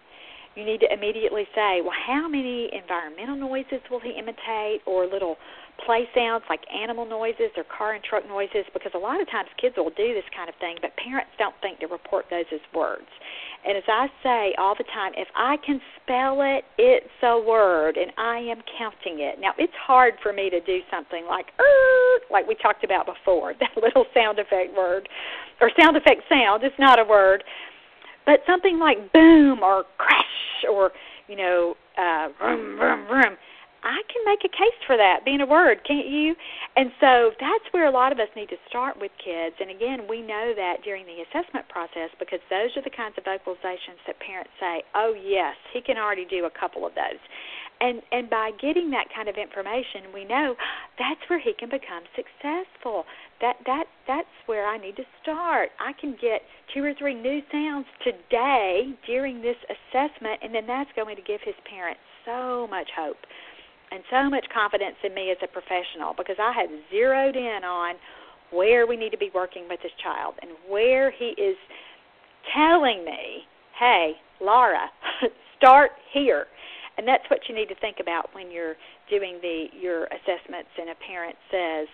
You 0.57 0.65
need 0.65 0.81
to 0.81 0.93
immediately 0.93 1.47
say, 1.55 1.81
well, 1.83 1.95
how 2.07 2.27
many 2.29 2.71
environmental 2.73 3.37
noises 3.37 3.81
will 3.91 4.01
he 4.01 4.11
imitate, 4.19 4.83
or 4.87 5.07
little 5.07 5.37
play 5.85 6.09
sounds 6.15 6.45
like 6.49 6.61
animal 6.75 7.07
noises 7.07 7.51
or 7.57 7.65
car 7.65 7.95
and 7.95 8.03
truck 8.03 8.27
noises 8.29 8.65
because 8.73 8.93
a 8.95 8.99
lot 8.99 9.21
of 9.21 9.31
times 9.31 9.49
kids 9.61 9.77
will 9.77 9.91
do 9.91 10.15
this 10.15 10.27
kind 10.35 10.49
of 10.49 10.55
thing, 10.57 10.77
but 10.81 10.97
parents 10.97 11.31
don't 11.39 11.55
think 11.63 11.81
to 11.81 11.87
report 11.87 12.27
those 12.31 12.47
as 12.53 12.61
words. 12.75 13.09
And 13.67 13.77
as 13.77 13.85
I 13.89 14.07
say 14.23 14.55
all 14.59 14.75
the 14.77 14.85
time, 14.85 15.13
if 15.17 15.29
I 15.35 15.57
can 15.65 15.81
spell 16.01 16.43
it, 16.43 16.65
it's 16.79 17.07
a 17.23 17.39
word, 17.39 17.97
and 17.97 18.13
I 18.17 18.39
am 18.39 18.63
counting 18.79 19.21
it. 19.21 19.41
Now, 19.41 19.53
it's 19.59 19.73
hard 19.75 20.15
for 20.23 20.33
me 20.33 20.51
to 20.51 20.61
do 20.61 20.81
something 20.91 21.27
like, 21.27 21.47
er, 21.59 22.21
like 22.31 22.47
we 22.47 22.55
talked 22.55 22.85
about 22.85 23.07
before, 23.07 23.55
that 23.61 23.71
little 23.81 24.07
sound 24.15 24.39
effect 24.39 24.77
word, 24.77 25.09
or 25.61 25.71
sound 25.79 25.97
effect 25.97 26.23
sound. 26.29 26.63
It's 26.63 26.79
not 26.79 26.99
a 26.99 27.05
word. 27.05 27.43
But 28.27 28.41
something 28.47 28.79
like 28.79 29.13
boom 29.13 29.63
or 29.63 29.85
crash 29.97 30.25
or, 30.71 30.93
you 31.29 31.37
know, 31.37 31.75
uh, 31.97 32.29
vroom, 32.39 32.77
vroom, 32.77 33.07
vroom 33.07 33.37
I 33.83 34.03
can 34.11 34.23
make 34.27 34.43
a 34.45 34.51
case 34.51 34.79
for 34.87 34.97
that 34.97 35.25
being 35.25 35.41
a 35.41 35.47
word, 35.47 35.81
can't 35.87 36.09
you? 36.09 36.35
And 36.77 36.91
so 37.01 37.31
that's 37.39 37.65
where 37.71 37.87
a 37.87 37.91
lot 37.91 38.13
of 38.13 38.19
us 38.19 38.29
need 38.35 38.49
to 38.51 38.59
start 38.69 38.99
with 38.99 39.13
kids. 39.23 39.57
And 39.61 39.71
again, 39.71 40.09
we 40.09 40.21
know 40.21 40.53
that 40.57 40.83
during 40.83 41.07
the 41.07 41.23
assessment 41.23 41.69
process 41.69 42.11
because 42.19 42.41
those 42.51 42.75
are 42.77 42.83
the 42.83 42.91
kinds 42.91 43.15
of 43.19 43.25
vocalizations 43.25 44.03
that 44.07 44.19
parents 44.19 44.51
say, 44.59 44.83
"Oh 44.95 45.15
yes, 45.15 45.57
he 45.73 45.81
can 45.81 45.97
already 45.97 46.25
do 46.25 46.45
a 46.47 46.51
couple 46.51 46.87
of 46.87 46.95
those." 46.95 47.21
And 47.81 48.03
and 48.11 48.29
by 48.29 48.51
getting 48.61 48.91
that 48.91 49.07
kind 49.15 49.29
of 49.29 49.37
information, 49.37 50.13
we 50.13 50.25
know 50.25 50.57
that's 50.99 51.23
where 51.29 51.39
he 51.39 51.53
can 51.53 51.69
become 51.69 52.03
successful. 52.17 53.07
That 53.41 53.57
that 53.67 53.87
that's 54.07 54.35
where 54.47 54.67
I 54.67 54.79
need 54.79 54.97
to 54.97 55.07
start. 55.23 55.71
I 55.79 55.93
can 55.93 56.17
get 56.21 56.43
two 56.75 56.83
or 56.83 56.95
three 56.95 57.15
new 57.15 57.43
sounds 57.53 57.87
today 58.03 58.95
during 59.07 59.43
this 59.43 59.57
assessment, 59.71 60.41
and 60.43 60.53
then 60.55 60.67
that's 60.67 60.91
going 60.97 61.15
to 61.17 61.23
give 61.23 61.41
his 61.43 61.55
parents 61.71 62.01
so 62.25 62.67
much 62.67 62.91
hope 62.97 63.17
and 63.91 64.03
so 64.11 64.29
much 64.29 64.47
confidence 64.53 64.97
in 65.05 65.15
me 65.15 65.31
as 65.31 65.39
a 65.43 65.49
professional 65.49 66.15
because 66.17 66.37
I 66.39 66.53
have 66.53 66.71
zeroed 66.91 67.37
in 67.37 67.65
on 67.65 67.97
where 68.51 68.87
we 68.87 68.97
need 68.97 69.11
to 69.11 69.19
be 69.19 69.31
working 69.35 69.69
with 69.69 69.81
this 69.83 69.93
child 70.03 70.35
and 70.43 70.53
where 70.69 71.11
he 71.11 71.35
is 71.41 71.57
telling 72.55 73.05
me, 73.05 73.45
hey, 73.79 74.13
Laura, 74.41 74.89
start 75.59 75.93
here. 76.13 76.47
And 76.97 77.07
that's 77.07 77.25
what 77.31 77.41
you 77.49 77.55
need 77.55 77.69
to 77.69 77.77
think 77.77 77.99
about 78.01 78.35
when 78.35 78.51
you're 78.51 78.75
doing 79.09 79.39
the 79.41 79.67
your 79.79 80.07
assessments 80.07 80.71
and 80.81 80.91
a 80.91 80.97
parent 81.07 81.37
says, 81.51 81.87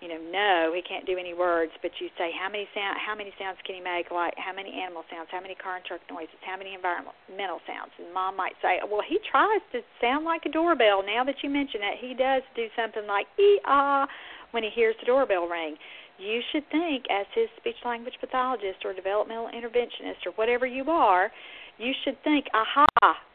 you 0.00 0.08
know, 0.08 0.20
no, 0.20 0.72
he 0.76 0.82
can't 0.84 1.06
do 1.06 1.16
any 1.16 1.32
words, 1.32 1.72
but 1.80 1.90
you 2.00 2.08
say 2.18 2.28
how 2.36 2.52
many 2.52 2.68
sound 2.76 3.00
how 3.00 3.16
many 3.16 3.32
sounds 3.40 3.56
can 3.64 3.74
he 3.76 3.80
make 3.80 4.12
like 4.12 4.34
how 4.36 4.52
many 4.52 4.76
animal 4.76 5.04
sounds, 5.08 5.28
how 5.32 5.40
many 5.40 5.56
car 5.56 5.76
and 5.76 5.84
truck 5.84 6.04
noises, 6.10 6.36
how 6.44 6.56
many 6.56 6.74
environmental 6.76 7.64
sounds. 7.64 7.92
And 7.96 8.12
mom 8.12 8.36
might 8.36 8.54
say, 8.60 8.80
Well, 8.84 9.04
he 9.06 9.18
tries 9.30 9.64
to 9.72 9.80
sound 10.00 10.24
like 10.24 10.44
a 10.44 10.52
doorbell. 10.52 11.00
Now 11.00 11.24
that 11.24 11.40
you 11.42 11.48
mention 11.48 11.80
it, 11.80 11.96
he 12.00 12.12
does 12.12 12.42
do 12.54 12.68
something 12.76 13.06
like 13.08 13.26
ee 13.40 13.60
ah 13.64 14.06
when 14.52 14.62
he 14.62 14.70
hears 14.70 14.94
the 15.00 15.06
doorbell 15.06 15.48
ring 15.48 15.76
you 16.18 16.40
should 16.52 16.64
think, 16.70 17.04
as 17.10 17.26
his 17.34 17.48
speech 17.58 17.76
language 17.84 18.14
pathologist 18.20 18.84
or 18.84 18.94
developmental 18.94 19.48
interventionist 19.48 20.24
or 20.24 20.32
whatever 20.36 20.66
you 20.66 20.88
are, 20.90 21.30
you 21.78 21.92
should 22.04 22.16
think, 22.24 22.46
aha, 22.54 22.86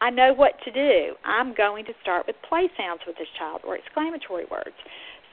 I 0.01 0.09
know 0.09 0.34
what 0.34 0.53
to 0.66 0.72
do. 0.72 1.14
I'm 1.24 1.53
going 1.53 1.86
to 1.86 1.93
start 2.01 2.26
with 2.26 2.36
play 2.47 2.70
sounds 2.76 3.01
with 3.05 3.18
this 3.18 3.28
child 3.38 3.62
or 3.64 3.78
exclamatory 3.78 4.45
words. 4.49 4.76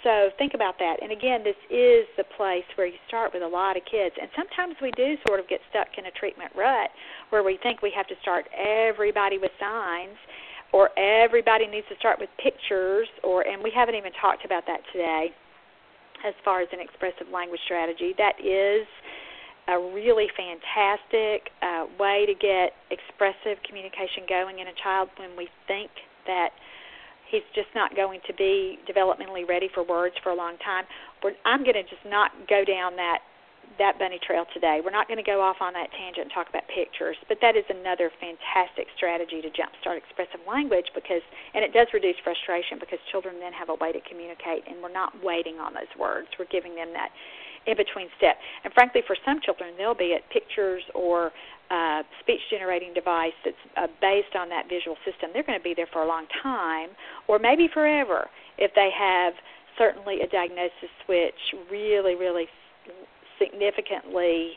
So 0.05 0.31
think 0.39 0.55
about 0.55 0.79
that. 0.79 1.03
And 1.03 1.11
again, 1.11 1.43
this 1.43 1.59
is 1.71 2.07
the 2.17 2.25
place 2.37 2.65
where 2.77 2.87
you 2.87 2.99
start 3.09 3.33
with 3.35 3.43
a 3.43 3.49
lot 3.49 3.77
of 3.77 3.83
kids. 3.85 4.15
And 4.21 4.31
sometimes 4.37 4.77
we 4.81 4.93
do 4.93 5.17
sort 5.27 5.41
of 5.41 5.49
get 5.49 5.61
stuck 5.71 5.89
in 5.99 6.07
a 6.07 6.11
treatment 6.13 6.53
rut 6.55 6.91
where 7.31 7.43
we 7.43 7.59
think 7.63 7.83
we 7.83 7.91
have 7.97 8.07
to 8.07 8.15
start 8.23 8.47
everybody 8.57 9.39
with 9.39 9.51
signs 9.59 10.17
or 10.73 10.91
everybody 10.99 11.67
needs 11.67 11.87
to 11.89 11.97
start 11.99 12.21
with 12.21 12.29
pictures 12.39 13.09
or 13.25 13.47
and 13.47 13.63
we 13.63 13.73
haven't 13.75 13.95
even 13.95 14.13
talked 14.21 14.45
about 14.45 14.67
that 14.67 14.81
today 14.93 15.33
as 16.27 16.35
far 16.45 16.61
as 16.61 16.69
an 16.73 16.81
expressive 16.81 17.27
language 17.33 17.61
strategy. 17.65 18.15
That 18.19 18.39
is 18.39 18.87
a 19.69 19.79
really 19.79 20.29
fantastic 20.37 21.51
uh, 21.63 21.87
way 21.99 22.25
to 22.27 22.35
get 22.35 22.73
expressive 22.91 23.63
communication 23.67 24.25
going 24.29 24.59
in 24.59 24.69
a 24.69 24.77
child 24.83 25.09
when 25.19 25.37
we 25.37 25.49
think 25.67 25.91
that 26.27 26.51
he's 27.31 27.47
just 27.55 27.69
not 27.75 27.95
going 27.95 28.21
to 28.27 28.35
be 28.35 28.79
developmentally 28.89 29.49
ready 29.49 29.69
for 29.73 29.85
words 29.85 30.15
for 30.23 30.31
a 30.31 30.37
long 30.37 30.57
time. 30.65 30.85
We're, 31.23 31.35
I'm 31.45 31.63
going 31.63 31.77
to 31.77 31.83
just 31.83 32.05
not 32.07 32.33
go 32.49 32.65
down 32.65 32.97
that 32.97 33.21
that 33.77 33.99
bunny 33.99 34.19
trail 34.25 34.49
today. 34.53 34.81
We're 34.83 34.97
not 34.97 35.07
going 35.07 35.23
to 35.23 35.27
go 35.27 35.45
off 35.45 35.61
on 35.61 35.73
that 35.75 35.93
tangent 35.93 36.27
and 36.27 36.33
talk 36.33 36.49
about 36.49 36.65
pictures, 36.73 37.17
but 37.29 37.39
that 37.45 37.55
is 37.55 37.63
another 37.71 38.11
fantastic 38.19 38.89
strategy 38.97 39.45
to 39.45 39.53
jumpstart 39.53 40.01
expressive 40.01 40.41
language 40.49 40.91
because, 40.97 41.23
and 41.55 41.63
it 41.63 41.77
does 41.77 41.87
reduce 41.93 42.17
frustration 42.25 42.81
because 42.81 42.99
children 43.13 43.39
then 43.39 43.53
have 43.53 43.69
a 43.69 43.79
way 43.79 43.93
to 43.93 44.01
communicate, 44.09 44.67
and 44.67 44.83
we're 44.83 44.93
not 44.93 45.13
waiting 45.23 45.61
on 45.63 45.75
those 45.75 45.91
words. 45.95 46.27
We're 46.41 46.51
giving 46.51 46.75
them 46.75 46.91
that 46.97 47.13
in 47.69 47.77
between 47.77 48.09
step. 48.17 48.37
And 48.65 48.73
frankly, 48.73 49.03
for 49.07 49.17
some 49.25 49.41
children, 49.45 49.75
they'll 49.77 49.95
be 49.95 50.15
at 50.17 50.29
pictures 50.31 50.83
or 50.95 51.31
uh, 51.71 52.03
speech 52.21 52.41
generating 52.51 52.95
device 52.95 53.37
that's 53.45 53.57
uh, 53.77 53.87
based 54.01 54.35
on 54.35 54.49
that 54.49 54.69
visual 54.69 54.97
system. 55.05 55.31
They're 55.33 55.45
going 55.45 55.59
to 55.59 55.63
be 55.63 55.75
there 55.77 55.89
for 55.93 56.03
a 56.03 56.09
long 56.09 56.27
time, 56.43 56.91
or 57.29 57.39
maybe 57.39 57.69
forever, 57.69 58.29
if 58.57 58.73
they 58.75 58.89
have 58.97 59.35
certainly 59.77 60.23
a 60.23 60.27
diagnosis 60.27 60.91
which 61.07 61.37
really, 61.71 62.15
really 62.15 62.47
significantly 63.39 64.53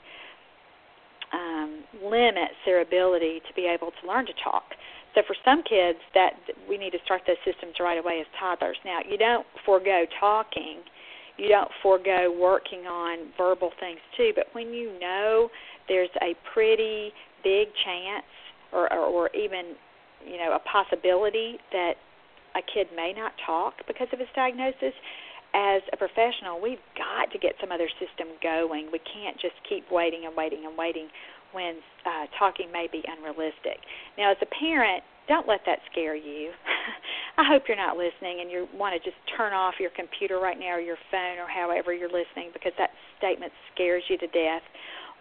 um, 1.34 1.84
limits 2.04 2.56
their 2.66 2.82
ability 2.82 3.42
to 3.48 3.54
be 3.56 3.68
able 3.68 3.92
to 4.02 4.08
learn 4.08 4.26
to 4.26 4.34
talk. 4.44 4.64
So 5.14 5.22
for 5.28 5.36
some 5.44 5.62
kids, 5.64 6.00
that 6.14 6.34
we 6.70 6.78
need 6.78 6.92
to 6.92 7.00
start 7.04 7.24
those 7.28 7.42
systems 7.44 7.76
right 7.80 7.98
away 7.98 8.22
as 8.22 8.28
toddlers. 8.40 8.78
Now, 8.86 9.00
you 9.08 9.18
don't 9.18 9.46
forego 9.66 10.06
talking, 10.20 10.80
you 11.38 11.48
don't 11.48 11.72
forego 11.82 12.34
working 12.38 12.86
on 12.88 13.32
verbal 13.38 13.72
things 13.80 14.00
too. 14.18 14.32
But 14.36 14.48
when 14.54 14.74
you 14.74 14.98
know 15.00 15.50
there's 15.88 16.10
a 16.22 16.36
pretty 16.54 17.12
big 17.44 17.68
chance, 17.86 18.26
or, 18.72 18.92
or, 18.94 19.06
or 19.06 19.30
even 19.36 19.76
you 20.26 20.38
know 20.38 20.56
a 20.56 20.60
possibility 20.60 21.58
that 21.72 21.94
a 22.56 22.62
kid 22.74 22.88
may 22.96 23.14
not 23.16 23.32
talk 23.46 23.74
because 23.88 24.08
of 24.14 24.20
his 24.20 24.28
diagnosis, 24.36 24.94
as 25.54 25.82
a 25.92 25.98
professional, 25.98 26.62
we've 26.62 26.84
got 26.96 27.32
to 27.32 27.38
get 27.40 27.54
some 27.60 27.72
other 27.72 27.90
system 28.00 28.28
going. 28.42 28.88
We 28.92 29.00
can't 29.00 29.36
just 29.40 29.56
keep 29.68 29.84
waiting 29.92 30.24
and 30.26 30.36
waiting 30.36 30.64
and 30.66 30.78
waiting 30.78 31.08
when 31.52 31.76
uh, 32.06 32.32
talking 32.40 32.72
may 32.72 32.88
be 32.92 33.04
unrealistic. 33.04 33.84
Now, 34.18 34.32
as 34.32 34.38
a 34.42 34.48
parent, 34.48 35.04
don't 35.28 35.48
let 35.48 35.62
that 35.66 35.80
scare 35.92 36.16
you. 36.16 36.52
I 37.38 37.44
hope 37.48 37.64
you're 37.68 37.78
not 37.78 37.98
listening 37.98 38.42
and 38.42 38.52
you 38.52 38.68
want 38.74 38.94
to 38.94 39.00
just 39.00 39.18
turn 39.38 39.54
off 39.54 39.76
your 39.80 39.92
computer 39.96 40.40
right 40.40 40.60
now 40.60 40.76
or 40.76 40.80
your 40.80 40.98
phone 41.10 41.40
or 41.40 41.48
however 41.48 41.94
you're 41.94 42.12
listening 42.12 42.52
because 42.54 42.74
that 42.78 42.90
statement 43.18 43.52
scares 43.74 44.04
you 44.10 44.18
to 44.18 44.28
death 44.28 44.64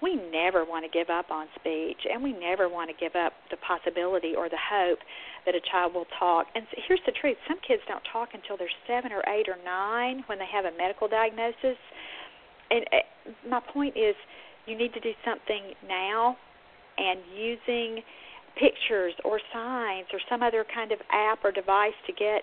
we 0.03 0.17
never 0.17 0.65
want 0.65 0.85
to 0.85 0.91
give 0.91 1.11
up 1.11 1.31
on 1.31 1.47
speech 1.59 1.99
and 2.11 2.23
we 2.23 2.33
never 2.33 2.69
want 2.69 2.91
to 2.91 2.97
give 2.97 3.15
up 3.17 3.33
the 3.51 3.57
possibility 3.59 4.35
or 4.37 4.49
the 4.49 4.61
hope 4.61 4.99
that 5.47 5.55
a 5.55 5.61
child 5.71 5.95
will 5.95 6.07
talk. 6.19 6.47
And 6.55 6.65
here's 6.89 7.01
the 7.07 7.13
truth 7.13 7.37
some 7.49 7.59
kids 7.67 7.83
don't 7.89 8.03
talk 8.13 8.31
until 8.33 8.57
they're 8.57 8.73
seven 8.87 9.13
or 9.13 9.23
eight 9.29 9.49
or 9.49 9.57
nine 9.65 10.25
when 10.27 10.39
they 10.39 10.49
have 10.51 10.65
a 10.65 10.77
medical 10.77 11.09
diagnosis. 11.09 11.77
And 12.71 12.85
uh, 12.93 13.49
my 13.49 13.61
point 13.61 13.97
is, 13.97 14.15
you 14.67 14.77
need 14.77 14.93
to 14.95 15.01
do 15.01 15.13
something 15.25 15.73
now 15.89 16.37
and 16.97 17.21
using 17.35 18.03
pictures 18.59 19.15
or 19.25 19.41
signs 19.53 20.07
or 20.13 20.21
some 20.29 20.43
other 20.43 20.65
kind 20.75 20.93
of 20.93 20.99
app 21.13 21.45
or 21.45 21.53
device 21.53 21.97
to 22.07 22.13
get 22.13 22.43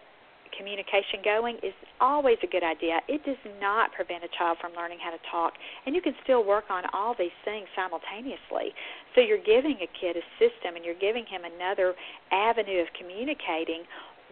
communication 0.56 1.20
going 1.24 1.58
is 1.62 1.76
always 2.00 2.38
a 2.44 2.48
good 2.48 2.64
idea. 2.64 3.00
It 3.08 3.24
does 3.26 3.40
not 3.60 3.92
prevent 3.92 4.24
a 4.24 4.32
child 4.38 4.58
from 4.62 4.74
learning 4.74 5.00
how 5.04 5.12
to 5.12 5.22
talk, 5.30 5.54
and 5.86 5.96
you 5.96 6.02
can 6.02 6.16
still 6.24 6.44
work 6.44 6.66
on 6.70 6.84
all 6.94 7.16
these 7.18 7.36
things 7.44 7.68
simultaneously. 7.76 8.74
So 9.16 9.22
you're 9.22 9.44
giving 9.44 9.78
a 9.84 9.90
kid 10.00 10.16
a 10.16 10.26
system 10.40 10.76
and 10.76 10.86
you're 10.86 11.00
giving 11.00 11.26
him 11.26 11.42
another 11.44 11.94
avenue 12.32 12.82
of 12.82 12.88
communicating 12.98 13.84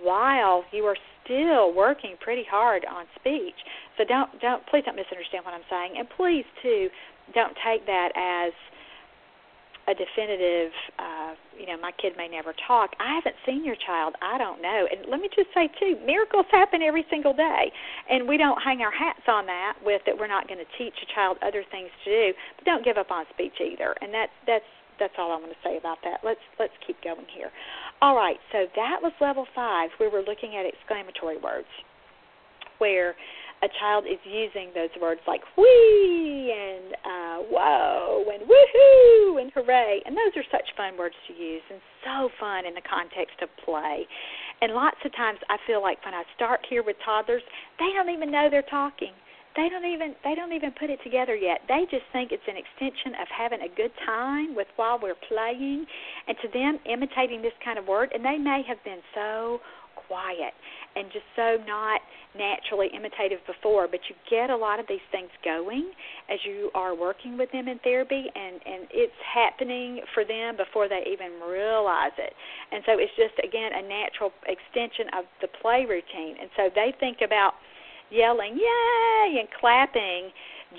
while 0.02 0.66
you 0.72 0.84
are 0.84 0.98
still 1.24 1.74
working 1.74 2.16
pretty 2.20 2.44
hard 2.50 2.86
on 2.86 3.06
speech. 3.16 3.56
So 3.98 4.04
don't 4.04 4.30
don't 4.42 4.66
please 4.68 4.84
don't 4.86 4.96
misunderstand 4.96 5.46
what 5.46 5.54
I'm 5.54 5.68
saying, 5.70 5.96
and 5.98 6.08
please 6.10 6.46
too 6.62 6.90
don't 7.34 7.56
take 7.64 7.86
that 7.86 8.12
as 8.16 8.54
a 9.88 9.94
definitive, 9.94 10.72
uh, 10.98 11.38
you 11.58 11.68
know, 11.68 11.78
my 11.78 11.92
kid 12.02 12.14
may 12.18 12.28
never 12.28 12.54
talk. 12.68 12.92
I 13.00 13.14
haven't 13.16 13.36
seen 13.46 13.64
your 13.64 13.78
child. 13.86 14.16
I 14.22 14.38
don't 14.38 14.62
know. 14.62 14.88
And 14.90 15.10
let 15.10 15.22
me 15.22 15.30
just 15.36 15.50
say 15.54 15.70
too, 15.80 15.98
miracles 16.06 16.46
happen 16.52 16.82
every 16.82 17.06
single 17.10 17.34
day, 17.34 17.72
and 18.10 18.28
we 18.28 18.38
don't 18.38 18.58
hang 18.62 18.82
our 18.82 18.92
hats 18.92 19.22
on 19.28 19.46
that 19.46 19.78
with 19.86 20.02
that 20.06 20.18
we're 20.18 20.32
not 20.32 20.48
going 20.48 20.60
to 20.60 20.72
teach 20.78 20.96
a 21.02 21.08
child 21.14 21.38
other 21.46 21.64
things 21.70 21.90
to 22.04 22.10
do. 22.10 22.34
But 22.58 22.66
don't 22.66 22.84
give 22.84 22.98
up 22.98 23.12
on 23.12 23.26
speech 23.34 23.62
either. 23.62 23.94
And 24.02 24.14
that's 24.14 24.34
that's 24.48 24.70
that's 25.00 25.14
all 25.18 25.32
I 25.32 25.38
want 25.38 25.52
to 25.52 25.62
say 25.64 25.78
about 25.78 26.00
that. 26.04 26.22
Let's 26.24 26.44
let's 26.60 26.74
keep 26.86 27.02
going 27.04 27.30
here. 27.36 27.52
All 28.02 28.16
right. 28.16 28.38
So 28.52 28.66
that 28.76 29.00
was 29.02 29.14
level 29.22 29.46
five. 29.54 29.90
We 30.00 30.08
were 30.08 30.22
looking 30.22 30.58
at 30.58 30.66
exclamatory 30.66 31.38
words, 31.38 31.70
where 32.80 33.16
a 33.64 33.70
child 33.80 34.06
is 34.06 34.20
using 34.26 34.72
those 34.76 34.90
words 35.02 35.22
like 35.28 35.42
wee 35.58 36.52
and 36.52 36.94
uh, 37.06 37.38
whoa 37.50 38.26
and 38.32 38.44
woohoo 38.44 39.42
and 39.42 39.52
hooray, 39.54 40.02
and 40.06 40.16
those 40.16 40.36
are 40.36 40.48
such 40.52 40.68
fun 40.76 40.98
words 40.98 41.16
to 41.28 41.34
use 41.34 41.64
and 41.72 41.80
so 42.04 42.30
fun 42.40 42.66
in 42.66 42.74
the 42.74 42.84
context 42.84 43.42
of 43.42 43.50
play. 43.64 44.06
And 44.62 44.74
lots 44.74 44.98
of 45.06 45.16
times 45.16 45.40
I 45.50 45.58
feel 45.68 45.82
like 45.82 46.04
when 46.06 46.14
I 46.14 46.24
start 46.36 46.62
here 46.70 46.84
with 46.84 46.96
toddlers, 47.04 47.44
they 47.80 47.92
don't 47.96 48.10
even 48.10 48.32
know 48.32 48.48
they're 48.50 48.62
talking. 48.70 49.14
They 49.56 49.70
don't 49.70 49.86
even 49.86 50.16
they 50.24 50.36
don't 50.36 50.52
even 50.52 50.72
put 50.78 50.90
it 50.90 51.00
together 51.02 51.34
yet. 51.34 51.62
They 51.68 51.88
just 51.90 52.04
think 52.12 52.32
it's 52.32 52.44
an 52.48 52.60
extension 52.60 53.16
of 53.22 53.28
having 53.32 53.62
a 53.62 53.72
good 53.72 53.92
time 54.06 54.54
with 54.54 54.68
while 54.76 55.00
we're 55.02 55.16
playing, 55.32 55.86
and 56.28 56.36
to 56.44 56.48
them 56.52 56.80
imitating 56.84 57.42
this 57.42 57.56
kind 57.64 57.80
of 57.80 57.88
word, 57.88 58.12
and 58.14 58.24
they 58.24 58.38
may 58.38 58.64
have 58.68 58.84
been 58.84 59.00
so 59.16 59.62
quiet 59.96 60.54
and 60.96 61.08
just 61.12 61.26
so 61.36 61.58
not 61.68 62.02
naturally 62.38 62.88
imitative 62.94 63.40
before. 63.48 63.88
But 63.88 64.02
you 64.10 64.16
get 64.30 64.50
a 64.50 64.56
lot 64.56 64.80
of 64.80 64.86
these 64.88 65.04
things 65.12 65.30
going 65.44 65.92
as 66.30 66.40
you 66.46 66.72
are 66.76 66.96
working 66.96 67.38
with 67.38 67.52
them 67.52 67.68
in 67.68 67.80
therapy 67.80 68.28
and 68.36 68.60
and 68.66 68.88
it's 68.92 69.20
happening 69.24 70.02
for 70.14 70.24
them 70.26 70.58
before 70.58 70.88
they 70.88 71.04
even 71.12 71.40
realize 71.48 72.16
it. 72.18 72.34
And 72.72 72.84
so 72.86 73.00
it's 73.00 73.14
just 73.16 73.36
again 73.44 73.72
a 73.74 73.82
natural 73.82 74.32
extension 74.48 75.08
of 75.18 75.26
the 75.42 75.48
play 75.62 75.86
routine. 75.88 76.36
And 76.40 76.50
so 76.56 76.70
they 76.74 76.94
think 77.00 77.20
about 77.24 77.54
yelling 78.12 78.58
yay! 78.58 79.40
and 79.40 79.48
clapping 79.60 80.32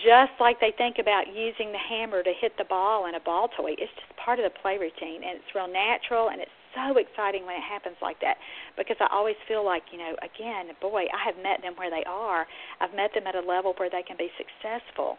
just 0.05 0.33
like 0.41 0.61
they 0.61 0.75
think 0.77 0.99
about 0.99 1.29
using 1.29 1.73
the 1.73 1.79
hammer 1.79 2.23
to 2.23 2.33
hit 2.41 2.53
the 2.59 2.65
ball 2.65 3.07
in 3.07 3.15
a 3.15 3.21
ball 3.21 3.49
toy. 3.57 3.73
It's 3.79 3.93
just 3.97 4.13
part 4.19 4.39
of 4.39 4.45
the 4.45 4.55
play 4.61 4.77
routine, 4.77 5.23
and 5.25 5.39
it's 5.41 5.55
real 5.55 5.71
natural, 5.71 6.29
and 6.29 6.41
it's 6.41 6.51
so 6.77 7.01
exciting 7.01 7.49
when 7.49 7.57
it 7.57 7.65
happens 7.65 7.97
like 8.05 8.21
that 8.21 8.37
because 8.77 9.01
I 9.01 9.09
always 9.09 9.37
feel 9.49 9.65
like, 9.65 9.83
you 9.91 9.99
know, 9.99 10.13
again, 10.21 10.69
boy, 10.81 11.09
I 11.09 11.21
have 11.25 11.41
met 11.41 11.65
them 11.65 11.73
where 11.81 11.89
they 11.89 12.05
are. 12.05 12.45
I've 12.81 12.93
met 12.93 13.17
them 13.17 13.25
at 13.27 13.35
a 13.35 13.41
level 13.41 13.73
where 13.81 13.89
they 13.89 14.05
can 14.05 14.21
be 14.21 14.29
successful. 14.37 15.17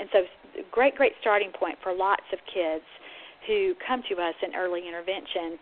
And 0.00 0.08
so, 0.12 0.24
great, 0.72 0.96
great 0.96 1.12
starting 1.20 1.52
point 1.52 1.76
for 1.82 1.94
lots 1.94 2.24
of 2.32 2.38
kids 2.52 2.84
who 3.46 3.74
come 3.86 4.02
to 4.08 4.16
us 4.16 4.34
in 4.42 4.56
early 4.56 4.88
intervention 4.88 5.60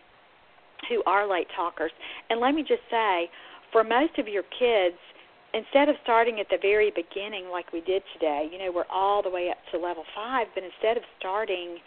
who 0.89 1.03
are 1.05 1.29
late 1.29 1.47
talkers. 1.55 1.91
And 2.29 2.39
let 2.39 2.53
me 2.53 2.61
just 2.61 2.83
say, 2.89 3.29
for 3.71 3.83
most 3.83 4.17
of 4.19 4.27
your 4.27 4.43
kids, 4.57 4.97
instead 5.53 5.89
of 5.89 5.95
starting 6.03 6.39
at 6.39 6.47
the 6.49 6.57
very 6.61 6.91
beginning 6.91 7.49
like 7.49 7.71
we 7.71 7.81
did 7.81 8.03
today, 8.13 8.49
you 8.51 8.59
know, 8.59 8.71
we're 8.73 8.89
all 8.91 9.23
the 9.23 9.29
way 9.29 9.49
up 9.49 9.57
to 9.71 9.79
level 9.79 10.03
five, 10.13 10.47
but 10.53 10.63
instead 10.63 10.97
of 10.97 11.03
starting 11.19 11.77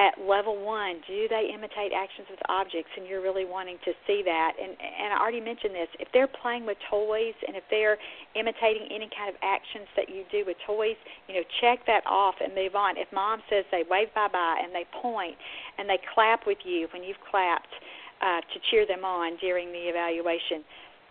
at 0.00 0.16
level 0.24 0.56
one, 0.56 1.04
do 1.04 1.28
they 1.28 1.52
imitate 1.52 1.92
actions 1.92 2.24
with 2.32 2.40
objects? 2.48 2.88
And 2.96 3.04
you're 3.04 3.20
really 3.20 3.44
wanting 3.44 3.76
to 3.84 3.92
see 4.08 4.22
that. 4.24 4.56
And 4.56 4.72
and 4.80 5.12
I 5.12 5.20
already 5.20 5.44
mentioned 5.44 5.76
this. 5.76 5.92
If 6.00 6.08
they're 6.16 6.30
playing 6.40 6.64
with 6.64 6.78
toys 6.88 7.36
and 7.46 7.52
if 7.52 7.64
they're 7.68 8.00
imitating 8.32 8.88
any 8.88 9.12
kind 9.12 9.28
of 9.28 9.36
actions 9.44 9.84
that 10.00 10.08
you 10.08 10.24
do 10.32 10.48
with 10.48 10.56
toys, 10.66 10.96
you 11.28 11.36
know, 11.36 11.44
check 11.60 11.84
that 11.84 12.00
off 12.08 12.40
and 12.40 12.54
move 12.56 12.74
on. 12.74 12.96
If 12.96 13.12
mom 13.12 13.44
says 13.52 13.68
they 13.70 13.84
wave 13.84 14.08
bye 14.16 14.32
bye 14.32 14.64
and 14.64 14.72
they 14.72 14.88
point 15.04 15.36
and 15.76 15.84
they 15.84 16.00
clap 16.14 16.48
with 16.48 16.64
you 16.64 16.88
when 16.96 17.04
you've 17.04 17.20
clapped 17.30 17.74
uh, 18.24 18.40
to 18.40 18.56
cheer 18.72 18.88
them 18.88 19.04
on 19.04 19.36
during 19.36 19.68
the 19.68 19.84
evaluation, 19.92 20.64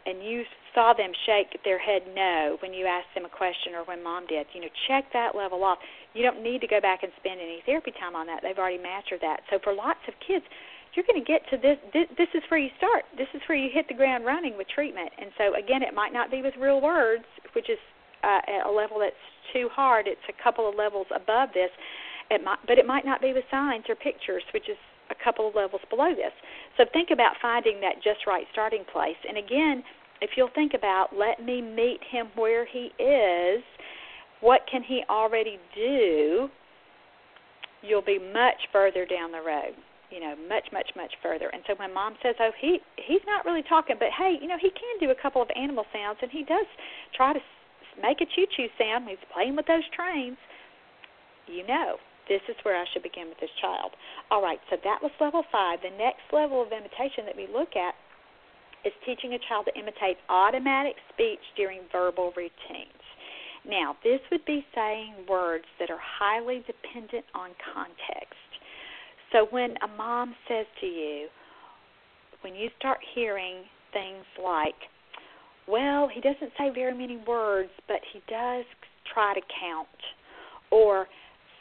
and 0.09 0.25
you 0.25 0.43
saw 0.73 0.93
them 0.93 1.11
shake 1.25 1.59
their 1.63 1.79
head 1.79 2.03
no 2.15 2.57
when 2.61 2.73
you 2.73 2.85
asked 2.85 3.13
them 3.15 3.25
a 3.25 3.29
question 3.29 3.73
or 3.75 3.83
when 3.85 4.03
mom 4.03 4.27
did, 4.27 4.47
you 4.53 4.61
know, 4.61 4.71
check 4.87 5.05
that 5.13 5.35
level 5.35 5.63
off. 5.63 5.77
You 6.13 6.23
don't 6.23 6.41
need 6.43 6.61
to 6.61 6.67
go 6.67 6.81
back 6.81 7.03
and 7.03 7.11
spend 7.19 7.39
any 7.39 7.61
therapy 7.65 7.91
time 7.99 8.15
on 8.15 8.27
that. 8.27 8.41
They've 8.41 8.57
already 8.57 8.81
mastered 8.81 9.21
that. 9.21 9.41
So 9.49 9.59
for 9.63 9.73
lots 9.73 10.01
of 10.07 10.13
kids, 10.25 10.45
you're 10.93 11.05
going 11.05 11.21
to 11.21 11.25
get 11.27 11.45
to 11.53 11.57
this, 11.57 11.77
this 11.93 12.09
this 12.17 12.31
is 12.33 12.41
where 12.49 12.59
you 12.59 12.69
start. 12.77 13.05
This 13.17 13.29
is 13.33 13.41
where 13.47 13.57
you 13.57 13.69
hit 13.71 13.87
the 13.87 13.93
ground 13.93 14.25
running 14.25 14.57
with 14.57 14.67
treatment. 14.67 15.09
And 15.21 15.29
so 15.37 15.53
again, 15.53 15.83
it 15.83 15.93
might 15.93 16.13
not 16.13 16.31
be 16.31 16.41
with 16.41 16.53
real 16.59 16.81
words, 16.81 17.25
which 17.53 17.69
is 17.69 17.77
uh, 18.23 18.41
at 18.47 18.65
a 18.65 18.71
level 18.71 18.99
that's 18.99 19.25
too 19.53 19.69
hard. 19.71 20.07
It's 20.07 20.25
a 20.29 20.43
couple 20.43 20.67
of 20.67 20.75
levels 20.75 21.07
above 21.13 21.49
this. 21.53 21.69
It 22.29 22.43
might, 22.43 22.59
but 22.67 22.77
it 22.77 22.85
might 22.85 23.05
not 23.05 23.21
be 23.21 23.33
with 23.33 23.45
signs 23.49 23.85
or 23.89 23.95
pictures, 23.95 24.43
which 24.53 24.69
is 24.69 24.77
a 25.09 25.17
couple 25.23 25.47
of 25.47 25.55
levels 25.55 25.81
below 25.89 26.13
this. 26.13 26.33
So 26.77 26.85
think 26.93 27.09
about 27.11 27.33
finding 27.41 27.81
that 27.81 28.01
just 28.03 28.25
right 28.27 28.45
starting 28.51 28.85
place. 28.91 29.17
And 29.27 29.37
again, 29.37 29.83
if 30.21 30.31
you'll 30.35 30.51
think 30.53 30.73
about 30.73 31.15
let 31.15 31.43
me 31.43 31.61
meet 31.61 31.99
him 32.09 32.27
where 32.35 32.65
he 32.65 32.91
is, 33.01 33.63
what 34.41 34.61
can 34.71 34.83
he 34.83 35.03
already 35.09 35.59
do? 35.75 36.49
You'll 37.81 38.01
be 38.01 38.19
much 38.19 38.67
further 38.71 39.05
down 39.05 39.31
the 39.31 39.41
road. 39.41 39.75
You 40.11 40.19
know, 40.19 40.35
much, 40.49 40.65
much, 40.73 40.89
much 40.95 41.13
further. 41.21 41.49
And 41.53 41.61
so 41.67 41.75
when 41.77 41.93
mom 41.93 42.15
says, 42.23 42.33
"Oh, 42.39 42.49
he 42.59 42.79
he's 42.97 43.21
not 43.27 43.45
really 43.45 43.61
talking, 43.61 43.95
but 43.99 44.09
hey, 44.17 44.37
you 44.41 44.47
know, 44.47 44.57
he 44.59 44.71
can 44.71 44.97
do 44.99 45.11
a 45.11 45.21
couple 45.21 45.41
of 45.41 45.49
animal 45.55 45.85
sounds, 45.93 46.17
and 46.21 46.31
he 46.31 46.43
does 46.43 46.65
try 47.13 47.31
to 47.31 47.39
make 48.01 48.19
a 48.19 48.25
choo-choo 48.25 48.67
sound. 48.79 49.07
He's 49.07 49.21
playing 49.31 49.55
with 49.55 49.67
those 49.67 49.85
trains." 49.93 50.37
You 51.45 51.65
know, 51.65 51.97
this 52.27 52.41
is 52.49 52.55
where 52.63 52.77
I 52.77 52.85
should 52.93 53.03
begin 53.03 53.29
with 53.29 53.39
this 53.39 53.53
child. 53.61 53.93
All 54.31 54.41
right, 54.41 54.59
so 54.69 54.77
that 54.83 55.01
was 55.01 55.11
level 55.19 55.43
five. 55.51 55.81
The 55.81 55.93
next 55.97 56.25
level 56.31 56.61
of 56.61 56.71
imitation 56.71 57.25
that 57.25 57.37
we 57.37 57.45
look 57.45 57.75
at 57.75 57.93
is 58.85 58.93
teaching 59.05 59.33
a 59.33 59.39
child 59.47 59.67
to 59.67 59.79
imitate 59.79 60.17
automatic 60.29 60.95
speech 61.13 61.39
during 61.55 61.81
verbal 61.91 62.31
routines. 62.35 63.03
Now, 63.67 63.97
this 64.03 64.19
would 64.31 64.45
be 64.45 64.65
saying 64.73 65.13
words 65.27 65.65
that 65.79 65.89
are 65.89 65.99
highly 65.99 66.63
dependent 66.65 67.25
on 67.35 67.51
context. 67.73 68.49
So 69.31 69.47
when 69.49 69.75
a 69.83 69.87
mom 69.97 70.33
says 70.47 70.65
to 70.81 70.87
you, 70.87 71.27
when 72.41 72.55
you 72.55 72.69
start 72.79 72.99
hearing 73.13 73.63
things 73.91 74.23
like, 74.41 74.75
well, 75.67 76.09
he 76.11 76.21
doesn't 76.21 76.51
say 76.57 76.71
very 76.73 76.97
many 76.97 77.17
words, 77.27 77.69
but 77.87 77.99
he 78.13 78.21
does 78.29 78.65
try 79.13 79.33
to 79.33 79.41
count, 79.59 79.87
or 80.71 81.07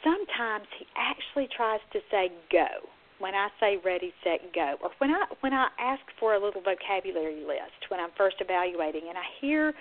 sometimes 0.03 0.65
he 0.79 0.85
actually 0.95 1.47
tries 1.55 1.81
to 1.93 1.99
say 2.09 2.31
go 2.51 2.89
when 3.19 3.35
I 3.35 3.49
say 3.59 3.77
ready, 3.83 4.13
set, 4.23 4.53
go, 4.53 4.75
or 4.81 4.89
when 4.97 5.11
I 5.11 5.25
when 5.41 5.53
I 5.53 5.67
ask 5.79 6.01
for 6.19 6.33
a 6.33 6.43
little 6.43 6.61
vocabulary 6.61 7.43
list 7.45 7.89
when 7.89 7.99
I'm 7.99 8.11
first 8.17 8.37
evaluating, 8.39 9.03
and 9.07 9.17
I 9.17 9.23
hear 9.39 9.73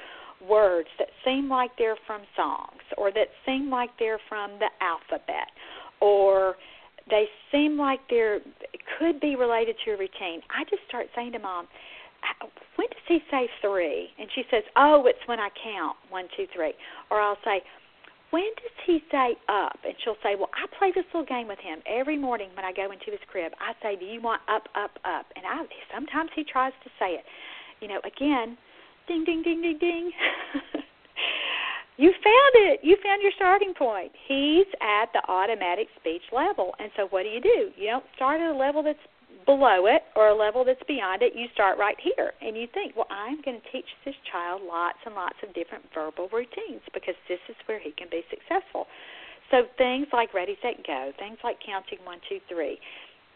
words 0.46 0.88
that 0.98 1.08
seem 1.24 1.48
like 1.48 1.70
they're 1.78 1.98
from 2.06 2.22
songs, 2.36 2.82
or 2.96 3.10
that 3.12 3.28
seem 3.46 3.70
like 3.70 3.90
they're 3.98 4.20
from 4.28 4.52
the 4.58 4.68
alphabet, 4.80 5.50
or 6.00 6.56
they 7.10 7.26
seem 7.50 7.78
like 7.78 8.00
they're 8.10 8.40
could 8.98 9.20
be 9.20 9.36
related 9.36 9.76
to 9.84 9.92
a 9.92 9.96
routine. 9.96 10.42
I 10.50 10.64
just 10.68 10.82
start 10.88 11.06
saying 11.14 11.32
to 11.32 11.38
mom, 11.38 11.68
"When 12.76 12.88
does 12.88 13.06
he 13.06 13.22
say 13.30 13.48
three? 13.60 14.10
And 14.18 14.28
she 14.34 14.44
says, 14.50 14.64
"Oh, 14.76 15.06
it's 15.06 15.26
when 15.26 15.40
I 15.40 15.48
count 15.62 15.96
one, 16.10 16.28
two, 16.36 16.46
three. 16.54 16.74
Or 17.10 17.20
I'll 17.20 17.38
say, 17.44 17.62
when 18.30 18.44
does 18.60 18.76
he 18.84 19.00
say 19.10 19.36
up? 19.48 19.78
And 19.84 19.94
she'll 20.04 20.20
say, 20.22 20.36
well, 20.36 20.50
I 20.52 20.68
play 20.78 20.92
this 20.94 21.04
little 21.14 21.26
game 21.26 21.48
with 21.48 21.58
him 21.58 21.80
every 21.86 22.18
morning 22.18 22.50
when 22.54 22.64
I 22.64 22.72
go 22.72 22.92
into 22.92 23.10
his 23.10 23.20
crib. 23.30 23.52
I 23.60 23.72
say, 23.82 23.96
do 23.96 24.04
you 24.04 24.20
want 24.20 24.42
up, 24.48 24.68
up, 24.76 24.98
up? 25.04 25.26
And 25.36 25.46
I 25.46 25.64
sometimes 25.94 26.30
he 26.36 26.44
tries 26.44 26.72
to 26.84 26.90
say 26.98 27.16
it. 27.16 27.24
You 27.80 27.88
know, 27.88 28.00
again, 28.04 28.58
ding, 29.06 29.24
ding, 29.24 29.42
ding, 29.42 29.62
ding, 29.62 29.78
ding. 29.80 30.10
you 31.96 32.12
found 32.12 32.52
it. 32.68 32.80
You 32.82 32.96
found 33.02 33.22
your 33.22 33.32
starting 33.36 33.72
point. 33.72 34.12
He's 34.28 34.66
at 34.82 35.08
the 35.14 35.22
automatic 35.28 35.88
speech 35.98 36.22
level. 36.32 36.74
And 36.78 36.90
so 36.96 37.08
what 37.08 37.22
do 37.22 37.30
you 37.30 37.40
do? 37.40 37.70
You 37.76 37.96
don't 37.96 38.04
start 38.14 38.40
at 38.40 38.50
a 38.50 38.56
level 38.56 38.82
that's 38.82 38.98
below 39.48 39.88
it 39.88 40.04
or 40.12 40.28
a 40.28 40.36
level 40.36 40.60
that's 40.60 40.84
beyond 40.84 41.24
it, 41.24 41.32
you 41.32 41.48
start 41.56 41.80
right 41.80 41.96
here. 41.96 42.36
And 42.44 42.52
you 42.52 42.68
think, 42.76 42.92
well, 42.92 43.08
I'm 43.08 43.40
going 43.40 43.56
to 43.56 43.66
teach 43.72 43.88
this 44.04 44.14
child 44.30 44.60
lots 44.60 45.00
and 45.08 45.16
lots 45.16 45.40
of 45.40 45.56
different 45.56 45.88
verbal 45.96 46.28
routines 46.28 46.84
because 46.92 47.16
this 47.32 47.40
is 47.48 47.56
where 47.64 47.80
he 47.80 47.96
can 47.96 48.12
be 48.12 48.20
successful. 48.28 48.84
So 49.50 49.64
things 49.80 50.06
like 50.12 50.36
ready, 50.36 50.60
set, 50.60 50.84
go, 50.84 51.16
things 51.18 51.40
like 51.40 51.56
counting 51.64 51.96
one, 52.04 52.20
two, 52.28 52.44
three, 52.44 52.76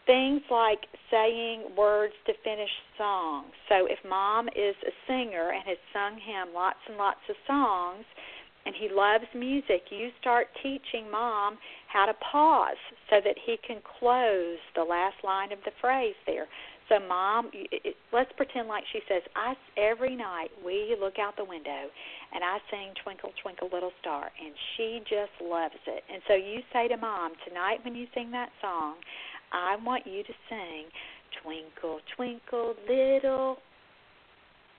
things 0.05 0.45
like 0.53 0.85
saying 1.09 1.73
words 1.73 2.13
to 2.29 2.33
finish 2.45 2.69
songs. 2.93 3.49
So 3.65 3.89
if 3.89 3.97
mom 4.07 4.45
is 4.53 4.77
a 4.85 4.93
singer 5.09 5.49
and 5.49 5.65
has 5.65 5.81
sung 5.89 6.21
him 6.21 6.53
lots 6.53 6.77
and 6.85 6.95
lots 6.95 7.25
of 7.25 7.35
songs, 7.49 8.05
and 8.65 8.75
he 8.75 8.87
loves 8.89 9.25
music, 9.35 9.83
you 9.89 10.09
start 10.19 10.47
teaching 10.61 11.09
mom 11.11 11.57
how 11.87 12.05
to 12.05 12.13
pause 12.31 12.79
so 13.09 13.17
that 13.23 13.35
he 13.45 13.57
can 13.65 13.77
close 13.99 14.57
the 14.75 14.83
last 14.83 15.15
line 15.23 15.51
of 15.51 15.59
the 15.65 15.71
phrase 15.81 16.15
there. 16.25 16.47
So, 16.89 16.99
mom, 16.99 17.49
it, 17.53 17.95
let's 18.11 18.31
pretend 18.35 18.67
like 18.67 18.83
she 18.91 18.99
says, 19.07 19.21
"I 19.35 19.55
every 19.77 20.15
night 20.15 20.49
we 20.65 20.95
look 20.99 21.17
out 21.17 21.35
the 21.37 21.45
window 21.45 21.89
and 22.33 22.43
I 22.43 22.59
sing 22.69 22.93
Twinkle 23.03 23.31
Twinkle 23.41 23.69
Little 23.71 23.93
Star," 24.01 24.31
and 24.43 24.53
she 24.75 24.99
just 25.07 25.31
loves 25.41 25.79
it. 25.87 26.03
And 26.11 26.21
so 26.27 26.35
you 26.35 26.59
say 26.73 26.87
to 26.89 26.97
mom 26.97 27.33
tonight 27.47 27.79
when 27.85 27.95
you 27.95 28.07
sing 28.13 28.31
that 28.31 28.49
song, 28.61 28.95
"I 29.51 29.77
want 29.77 30.05
you 30.05 30.23
to 30.23 30.33
sing 30.49 30.85
Twinkle 31.41 32.01
Twinkle 32.15 32.75
Little," 32.87 33.59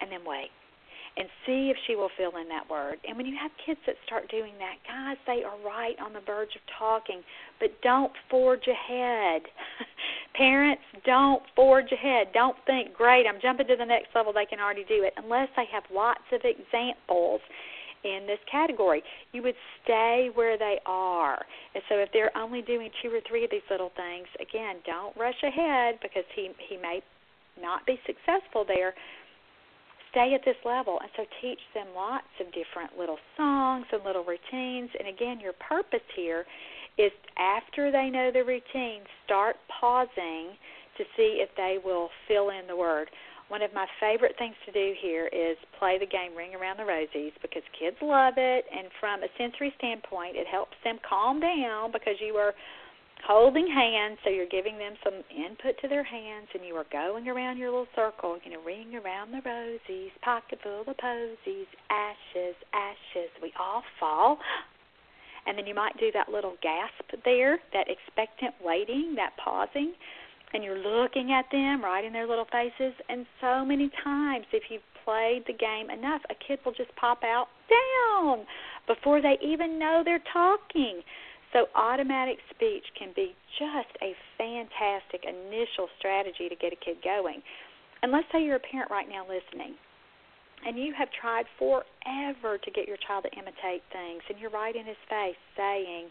and 0.00 0.12
then 0.12 0.24
wait 0.24 0.50
and 1.16 1.28
see 1.46 1.70
if 1.70 1.76
she 1.86 1.94
will 1.94 2.10
fill 2.16 2.36
in 2.40 2.48
that 2.48 2.68
word. 2.68 2.96
And 3.06 3.16
when 3.16 3.26
you 3.26 3.36
have 3.40 3.50
kids 3.64 3.78
that 3.86 3.94
start 4.04 4.28
doing 4.30 4.52
that, 4.58 4.82
guys, 4.86 5.16
they 5.26 5.44
are 5.44 5.54
right 5.64 5.94
on 6.04 6.12
the 6.12 6.20
verge 6.20 6.56
of 6.56 6.62
talking, 6.78 7.22
but 7.60 7.70
don't 7.82 8.12
forge 8.28 8.66
ahead. 8.66 9.42
Parents, 10.34 10.82
don't 11.06 11.42
forge 11.54 11.92
ahead. 11.92 12.28
Don't 12.34 12.56
think, 12.66 12.94
great, 12.94 13.26
I'm 13.26 13.40
jumping 13.40 13.68
to 13.68 13.76
the 13.76 13.84
next 13.84 14.08
level, 14.14 14.32
they 14.32 14.46
can 14.46 14.58
already 14.58 14.84
do 14.84 15.04
it, 15.04 15.14
unless 15.16 15.48
they 15.56 15.66
have 15.72 15.84
lots 15.92 16.24
of 16.32 16.40
examples 16.42 17.40
in 18.02 18.26
this 18.26 18.40
category. 18.50 19.02
You 19.32 19.42
would 19.42 19.54
stay 19.82 20.30
where 20.34 20.58
they 20.58 20.78
are. 20.84 21.38
And 21.74 21.82
so 21.88 21.96
if 21.96 22.10
they're 22.12 22.36
only 22.36 22.60
doing 22.60 22.90
two 23.02 23.08
or 23.10 23.20
three 23.28 23.44
of 23.44 23.50
these 23.50 23.66
little 23.70 23.92
things, 23.96 24.26
again, 24.40 24.76
don't 24.84 25.16
rush 25.16 25.40
ahead 25.42 25.98
because 26.02 26.24
he 26.34 26.50
he 26.68 26.76
may 26.76 27.02
not 27.60 27.86
be 27.86 27.98
successful 28.04 28.64
there 28.66 28.94
stay 30.14 30.32
at 30.34 30.44
this 30.44 30.56
level. 30.64 30.98
And 31.02 31.10
so 31.16 31.24
teach 31.42 31.58
them 31.74 31.88
lots 31.94 32.30
of 32.40 32.46
different 32.54 32.96
little 32.96 33.18
songs 33.36 33.86
and 33.92 34.02
little 34.04 34.24
routines. 34.24 34.90
And 34.98 35.08
again, 35.08 35.40
your 35.40 35.52
purpose 35.54 36.06
here 36.14 36.46
is 36.96 37.10
after 37.36 37.90
they 37.90 38.08
know 38.08 38.30
the 38.30 38.44
routine, 38.44 39.02
start 39.26 39.56
pausing 39.68 40.54
to 40.96 41.04
see 41.16 41.42
if 41.42 41.50
they 41.56 41.78
will 41.84 42.08
fill 42.28 42.50
in 42.50 42.66
the 42.68 42.76
word. 42.76 43.10
One 43.48 43.60
of 43.62 43.74
my 43.74 43.86
favorite 44.00 44.36
things 44.38 44.54
to 44.64 44.72
do 44.72 44.94
here 45.02 45.26
is 45.26 45.56
play 45.78 45.98
the 45.98 46.06
game 46.06 46.34
Ring 46.36 46.54
Around 46.54 46.78
the 46.78 46.84
Rosies 46.84 47.32
because 47.42 47.62
kids 47.78 47.96
love 48.00 48.34
it, 48.38 48.64
and 48.72 48.88
from 49.00 49.22
a 49.22 49.28
sensory 49.36 49.74
standpoint, 49.76 50.36
it 50.36 50.46
helps 50.46 50.76
them 50.82 50.98
calm 51.06 51.40
down 51.40 51.92
because 51.92 52.14
you 52.20 52.36
are 52.36 52.54
holding 53.26 53.66
hands, 53.66 54.18
so 54.24 54.30
you're 54.30 54.48
giving 54.50 54.78
them 54.78 54.94
some 55.02 55.22
input 55.30 55.78
to 55.80 55.88
their 55.88 56.04
hands, 56.04 56.48
and 56.54 56.64
you 56.64 56.74
are 56.74 56.86
going 56.92 57.28
around 57.28 57.58
your 57.58 57.70
little 57.70 57.86
circle, 57.94 58.38
you 58.44 58.52
know, 58.52 58.62
ring 58.62 58.94
around 58.96 59.32
the 59.32 59.40
rosies, 59.40 60.10
pocket 60.22 60.58
full 60.62 60.82
of 60.86 60.96
posies, 60.98 61.66
ashes, 61.90 62.56
ashes. 62.74 63.30
We 63.42 63.52
all 63.58 63.82
fall. 63.98 64.38
And 65.46 65.58
then 65.58 65.66
you 65.66 65.74
might 65.74 65.96
do 65.98 66.10
that 66.12 66.28
little 66.28 66.56
gasp 66.62 67.20
there, 67.24 67.58
that 67.72 67.86
expectant 67.88 68.54
waiting, 68.64 69.14
that 69.16 69.32
pausing, 69.42 69.92
and 70.54 70.62
you're 70.62 70.78
looking 70.78 71.32
at 71.32 71.44
them 71.50 71.82
right 71.82 72.04
in 72.04 72.12
their 72.12 72.26
little 72.26 72.46
faces. 72.50 72.94
And 73.08 73.26
so 73.40 73.64
many 73.64 73.90
times, 74.02 74.46
if 74.52 74.64
you've 74.70 74.82
played 75.04 75.44
the 75.46 75.52
game 75.52 75.90
enough, 75.90 76.22
a 76.30 76.34
kid 76.46 76.60
will 76.64 76.72
just 76.72 76.94
pop 76.96 77.22
out 77.24 77.48
down 77.68 78.46
before 78.86 79.20
they 79.20 79.36
even 79.44 79.78
know 79.78 80.02
they're 80.04 80.22
talking. 80.32 81.02
So, 81.54 81.70
automatic 81.78 82.38
speech 82.50 82.82
can 82.98 83.14
be 83.14 83.30
just 83.62 83.94
a 84.02 84.10
fantastic 84.36 85.22
initial 85.22 85.86
strategy 86.02 86.50
to 86.50 86.56
get 86.56 86.74
a 86.74 86.76
kid 86.82 86.98
going. 87.04 87.40
And 88.02 88.10
let's 88.10 88.26
say 88.32 88.42
you're 88.42 88.56
a 88.56 88.66
parent 88.68 88.90
right 88.90 89.08
now 89.08 89.22
listening, 89.22 89.78
and 90.66 90.76
you 90.76 90.92
have 90.98 91.08
tried 91.14 91.46
forever 91.56 92.58
to 92.58 92.70
get 92.74 92.88
your 92.88 92.98
child 93.06 93.24
to 93.24 93.32
imitate 93.38 93.86
things, 93.94 94.20
and 94.28 94.36
you're 94.38 94.50
right 94.50 94.74
in 94.74 94.84
his 94.84 94.98
face 95.08 95.38
saying, 95.56 96.10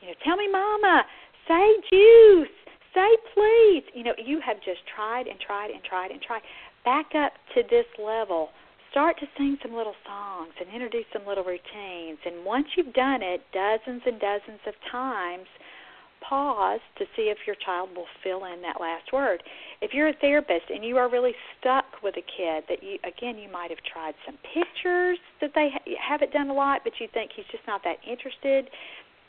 you 0.00 0.08
know, 0.08 0.14
tell 0.24 0.36
me, 0.36 0.46
Mama, 0.46 1.02
say 1.48 1.66
juice, 1.90 2.54
say 2.94 3.10
please. 3.34 3.82
You 3.94 4.04
know, 4.04 4.14
you 4.16 4.40
have 4.46 4.58
just 4.62 4.86
tried 4.94 5.26
and 5.26 5.38
tried 5.40 5.70
and 5.70 5.82
tried 5.82 6.12
and 6.12 6.22
tried. 6.22 6.42
Back 6.84 7.18
up 7.18 7.32
to 7.54 7.62
this 7.68 7.86
level. 7.98 8.50
Start 8.98 9.20
to 9.20 9.26
sing 9.38 9.56
some 9.62 9.78
little 9.78 9.94
songs 10.04 10.50
and 10.58 10.68
introduce 10.74 11.06
some 11.12 11.22
little 11.24 11.44
routines. 11.44 12.18
And 12.26 12.44
once 12.44 12.66
you've 12.74 12.92
done 12.94 13.22
it 13.22 13.42
dozens 13.54 14.02
and 14.04 14.18
dozens 14.18 14.58
of 14.66 14.74
times, 14.90 15.46
pause 16.18 16.80
to 16.98 17.04
see 17.14 17.30
if 17.30 17.38
your 17.46 17.54
child 17.64 17.90
will 17.94 18.10
fill 18.24 18.42
in 18.46 18.60
that 18.62 18.80
last 18.80 19.12
word. 19.12 19.40
If 19.80 19.94
you're 19.94 20.08
a 20.08 20.18
therapist 20.20 20.66
and 20.74 20.84
you 20.84 20.96
are 20.96 21.08
really 21.08 21.30
stuck 21.60 21.84
with 22.02 22.16
a 22.16 22.26
kid 22.26 22.64
that 22.68 22.82
you 22.82 22.98
again 23.06 23.38
you 23.38 23.46
might 23.46 23.70
have 23.70 23.78
tried 23.86 24.18
some 24.26 24.34
pictures 24.42 25.18
that 25.40 25.52
they 25.54 25.70
ha- 25.70 25.94
haven't 26.02 26.32
done 26.32 26.50
a 26.50 26.54
lot 26.54 26.80
but 26.82 26.94
you 26.98 27.06
think 27.14 27.30
he's 27.36 27.46
just 27.52 27.62
not 27.68 27.84
that 27.84 28.02
interested, 28.02 28.66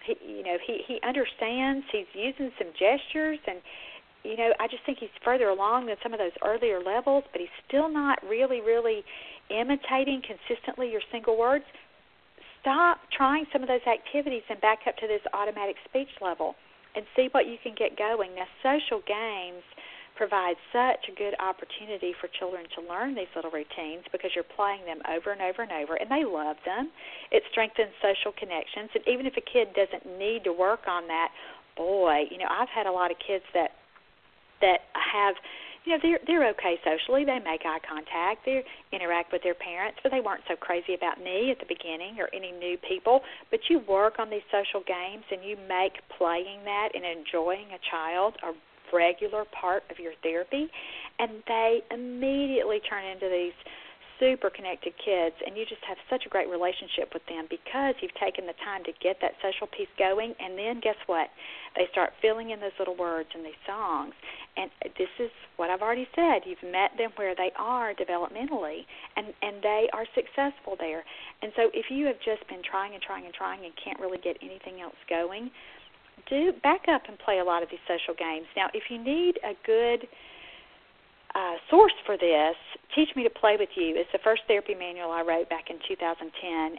he, 0.01 0.17
you 0.25 0.41
know, 0.41 0.57
he 0.65 0.81
he 0.87 0.97
understands, 1.05 1.85
he's 1.91 2.09
using 2.17 2.49
some 2.57 2.73
gestures 2.73 3.37
and 3.45 3.61
you 4.25 4.35
know, 4.35 4.51
I 4.59 4.67
just 4.67 4.83
think 4.85 4.97
he's 4.99 5.13
further 5.23 5.47
along 5.47 5.85
than 5.85 5.95
some 6.03 6.11
of 6.11 6.19
those 6.19 6.35
earlier 6.43 6.81
levels, 6.83 7.23
but 7.31 7.39
he's 7.39 7.53
still 7.67 7.87
not 7.87 8.17
really 8.27 8.61
really 8.61 9.05
imitating 9.49 10.21
consistently 10.21 10.91
your 10.91 11.01
single 11.11 11.37
words. 11.37 11.65
Stop 12.61 12.99
trying 13.15 13.45
some 13.51 13.61
of 13.61 13.67
those 13.67 13.85
activities 13.87 14.43
and 14.49 14.59
back 14.61 14.79
up 14.87 14.97
to 14.97 15.07
this 15.07 15.21
automatic 15.33 15.75
speech 15.87 16.09
level 16.21 16.55
and 16.95 17.05
see 17.15 17.29
what 17.31 17.47
you 17.47 17.57
can 17.61 17.73
get 17.77 17.97
going. 17.97 18.35
Now, 18.35 18.47
social 18.63 19.01
games 19.05 19.63
provide 20.19 20.59
such 20.75 21.07
a 21.07 21.15
good 21.15 21.31
opportunity 21.39 22.11
for 22.19 22.27
children 22.27 22.67
to 22.75 22.83
learn 22.83 23.15
these 23.15 23.31
little 23.35 23.51
routines 23.51 24.03
because 24.11 24.31
you're 24.35 24.43
playing 24.43 24.83
them 24.83 24.99
over 25.07 25.31
and 25.31 25.39
over 25.39 25.63
and 25.63 25.71
over, 25.71 25.95
and 25.95 26.11
they 26.11 26.27
love 26.27 26.59
them. 26.67 26.91
It 27.31 27.43
strengthens 27.51 27.95
social 28.03 28.35
connections, 28.35 28.91
and 28.91 29.07
even 29.07 29.25
if 29.25 29.39
a 29.39 29.45
kid 29.45 29.71
doesn't 29.71 30.03
need 30.19 30.43
to 30.43 30.51
work 30.51 30.91
on 30.91 31.07
that, 31.07 31.31
boy, 31.77 32.27
you 32.29 32.37
know, 32.37 32.51
I've 32.51 32.67
had 32.67 32.85
a 32.85 32.91
lot 32.91 33.11
of 33.11 33.17
kids 33.23 33.47
that 33.55 33.71
that 34.59 34.91
have 34.91 35.35
you 35.85 35.93
know 35.93 35.99
they're 36.01 36.19
they're 36.27 36.49
okay 36.51 36.79
socially. 36.83 37.25
They 37.25 37.39
make 37.39 37.61
eye 37.65 37.79
contact. 37.87 38.45
They 38.45 38.63
interact 38.91 39.31
with 39.31 39.43
their 39.43 39.55
parents. 39.55 39.99
But 40.03 40.11
they 40.11 40.21
weren't 40.21 40.43
so 40.47 40.55
crazy 40.55 40.93
about 40.93 41.21
me 41.21 41.51
at 41.51 41.59
the 41.59 41.67
beginning 41.67 42.19
or 42.19 42.29
any 42.33 42.51
new 42.51 42.77
people. 42.87 43.21
But 43.51 43.61
you 43.69 43.79
work 43.87 44.19
on 44.19 44.29
these 44.29 44.45
social 44.51 44.83
games 44.85 45.23
and 45.31 45.43
you 45.43 45.57
make 45.67 46.01
playing 46.17 46.63
that 46.65 46.89
and 46.93 47.03
enjoying 47.05 47.67
a 47.71 47.79
child 47.89 48.35
a 48.43 48.53
regular 48.91 49.45
part 49.45 49.83
of 49.91 49.99
your 49.99 50.13
therapy. 50.23 50.67
And 51.19 51.43
they 51.47 51.81
immediately 51.91 52.79
turn 52.89 53.05
into 53.05 53.29
these 53.29 53.53
super 54.19 54.49
connected 54.49 54.93
kids 55.03 55.35
and 55.45 55.55
you 55.55 55.65
just 55.65 55.81
have 55.87 55.97
such 56.09 56.25
a 56.25 56.29
great 56.29 56.49
relationship 56.49 57.13
with 57.13 57.25
them 57.27 57.47
because 57.49 57.95
you've 58.01 58.13
taken 58.19 58.45
the 58.45 58.57
time 58.63 58.83
to 58.83 58.91
get 59.01 59.17
that 59.21 59.33
social 59.41 59.65
piece 59.65 59.89
going 59.97 60.35
and 60.39 60.57
then 60.57 60.79
guess 60.79 60.99
what? 61.07 61.29
They 61.75 61.87
start 61.91 62.11
filling 62.21 62.51
in 62.51 62.59
those 62.59 62.75
little 62.77 62.95
words 62.95 63.29
in 63.33 63.43
these 63.43 63.59
songs 63.65 64.13
and 64.57 64.69
this 64.97 65.09
is 65.19 65.31
what 65.55 65.69
I've 65.69 65.81
already 65.81 66.07
said 66.15 66.43
you've 66.45 66.63
met 66.63 66.91
them 66.97 67.11
where 67.15 67.33
they 67.33 67.51
are 67.55 67.93
developmentally 67.93 68.83
and 69.15 69.33
and 69.41 69.63
they 69.63 69.87
are 69.93 70.05
successful 70.13 70.75
there. 70.77 71.03
And 71.41 71.51
so 71.55 71.71
if 71.73 71.87
you 71.89 72.05
have 72.07 72.19
just 72.19 72.47
been 72.47 72.61
trying 72.61 72.93
and 72.93 73.01
trying 73.01 73.25
and 73.25 73.33
trying 73.33 73.63
and 73.63 73.73
can't 73.79 73.99
really 73.99 74.19
get 74.19 74.37
anything 74.43 74.81
else 74.81 74.99
going 75.09 75.51
do 76.27 76.51
back 76.61 76.85
up 76.91 77.03
and 77.07 77.17
play 77.17 77.39
a 77.39 77.43
lot 77.43 77.63
of 77.63 77.69
these 77.69 77.79
social 77.87 78.13
games. 78.13 78.45
Now 78.55 78.67
if 78.73 78.83
you 78.89 79.01
need 79.01 79.39
a 79.43 79.55
good 79.65 80.07
uh, 81.35 81.55
source 81.69 81.93
for 82.05 82.17
this, 82.17 82.57
Teach 82.95 83.09
Me 83.15 83.23
to 83.23 83.29
Play 83.29 83.55
with 83.59 83.69
You, 83.75 83.93
is 83.93 84.09
the 84.11 84.19
first 84.23 84.41
therapy 84.47 84.73
manual 84.73 85.11
I 85.11 85.21
wrote 85.21 85.49
back 85.49 85.69
in 85.69 85.77
2010, 85.87 86.25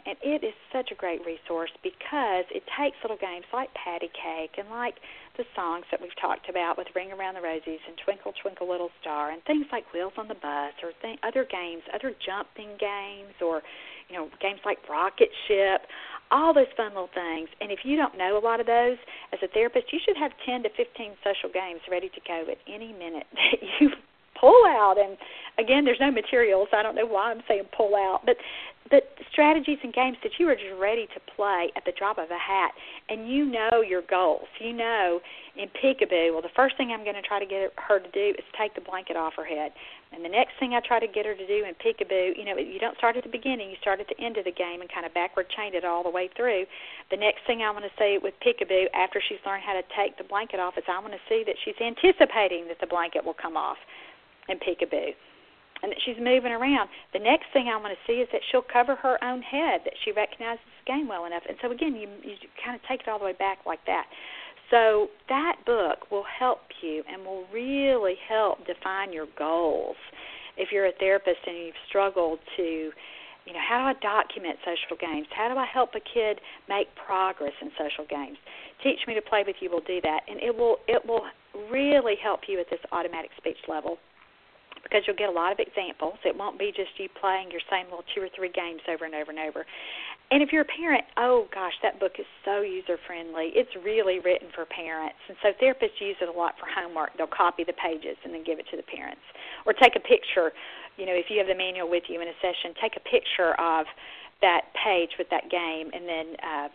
and 0.03 0.17
it 0.19 0.43
is 0.43 0.53
such 0.73 0.91
a 0.91 0.95
great 0.95 1.23
resource 1.25 1.71
because 1.83 2.43
it 2.51 2.63
takes 2.75 2.97
little 3.01 3.17
games 3.17 3.47
like 3.53 3.71
Patty 3.73 4.11
Cake 4.11 4.59
and 4.59 4.69
like 4.69 4.95
the 5.37 5.47
songs 5.55 5.85
that 5.89 6.01
we've 6.01 6.15
talked 6.19 6.49
about 6.49 6.77
with 6.77 6.87
Ring 6.95 7.11
Around 7.11 7.35
the 7.35 7.45
Rosies 7.47 7.79
and 7.87 7.95
Twinkle 8.03 8.33
Twinkle 8.41 8.67
Little 8.67 8.91
Star 8.99 9.31
and 9.31 9.41
things 9.47 9.65
like 9.71 9.87
Wheels 9.93 10.13
on 10.17 10.27
the 10.27 10.35
Bus 10.35 10.75
or 10.83 10.91
th- 11.01 11.19
other 11.23 11.47
games, 11.47 11.83
other 11.95 12.11
jumping 12.19 12.75
games 12.75 13.39
or 13.39 13.63
you 14.11 14.19
know 14.19 14.27
games 14.43 14.59
like 14.65 14.77
Rocket 14.91 15.31
Ship, 15.47 15.79
all 16.29 16.53
those 16.53 16.71
fun 16.75 16.91
little 16.91 17.11
things. 17.15 17.47
And 17.63 17.71
if 17.71 17.87
you 17.87 17.95
don't 17.95 18.17
know 18.17 18.37
a 18.37 18.43
lot 18.43 18.59
of 18.59 18.67
those 18.67 18.99
as 19.31 19.39
a 19.41 19.47
therapist, 19.47 19.93
you 19.95 19.99
should 20.03 20.17
have 20.17 20.31
10 20.45 20.63
to 20.63 20.69
15 20.75 21.15
social 21.23 21.47
games 21.47 21.79
ready 21.89 22.09
to 22.09 22.21
go 22.27 22.43
at 22.51 22.59
any 22.67 22.91
minute 22.91 23.27
that 23.35 23.63
you 23.79 23.95
pull 24.41 24.65
out. 24.67 24.95
And 24.97 25.17
again 25.57 25.85
there's 25.85 25.99
no 25.99 26.11
materials 26.11 26.69
i 26.73 26.81
don't 26.81 26.95
know 26.95 27.05
why 27.05 27.31
i'm 27.31 27.43
saying 27.47 27.63
pull 27.75 27.95
out. 27.95 28.21
But 28.25 28.37
but 28.89 29.07
strategies 29.31 29.77
and 29.83 29.93
games 29.93 30.17
that 30.21 30.35
you 30.37 30.49
are 30.49 30.55
just 30.55 30.75
ready 30.77 31.07
to 31.15 31.19
play 31.37 31.71
at 31.77 31.85
the 31.85 31.93
drop 31.95 32.17
of 32.17 32.27
a 32.27 32.37
hat 32.37 32.71
and 33.07 33.29
you 33.29 33.45
know 33.45 33.79
your 33.79 34.01
goals. 34.03 34.51
You 34.59 34.73
know 34.73 35.21
in 35.55 35.67
peekaboo 35.79 36.31
well 36.31 36.41
the 36.41 36.55
first 36.55 36.75
thing 36.77 36.91
i'm 36.91 37.03
going 37.03 37.15
to 37.15 37.21
try 37.21 37.39
to 37.39 37.45
get 37.45 37.71
her 37.75 37.99
to 37.99 38.11
do 38.11 38.31
is 38.39 38.45
take 38.57 38.75
the 38.75 38.81
blanket 38.81 39.15
off 39.15 39.33
her 39.35 39.45
head. 39.45 39.71
And 40.11 40.25
the 40.25 40.29
next 40.29 40.59
thing 40.59 40.73
i 40.73 40.81
try 40.83 40.99
to 40.99 41.07
get 41.07 41.25
her 41.25 41.35
to 41.35 41.47
do 41.47 41.63
in 41.63 41.75
peekaboo 41.79 42.35
you 42.35 42.43
know 42.43 42.57
you 42.57 42.79
don't 42.79 42.97
start 42.97 43.15
at 43.15 43.23
the 43.23 43.31
beginning 43.31 43.69
you 43.69 43.79
start 43.79 43.99
at 43.99 44.07
the 44.07 44.19
end 44.19 44.37
of 44.37 44.45
the 44.45 44.51
game 44.51 44.81
and 44.81 44.91
kind 44.91 45.05
of 45.05 45.13
backward 45.13 45.47
chain 45.55 45.75
it 45.75 45.85
all 45.85 46.03
the 46.03 46.11
way 46.11 46.29
through. 46.35 46.65
The 47.11 47.17
next 47.17 47.47
thing 47.47 47.61
i 47.61 47.71
want 47.71 47.85
to 47.85 47.95
say 47.99 48.17
with 48.17 48.33
peekaboo 48.43 48.91
after 48.95 49.21
she's 49.23 49.39
learned 49.45 49.63
how 49.63 49.73
to 49.73 49.83
take 49.95 50.17
the 50.17 50.27
blanket 50.27 50.59
off 50.59 50.75
is 50.77 50.83
i 50.87 50.99
want 50.99 51.13
to 51.13 51.23
see 51.29 51.43
that 51.45 51.55
she's 51.63 51.79
anticipating 51.79 52.67
that 52.67 52.79
the 52.79 52.87
blanket 52.87 53.23
will 53.23 53.37
come 53.37 53.55
off 53.55 53.77
and 54.51 54.59
peekaboo 54.59 55.13
and 55.83 55.91
that 55.91 55.99
she's 56.05 56.17
moving 56.17 56.51
around. 56.51 56.89
The 57.13 57.19
next 57.19 57.45
thing 57.53 57.67
I 57.67 57.77
want 57.77 57.93
to 57.93 58.01
see 58.05 58.21
is 58.21 58.29
that 58.31 58.41
she'll 58.51 58.65
cover 58.65 58.95
her 58.95 59.21
own 59.23 59.41
head, 59.41 59.81
that 59.85 59.93
she 60.05 60.11
recognizes 60.11 60.63
the 60.85 60.93
game 60.93 61.07
well 61.07 61.25
enough. 61.25 61.43
And 61.47 61.57
so 61.61 61.71
again, 61.71 61.95
you 61.95 62.07
you 62.23 62.35
kind 62.63 62.75
of 62.75 62.81
take 62.87 63.01
it 63.01 63.07
all 63.09 63.19
the 63.19 63.25
way 63.25 63.33
back 63.37 63.59
like 63.65 63.83
that. 63.85 64.05
So 64.69 65.09
that 65.27 65.57
book 65.65 66.09
will 66.11 66.23
help 66.23 66.59
you 66.81 67.03
and 67.11 67.25
will 67.25 67.45
really 67.51 68.15
help 68.29 68.65
define 68.65 69.11
your 69.11 69.27
goals. 69.37 69.97
If 70.55 70.71
you're 70.71 70.85
a 70.85 70.95
therapist 70.97 71.39
and 71.45 71.57
you've 71.57 71.81
struggled 71.89 72.39
to, 72.55 72.63
you 72.63 73.53
know, 73.53 73.59
how 73.67 73.79
do 73.79 73.97
I 73.97 73.99
document 73.99 74.59
social 74.63 74.95
games? 74.95 75.27
How 75.35 75.49
do 75.49 75.59
I 75.59 75.65
help 75.65 75.91
a 75.95 75.99
kid 75.99 76.39
make 76.69 76.87
progress 76.95 77.53
in 77.61 77.69
social 77.77 78.05
games? 78.07 78.37
Teach 78.81 78.99
me 79.07 79.13
to 79.15 79.21
play 79.21 79.43
with 79.45 79.57
you 79.59 79.69
will 79.69 79.83
do 79.83 79.99
that, 80.01 80.21
and 80.29 80.39
it 80.39 80.55
will 80.55 80.77
it 80.87 81.05
will 81.05 81.25
really 81.69 82.15
help 82.21 82.41
you 82.47 82.59
at 82.59 82.69
this 82.69 82.79
automatic 82.93 83.31
speech 83.37 83.59
level 83.67 83.97
because 84.83 85.03
you'll 85.05 85.19
get 85.19 85.29
a 85.29 85.31
lot 85.31 85.51
of 85.51 85.59
examples. 85.59 86.17
It 86.25 86.35
won't 86.35 86.59
be 86.59 86.73
just 86.75 86.91
you 86.97 87.07
playing 87.19 87.51
your 87.51 87.61
same 87.69 87.85
little 87.85 88.05
two 88.13 88.21
or 88.21 88.29
three 88.35 88.51
games 88.51 88.81
over 88.89 89.05
and 89.05 89.15
over 89.15 89.31
and 89.31 89.39
over. 89.39 89.65
And 90.31 90.41
if 90.41 90.51
you're 90.51 90.63
a 90.63 90.73
parent, 90.77 91.03
oh 91.17 91.47
gosh, 91.53 91.73
that 91.83 91.99
book 91.99 92.19
is 92.19 92.25
so 92.45 92.61
user 92.61 92.97
friendly. 93.05 93.51
It's 93.53 93.71
really 93.83 94.19
written 94.19 94.49
for 94.55 94.65
parents. 94.65 95.19
And 95.27 95.37
so 95.43 95.51
therapists 95.59 95.99
use 95.99 96.15
it 96.21 96.29
a 96.29 96.35
lot 96.35 96.55
for 96.59 96.67
homework. 96.71 97.17
They'll 97.17 97.31
copy 97.31 97.63
the 97.63 97.75
pages 97.75 98.15
and 98.23 98.33
then 98.33 98.43
give 98.43 98.59
it 98.59 98.65
to 98.71 98.77
the 98.77 98.87
parents. 98.87 99.23
Or 99.65 99.73
take 99.73 99.95
a 99.95 100.03
picture, 100.03 100.55
you 100.97 101.05
know, 101.05 101.15
if 101.15 101.27
you 101.29 101.37
have 101.39 101.47
the 101.47 101.57
manual 101.57 101.89
with 101.89 102.07
you 102.07 102.21
in 102.21 102.27
a 102.27 102.37
session, 102.41 102.73
take 102.81 102.95
a 102.95 103.03
picture 103.03 103.53
of 103.59 103.85
that 104.41 104.73
page 104.73 105.11
with 105.19 105.29
that 105.29 105.51
game 105.51 105.93
and 105.93 106.09
then 106.09 106.27
uh 106.41 106.67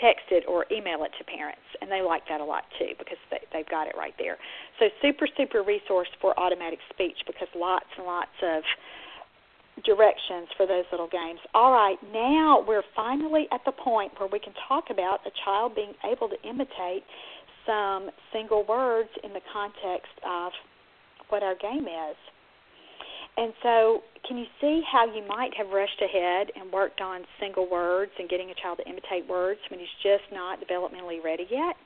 text 0.00 0.28
it 0.30 0.44
or 0.48 0.66
email 0.70 1.04
it 1.04 1.12
to 1.18 1.24
parents, 1.24 1.64
and 1.80 1.90
they 1.90 2.02
like 2.02 2.22
that 2.28 2.40
a 2.40 2.44
lot 2.44 2.64
too 2.78 2.92
because 2.98 3.18
they, 3.30 3.40
they've 3.52 3.68
got 3.68 3.86
it 3.86 3.96
right 3.96 4.14
there. 4.18 4.36
So 4.78 4.86
super 5.02 5.28
super 5.36 5.62
resource 5.62 6.08
for 6.20 6.38
automatic 6.38 6.78
speech 6.92 7.16
because 7.26 7.48
lots 7.54 7.88
and 7.96 8.06
lots 8.06 8.36
of 8.42 8.62
directions 9.84 10.48
for 10.56 10.66
those 10.66 10.84
little 10.90 11.08
games. 11.08 11.40
All 11.52 11.72
right, 11.72 11.98
now 12.12 12.64
we're 12.66 12.86
finally 12.94 13.46
at 13.52 13.60
the 13.66 13.72
point 13.72 14.12
where 14.18 14.28
we 14.30 14.38
can 14.38 14.54
talk 14.68 14.84
about 14.90 15.20
a 15.26 15.30
child 15.44 15.74
being 15.74 15.92
able 16.04 16.28
to 16.28 16.36
imitate 16.48 17.04
some 17.66 18.10
single 18.32 18.64
words 18.64 19.10
in 19.24 19.32
the 19.32 19.40
context 19.52 20.12
of 20.24 20.52
what 21.28 21.42
our 21.42 21.56
game 21.56 21.84
is. 21.84 22.16
And 23.36 23.52
so, 23.62 24.00
can 24.26 24.38
you 24.38 24.46
see 24.60 24.80
how 24.90 25.04
you 25.04 25.22
might 25.28 25.52
have 25.56 25.68
rushed 25.68 26.00
ahead 26.00 26.48
and 26.56 26.72
worked 26.72 27.00
on 27.00 27.22
single 27.38 27.68
words 27.68 28.10
and 28.18 28.28
getting 28.28 28.50
a 28.50 28.54
child 28.54 28.78
to 28.78 28.88
imitate 28.88 29.28
words 29.28 29.60
when 29.70 29.78
he's 29.78 29.96
just 30.02 30.24
not 30.32 30.58
developmentally 30.58 31.22
ready 31.22 31.46
yet? 31.50 31.76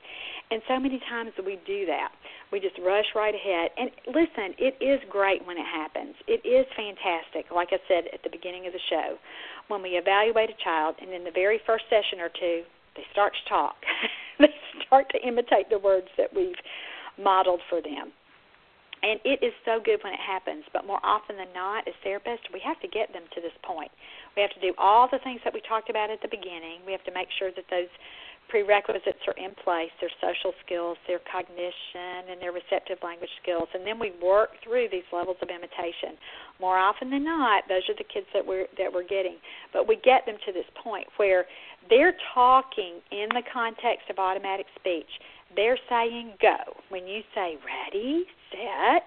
And 0.49 0.61
so 0.67 0.79
many 0.79 0.99
times 1.09 1.31
we 1.45 1.59
do 1.67 1.85
that. 1.85 2.09
We 2.51 2.59
just 2.59 2.79
rush 2.79 3.05
right 3.15 3.35
ahead. 3.35 3.71
And 3.77 3.91
listen, 4.07 4.55
it 4.57 4.79
is 4.79 4.99
great 5.09 5.45
when 5.45 5.57
it 5.57 5.67
happens. 5.67 6.15
It 6.27 6.41
is 6.47 6.65
fantastic, 6.75 7.51
like 7.51 7.69
I 7.71 7.79
said 7.87 8.07
at 8.13 8.23
the 8.23 8.31
beginning 8.31 8.65
of 8.65 8.73
the 8.73 8.83
show, 8.89 9.19
when 9.67 9.81
we 9.81 9.99
evaluate 9.99 10.49
a 10.49 10.63
child 10.63 10.95
and 11.01 11.11
in 11.11 11.23
the 11.23 11.31
very 11.31 11.59
first 11.67 11.83
session 11.91 12.19
or 12.19 12.29
two, 12.29 12.63
they 12.95 13.03
start 13.11 13.33
to 13.35 13.49
talk. 13.49 13.75
they 14.39 14.51
start 14.87 15.07
to 15.11 15.19
imitate 15.27 15.69
the 15.69 15.79
words 15.79 16.07
that 16.17 16.33
we've 16.35 16.59
modeled 17.19 17.61
for 17.69 17.81
them. 17.81 18.11
And 19.03 19.19
it 19.25 19.41
is 19.41 19.53
so 19.65 19.81
good 19.81 19.97
when 20.03 20.13
it 20.13 20.21
happens, 20.21 20.63
but 20.73 20.85
more 20.85 21.01
often 21.01 21.35
than 21.35 21.49
not, 21.53 21.87
as 21.87 21.93
therapists, 22.05 22.45
we 22.53 22.61
have 22.61 22.79
to 22.81 22.87
get 22.87 23.11
them 23.13 23.23
to 23.33 23.41
this 23.41 23.55
point. 23.63 23.89
We 24.35 24.41
have 24.45 24.53
to 24.53 24.61
do 24.61 24.73
all 24.77 25.09
the 25.09 25.17
things 25.23 25.41
that 25.43 25.53
we 25.53 25.61
talked 25.65 25.89
about 25.89 26.11
at 26.11 26.21
the 26.21 26.29
beginning. 26.29 26.85
We 26.85 26.91
have 26.91 27.03
to 27.05 27.13
make 27.13 27.27
sure 27.39 27.49
that 27.49 27.65
those 27.69 27.89
prerequisites 28.49 29.25
are 29.25 29.37
in 29.41 29.55
place 29.63 29.89
their 30.01 30.13
social 30.21 30.53
skills, 30.65 30.97
their 31.07 31.21
cognition, 31.31 32.29
and 32.29 32.37
their 32.37 32.51
receptive 32.51 33.01
language 33.01 33.31
skills. 33.41 33.65
And 33.73 33.87
then 33.87 33.97
we 33.97 34.13
work 34.21 34.51
through 34.61 34.89
these 34.91 35.07
levels 35.09 35.37
of 35.41 35.49
imitation. 35.49 36.19
More 36.59 36.77
often 36.77 37.09
than 37.09 37.23
not, 37.23 37.63
those 37.69 37.87
are 37.89 37.97
the 37.97 38.05
kids 38.05 38.27
that 38.35 38.45
we're 38.45 38.67
that 38.77 38.91
we're 38.91 39.07
getting. 39.07 39.41
But 39.73 39.87
we 39.87 39.97
get 40.03 40.27
them 40.27 40.37
to 40.45 40.51
this 40.51 40.67
point 40.77 41.07
where 41.17 41.45
they're 41.89 42.13
talking 42.35 43.01
in 43.09 43.33
the 43.33 43.41
context 43.49 44.11
of 44.11 44.19
automatic 44.19 44.67
speech 44.77 45.09
they're 45.55 45.79
saying 45.89 46.33
go. 46.41 46.57
When 46.89 47.07
you 47.07 47.21
say 47.35 47.57
ready, 47.65 48.25
set, 48.51 49.03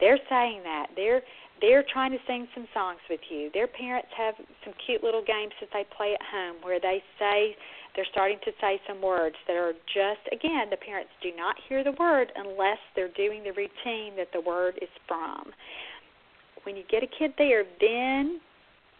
they're 0.00 0.18
saying 0.28 0.62
that. 0.64 0.88
They're 0.96 1.22
they're 1.60 1.84
trying 1.90 2.12
to 2.12 2.18
sing 2.26 2.46
some 2.54 2.68
songs 2.74 2.98
with 3.08 3.20
you. 3.30 3.50
Their 3.54 3.66
parents 3.66 4.08
have 4.16 4.34
some 4.62 4.74
cute 4.84 5.02
little 5.02 5.24
games 5.24 5.52
that 5.60 5.70
they 5.72 5.86
play 5.96 6.12
at 6.12 6.20
home 6.20 6.56
where 6.62 6.78
they 6.78 7.02
say 7.18 7.56
they're 7.94 8.06
starting 8.10 8.38
to 8.44 8.52
say 8.60 8.78
some 8.86 9.00
words 9.00 9.36
that 9.46 9.56
are 9.56 9.72
just 9.88 10.20
again 10.32 10.68
the 10.70 10.76
parents 10.76 11.10
do 11.22 11.30
not 11.36 11.56
hear 11.68 11.82
the 11.82 11.92
word 11.92 12.30
unless 12.36 12.78
they're 12.94 13.12
doing 13.16 13.42
the 13.42 13.52
routine 13.52 14.16
that 14.16 14.28
the 14.32 14.40
word 14.40 14.78
is 14.82 14.92
from. 15.08 15.52
When 16.64 16.76
you 16.76 16.82
get 16.90 17.02
a 17.02 17.06
kid 17.06 17.32
there, 17.38 17.64
then 17.80 18.40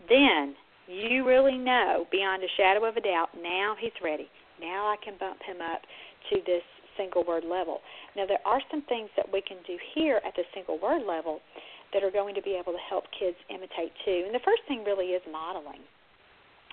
then 0.08 0.54
you 0.88 1.26
really 1.26 1.58
know 1.58 2.06
beyond 2.10 2.42
a 2.42 2.48
shadow 2.56 2.86
of 2.86 2.96
a 2.96 3.00
doubt 3.00 3.30
now 3.42 3.76
he's 3.78 3.96
ready. 4.02 4.28
Now 4.60 4.86
I 4.86 4.96
can 5.04 5.14
bump 5.18 5.42
him 5.42 5.56
up 5.60 5.82
to 6.30 6.36
this 6.46 6.62
single 6.96 7.24
word 7.24 7.44
level. 7.44 7.80
Now 8.16 8.26
there 8.26 8.42
are 8.44 8.60
some 8.70 8.82
things 8.88 9.10
that 9.16 9.26
we 9.32 9.40
can 9.40 9.58
do 9.66 9.76
here 9.94 10.20
at 10.26 10.34
the 10.36 10.44
single 10.54 10.78
word 10.78 11.02
level 11.06 11.40
that 11.92 12.02
are 12.02 12.10
going 12.10 12.34
to 12.34 12.42
be 12.42 12.58
able 12.58 12.72
to 12.72 12.84
help 12.88 13.04
kids 13.18 13.36
imitate 13.48 13.92
too. 14.04 14.24
And 14.26 14.34
the 14.34 14.44
first 14.44 14.62
thing 14.68 14.84
really 14.84 15.14
is 15.14 15.22
modeling. 15.30 15.80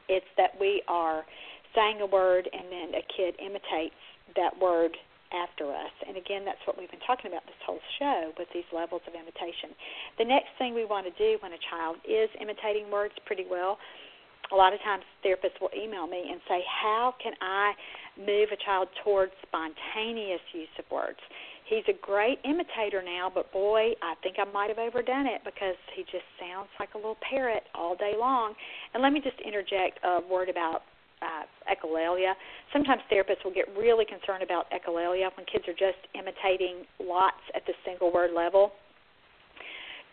It's 0.09 0.27
that 0.37 0.59
we 0.59 0.83
are 0.87 1.23
saying 1.75 2.01
a 2.01 2.05
word 2.05 2.49
and 2.51 2.65
then 2.69 2.89
a 2.99 3.03
kid 3.15 3.35
imitates 3.39 3.97
that 4.35 4.51
word 4.59 4.95
after 5.33 5.73
us. 5.73 5.93
And 6.05 6.15
again, 6.15 6.45
that's 6.45 6.61
what 6.65 6.77
we've 6.77 6.91
been 6.91 7.03
talking 7.05 7.31
about 7.33 7.45
this 7.49 7.57
whole 7.65 7.81
show 7.97 8.31
with 8.37 8.47
these 8.53 8.67
levels 8.69 9.01
of 9.09 9.17
imitation. 9.17 9.73
The 10.21 10.25
next 10.25 10.53
thing 10.61 10.77
we 10.77 10.85
want 10.85 11.09
to 11.09 11.15
do 11.17 11.41
when 11.41 11.51
a 11.53 11.61
child 11.73 11.97
is 12.05 12.29
imitating 12.37 12.93
words 12.93 13.17
pretty 13.25 13.45
well, 13.49 13.81
a 14.51 14.55
lot 14.55 14.73
of 14.73 14.79
times 14.85 15.01
therapists 15.25 15.57
will 15.57 15.73
email 15.73 16.05
me 16.05 16.29
and 16.29 16.39
say, 16.47 16.61
How 16.67 17.15
can 17.17 17.33
I 17.41 17.73
move 18.17 18.49
a 18.51 18.59
child 18.63 18.87
towards 19.03 19.31
spontaneous 19.47 20.41
use 20.53 20.71
of 20.79 20.85
words? 20.91 21.19
He's 21.65 21.83
a 21.87 21.97
great 22.01 22.39
imitator 22.43 23.01
now, 23.01 23.31
but 23.33 23.51
boy, 23.51 23.95
I 24.03 24.15
think 24.21 24.35
I 24.37 24.43
might 24.51 24.69
have 24.69 24.79
overdone 24.79 25.27
it 25.27 25.41
because 25.45 25.79
he 25.95 26.03
just 26.03 26.27
sounds 26.39 26.67
like 26.79 26.93
a 26.93 26.97
little 26.97 27.17
parrot 27.27 27.63
all 27.73 27.95
day 27.95 28.13
long. 28.19 28.53
And 28.93 29.01
let 29.01 29.13
me 29.13 29.21
just 29.21 29.39
interject 29.39 29.99
a 30.03 30.19
word 30.29 30.49
about 30.49 30.83
uh, 31.23 31.47
echolalia. 31.71 32.33
Sometimes 32.73 33.01
therapists 33.11 33.43
will 33.45 33.53
get 33.53 33.65
really 33.77 34.05
concerned 34.05 34.43
about 34.43 34.67
echolalia 34.71 35.29
when 35.37 35.45
kids 35.45 35.63
are 35.67 35.73
just 35.73 36.03
imitating 36.13 36.83
lots 36.99 37.39
at 37.55 37.65
the 37.65 37.73
single 37.85 38.11
word 38.11 38.31
level. 38.35 38.73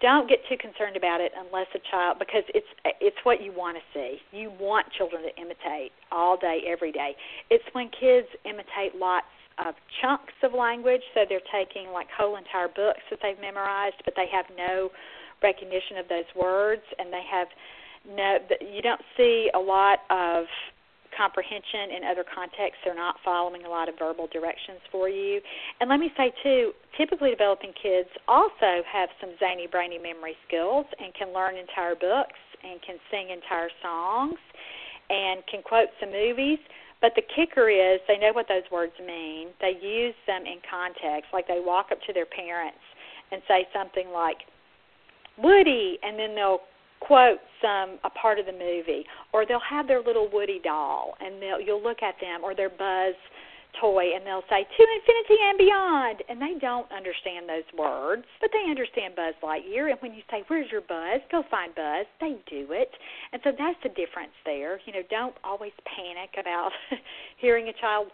Don't 0.01 0.29
get 0.29 0.39
too 0.49 0.57
concerned 0.57 0.97
about 0.97 1.21
it 1.21 1.33
unless 1.37 1.67
a 1.75 1.79
child 1.91 2.19
because 2.19 2.45
it's 2.55 2.67
it's 3.01 3.17
what 3.25 3.43
you 3.43 3.53
want 3.53 3.77
to 3.77 3.85
see. 3.93 4.19
You 4.33 4.51
want 4.59 4.87
children 4.97 5.23
to 5.23 5.33
imitate 5.41 5.93
all 6.11 6.37
day 6.37 6.61
every 6.67 6.91
day. 6.91 7.15
It's 7.51 7.65
when 7.73 7.91
kids 7.91 8.27
imitate 8.45 8.97
lots 8.97 9.27
of 9.65 9.75
chunks 10.01 10.33
of 10.43 10.55
language, 10.55 11.03
so 11.13 11.29
they're 11.29 11.45
taking 11.53 11.93
like 11.93 12.09
whole 12.17 12.37
entire 12.37 12.69
books 12.69 13.05
that 13.11 13.21
they've 13.23 13.41
memorized, 13.41 13.97
but 14.05 14.15
they 14.17 14.27
have 14.33 14.47
no 14.57 14.89
recognition 15.43 15.99
of 15.99 16.09
those 16.09 16.29
words, 16.35 16.83
and 16.99 17.13
they 17.13 17.25
have 17.31 17.49
no. 18.09 18.39
You 18.61 18.81
don't 18.81 19.03
see 19.17 19.51
a 19.55 19.59
lot 19.61 20.01
of 20.09 20.47
comprehension 21.21 21.93
in 21.93 22.01
other 22.09 22.25
contexts. 22.25 22.81
They're 22.81 22.97
not 22.97 23.21
following 23.21 23.69
a 23.69 23.69
lot 23.69 23.93
of 23.93 24.01
verbal 24.01 24.27
directions 24.33 24.81
for 24.91 25.13
you. 25.13 25.41
And 25.81 25.91
let 25.91 26.01
me 26.01 26.09
say, 26.17 26.33
too, 26.43 26.73
typically 26.97 27.29
developing 27.29 27.77
kids 27.77 28.09
also 28.27 28.81
have 28.89 29.13
some 29.21 29.37
zany, 29.37 29.69
brainy 29.69 30.01
memory 30.01 30.33
skills 30.49 30.87
and 30.97 31.13
can 31.13 31.37
learn 31.37 31.61
entire 31.61 31.95
books 31.95 32.41
and 32.65 32.81
can 32.81 32.97
sing 33.13 33.29
entire 33.29 33.69
songs 33.85 34.41
and 35.11 35.45
can 35.45 35.61
quote 35.61 35.93
some 36.01 36.09
movies. 36.09 36.59
But 37.05 37.13
the 37.17 37.23
kicker 37.37 37.69
is 37.69 38.01
they 38.09 38.17
know 38.17 38.33
what 38.33 38.49
those 38.49 38.65
words 38.73 38.97
mean. 39.05 39.53
They 39.61 39.77
use 39.77 40.17
them 40.27 40.49
in 40.49 40.65
context, 40.65 41.29
like 41.37 41.49
they 41.49 41.61
walk 41.61 41.93
up 41.93 42.01
to 42.09 42.13
their 42.13 42.29
parents 42.29 42.81
and 43.33 43.43
say 43.47 43.69
something 43.77 44.09
like, 44.09 44.49
Woody, 45.37 45.99
and 46.03 46.19
then 46.19 46.35
they'll 46.35 46.61
quote 47.01 47.39
some 47.61 47.71
um, 47.71 47.99
a 48.05 48.11
part 48.11 48.39
of 48.39 48.47
the 48.47 48.53
movie, 48.53 49.05
or 49.33 49.45
they'll 49.45 49.61
have 49.69 49.87
their 49.87 50.03
little 50.03 50.29
Woody 50.33 50.61
doll, 50.63 51.15
and 51.21 51.41
they'll 51.43 51.61
you'll 51.61 51.83
look 51.83 52.03
at 52.03 52.15
them, 52.21 52.43
or 52.43 52.55
their 52.55 52.71
Buzz 52.71 53.15
toy, 53.81 54.15
and 54.17 54.27
they'll 54.27 54.45
say 54.51 54.65
to 54.65 54.83
infinity 54.83 55.39
and 55.45 55.59
beyond, 55.59 56.23
and 56.29 56.41
they 56.41 56.59
don't 56.59 56.91
understand 56.91 57.49
those 57.49 57.69
words, 57.79 58.25
but 58.41 58.51
they 58.53 58.71
understand 58.71 59.15
Buzz 59.15 59.35
Lightyear. 59.43 59.91
And 59.91 60.01
when 60.01 60.15
you 60.15 60.23
say, 60.31 60.43
"Where's 60.49 60.71
your 60.71 60.81
Buzz?" 60.81 61.21
Go 61.31 61.43
find 61.51 61.75
Buzz. 61.75 62.07
They 62.21 62.37
do 62.49 62.73
it, 62.73 62.91
and 63.33 63.41
so 63.45 63.53
that's 63.53 63.79
the 63.83 63.91
difference 63.91 64.35
there. 64.45 64.81
You 64.87 64.95
know, 64.95 65.03
don't 65.11 65.37
always 65.45 65.73
panic 65.85 66.37
about 66.39 66.73
hearing 67.37 67.69
a 67.69 67.75
child 67.75 68.09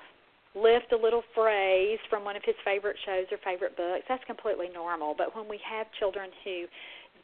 lift 0.57 0.91
a 0.93 0.97
little 0.97 1.23
phrase 1.35 1.99
from 2.09 2.25
one 2.25 2.35
of 2.35 2.43
his 2.43 2.57
favorite 2.65 2.97
shows 3.05 3.27
or 3.31 3.37
favorite 3.45 3.77
books. 3.77 4.05
That's 4.09 4.25
completely 4.25 4.69
normal. 4.73 5.15
But 5.17 5.37
when 5.37 5.49
we 5.49 5.61
have 5.69 5.87
children 5.99 6.31
who 6.45 6.65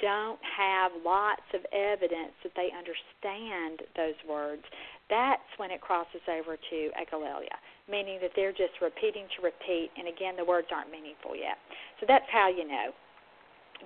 don't 0.03 0.43
have 0.43 0.91
lots 1.07 1.47
of 1.55 1.63
evidence 1.71 2.35
that 2.43 2.53
they 2.59 2.75
understand 2.75 3.87
those 3.97 4.19
words, 4.29 4.67
that's 5.09 5.47
when 5.57 5.71
it 5.71 5.81
crosses 5.81 6.21
over 6.27 6.59
to 6.59 6.79
echolalia, 6.99 7.55
meaning 7.89 8.19
that 8.21 8.35
they're 8.35 8.53
just 8.53 8.83
repeating 8.83 9.25
to 9.39 9.47
repeat, 9.47 9.95
and 9.97 10.11
again, 10.11 10.35
the 10.37 10.45
words 10.45 10.69
aren't 10.75 10.91
meaningful 10.91 11.39
yet. 11.39 11.57
So 12.01 12.07
that's 12.11 12.27
how 12.29 12.51
you 12.51 12.67
know. 12.67 12.91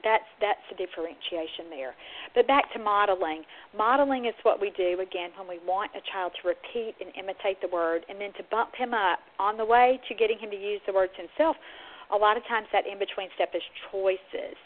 That's 0.05 0.29
that's 0.45 0.61
the 0.69 0.77
differentiation 0.77 1.73
there. 1.73 1.97
But 2.37 2.47
back 2.47 2.69
to 2.77 2.79
modeling. 2.79 3.49
Modeling 3.73 4.27
is 4.27 4.37
what 4.43 4.61
we 4.61 4.69
do 4.77 5.01
again 5.01 5.33
when 5.41 5.49
we 5.49 5.57
want 5.64 5.91
a 5.97 6.05
child 6.12 6.37
to 6.43 6.53
repeat 6.53 7.01
and 7.01 7.09
imitate 7.17 7.64
the 7.64 7.73
word, 7.73 8.05
and 8.09 8.21
then 8.21 8.37
to 8.37 8.45
bump 8.51 8.77
him 8.77 8.93
up 8.93 9.21
on 9.41 9.57
the 9.57 9.64
way 9.64 9.99
to 10.09 10.14
getting 10.14 10.37
him 10.37 10.51
to 10.51 10.61
use 10.61 10.85
the 10.85 10.93
words 10.93 11.17
himself. 11.17 11.57
A 12.12 12.17
lot 12.17 12.37
of 12.37 12.45
times 12.45 12.69
that 12.77 12.85
in 12.87 13.01
between 13.01 13.33
step 13.35 13.57
is 13.57 13.64
choices 13.91 14.57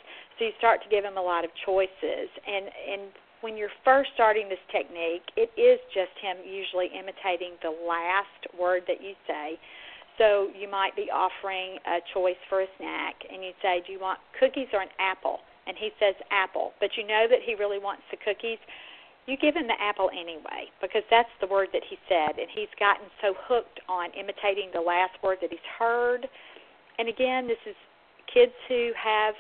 so 0.40 0.48
you 0.48 0.56
start 0.56 0.82
to 0.82 0.88
give 0.88 1.04
him 1.04 1.20
a 1.20 1.22
lot 1.22 1.44
of 1.44 1.52
choices. 1.68 2.32
And 2.48 2.72
and 2.72 3.12
when 3.44 3.56
you're 3.60 3.72
first 3.84 4.10
starting 4.16 4.48
this 4.48 4.60
technique 4.72 5.28
it 5.36 5.52
is 5.60 5.78
just 5.92 6.16
him 6.16 6.40
usually 6.40 6.88
imitating 6.96 7.60
the 7.60 7.70
last 7.70 8.40
word 8.56 8.88
that 8.88 9.04
you 9.04 9.12
say. 9.28 9.60
So 10.16 10.48
you 10.56 10.68
might 10.68 10.96
be 10.96 11.12
offering 11.12 11.76
a 11.84 12.00
choice 12.16 12.40
for 12.48 12.64
a 12.64 12.68
snack 12.80 13.20
and 13.28 13.44
you 13.44 13.52
say 13.60 13.84
do 13.86 13.92
you 13.92 14.00
want 14.00 14.18
cookies 14.40 14.72
or 14.72 14.80
an 14.80 14.92
apple? 14.98 15.44
And 15.68 15.76
he 15.76 15.92
says 16.00 16.16
apple. 16.32 16.72
But 16.80 16.96
you 16.96 17.06
know 17.06 17.28
that 17.28 17.44
he 17.44 17.54
really 17.54 17.78
wants 17.78 18.02
the 18.10 18.16
cookies. 18.16 18.58
You 19.28 19.36
give 19.36 19.54
him 19.54 19.68
the 19.68 19.76
apple 19.78 20.08
anyway 20.08 20.72
because 20.80 21.04
that's 21.12 21.30
the 21.44 21.46
word 21.46 21.68
that 21.76 21.84
he 21.84 22.00
said 22.08 22.40
and 22.40 22.48
he's 22.48 22.72
gotten 22.80 23.12
so 23.20 23.36
hooked 23.36 23.78
on 23.92 24.08
imitating 24.16 24.72
the 24.72 24.80
last 24.80 25.20
word 25.22 25.36
that 25.44 25.52
he's 25.52 25.68
heard. 25.78 26.24
And 26.96 27.12
again 27.12 27.44
this 27.44 27.60
is 27.68 27.76
kids 28.32 28.56
who 28.68 28.92
have 28.96 29.34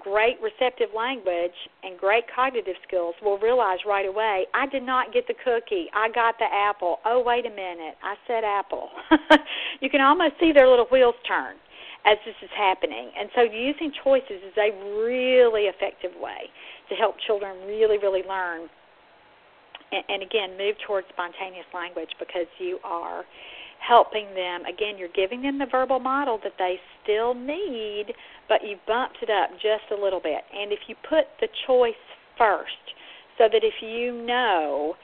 great 0.00 0.36
receptive 0.42 0.88
language 0.96 1.54
and 1.82 1.98
great 1.98 2.24
cognitive 2.34 2.76
skills 2.86 3.14
will 3.22 3.38
realize 3.38 3.78
right 3.86 4.06
away, 4.06 4.46
I 4.54 4.66
did 4.66 4.82
not 4.82 5.12
get 5.12 5.26
the 5.26 5.34
cookie. 5.34 5.86
I 5.94 6.08
got 6.14 6.38
the 6.38 6.46
apple. 6.46 6.98
Oh, 7.04 7.22
wait 7.24 7.46
a 7.46 7.50
minute. 7.50 7.96
I 8.02 8.14
said 8.26 8.44
apple. 8.44 8.90
you 9.80 9.90
can 9.90 10.00
almost 10.00 10.34
see 10.40 10.52
their 10.52 10.68
little 10.68 10.86
wheels 10.90 11.14
turn 11.26 11.56
as 12.06 12.16
this 12.24 12.34
is 12.42 12.50
happening. 12.56 13.10
And 13.18 13.28
so 13.34 13.42
using 13.42 13.92
choices 14.04 14.40
is 14.46 14.56
a 14.56 14.70
really 15.00 15.62
effective 15.62 16.12
way 16.20 16.48
to 16.88 16.94
help 16.94 17.16
children 17.26 17.66
really, 17.66 17.98
really 17.98 18.22
learn. 18.28 18.68
And, 19.92 20.04
and 20.08 20.22
again, 20.22 20.56
move 20.56 20.76
towards 20.86 21.06
spontaneous 21.08 21.66
language 21.74 22.10
because 22.18 22.46
you 22.58 22.78
are 22.84 23.24
helping 23.86 24.34
them. 24.34 24.64
Again, 24.64 24.98
you're 24.98 25.12
giving 25.14 25.42
them 25.42 25.58
the 25.58 25.66
verbal 25.70 25.98
model 25.98 26.38
that 26.44 26.54
they 26.58 26.76
still 27.02 27.34
need, 27.34 28.06
but 28.48 28.62
you 28.62 28.76
bumped 28.86 29.18
it 29.22 29.30
up 29.30 29.50
just 29.54 29.90
a 29.90 30.02
little 30.02 30.20
bit. 30.20 30.42
And 30.52 30.72
if 30.72 30.80
you 30.88 30.94
put 31.08 31.26
the 31.40 31.48
choice 31.66 31.94
first, 32.36 32.72
so 33.38 33.44
that 33.50 33.62
if 33.62 33.74
you 33.80 34.12
know, 34.26 34.94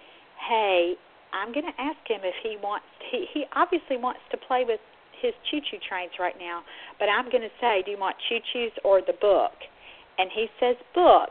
hey, 0.49 0.95
I'm 1.33 1.53
going 1.53 1.66
to 1.66 1.81
ask 1.81 1.99
him 2.07 2.20
if 2.22 2.35
he 2.43 2.57
wants, 2.62 2.87
he, 3.11 3.27
he 3.33 3.45
obviously 3.55 3.97
wants 3.97 4.20
to 4.31 4.37
play 4.37 4.64
with 4.66 4.81
his 5.22 5.33
choo 5.51 5.61
choo 5.70 5.79
trains 5.89 6.12
right 6.18 6.35
now, 6.39 6.62
but 6.99 7.07
I'm 7.07 7.31
going 7.31 7.43
to 7.43 7.55
say, 7.61 7.83
do 7.85 7.93
you 7.93 7.99
want 7.99 8.16
choo 8.29 8.39
choos 8.53 8.75
or 8.85 9.01
the 9.01 9.14
book? 9.20 9.55
And 10.18 10.31
he 10.35 10.47
says 10.61 10.77
book. 10.95 11.31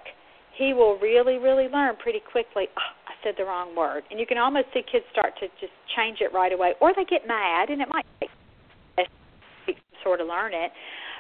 He 0.58 0.74
will 0.74 0.98
really, 1.00 1.38
really 1.38 1.68
learn 1.68 1.96
pretty 1.98 2.20
quickly. 2.20 2.68
Oh, 2.78 2.94
I 3.08 3.14
said 3.24 3.36
the 3.38 3.46
wrong 3.46 3.76
word. 3.76 4.04
And 4.12 4.20
you 4.20 4.26
can 4.26 4.38
almost 4.38 4.68
see 4.74 4.84
kids 4.90 5.06
start 5.12 5.34
to 5.40 5.48
just 5.60 5.74
change 5.96 6.20
it 6.22 6.34
right 6.34 6.54
away, 6.54 6.74
or 6.80 6.94
they 6.96 7.06
get 7.06 7.28
mad, 7.28 7.70
and 7.70 7.82
it 7.82 7.88
might 7.90 8.06
take 8.20 8.30
sort 10.04 10.20
of 10.20 10.28
learn 10.28 10.54
it, 10.54 10.72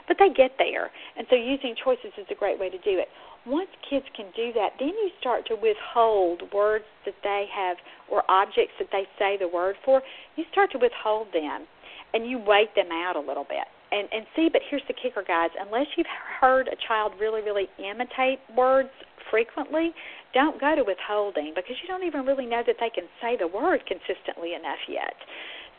but 0.07 0.17
they 0.19 0.27
get 0.29 0.51
there. 0.59 0.91
And 1.17 1.25
so 1.29 1.35
using 1.35 1.73
choices 1.81 2.11
is 2.17 2.27
a 2.29 2.35
great 2.35 2.59
way 2.59 2.69
to 2.69 2.77
do 2.77 2.99
it. 2.99 3.07
Once 3.45 3.69
kids 3.89 4.05
can 4.15 4.27
do 4.35 4.51
that, 4.53 4.75
then 4.79 4.89
you 4.89 5.09
start 5.19 5.47
to 5.47 5.55
withhold 5.55 6.43
words 6.53 6.85
that 7.05 7.15
they 7.23 7.45
have 7.51 7.77
or 8.11 8.23
objects 8.29 8.73
that 8.79 8.87
they 8.91 9.07
say 9.17 9.37
the 9.39 9.47
word 9.47 9.75
for. 9.83 10.01
You 10.35 10.43
start 10.51 10.71
to 10.71 10.77
withhold 10.77 11.27
them, 11.33 11.65
and 12.13 12.29
you 12.29 12.39
wait 12.45 12.75
them 12.75 12.91
out 12.91 13.15
a 13.15 13.19
little 13.19 13.45
bit 13.47 13.67
and 13.91 14.07
and 14.11 14.25
see 14.35 14.49
but 14.51 14.61
here's 14.69 14.81
the 14.87 14.93
kicker 14.93 15.23
guys 15.25 15.49
unless 15.59 15.85
you've 15.95 16.07
heard 16.39 16.67
a 16.67 16.75
child 16.87 17.13
really 17.19 17.41
really 17.41 17.67
imitate 17.79 18.39
words 18.57 18.89
frequently 19.29 19.93
don't 20.33 20.59
go 20.59 20.75
to 20.75 20.83
withholding 20.83 21.53
because 21.55 21.75
you 21.81 21.87
don't 21.87 22.03
even 22.03 22.25
really 22.25 22.45
know 22.45 22.63
that 22.65 22.77
they 22.79 22.89
can 22.89 23.05
say 23.21 23.37
the 23.37 23.47
word 23.47 23.81
consistently 23.85 24.53
enough 24.53 24.81
yet. 24.87 25.13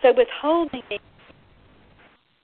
So 0.02 0.12
withholding 0.12 0.82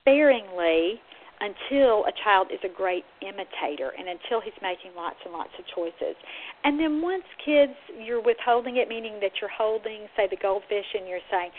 sparingly 0.01 0.99
until 1.41 2.05
a 2.05 2.13
child 2.23 2.53
is 2.53 2.61
a 2.63 2.69
great 2.69 3.03
imitator 3.21 3.93
and 3.97 4.07
until 4.07 4.41
he's 4.41 4.55
making 4.61 4.93
lots 4.95 5.17
and 5.25 5.33
lots 5.33 5.49
of 5.57 5.65
choices. 5.73 6.15
And 6.63 6.79
then 6.79 7.01
once 7.01 7.25
kids, 7.43 7.73
you're 7.97 8.21
withholding 8.21 8.77
it, 8.77 8.87
meaning 8.87 9.17
that 9.21 9.41
you're 9.41 9.49
holding, 9.49 10.05
say, 10.15 10.29
the 10.29 10.37
goldfish, 10.37 10.85
and 10.93 11.09
you're 11.09 11.25
saying, 11.31 11.49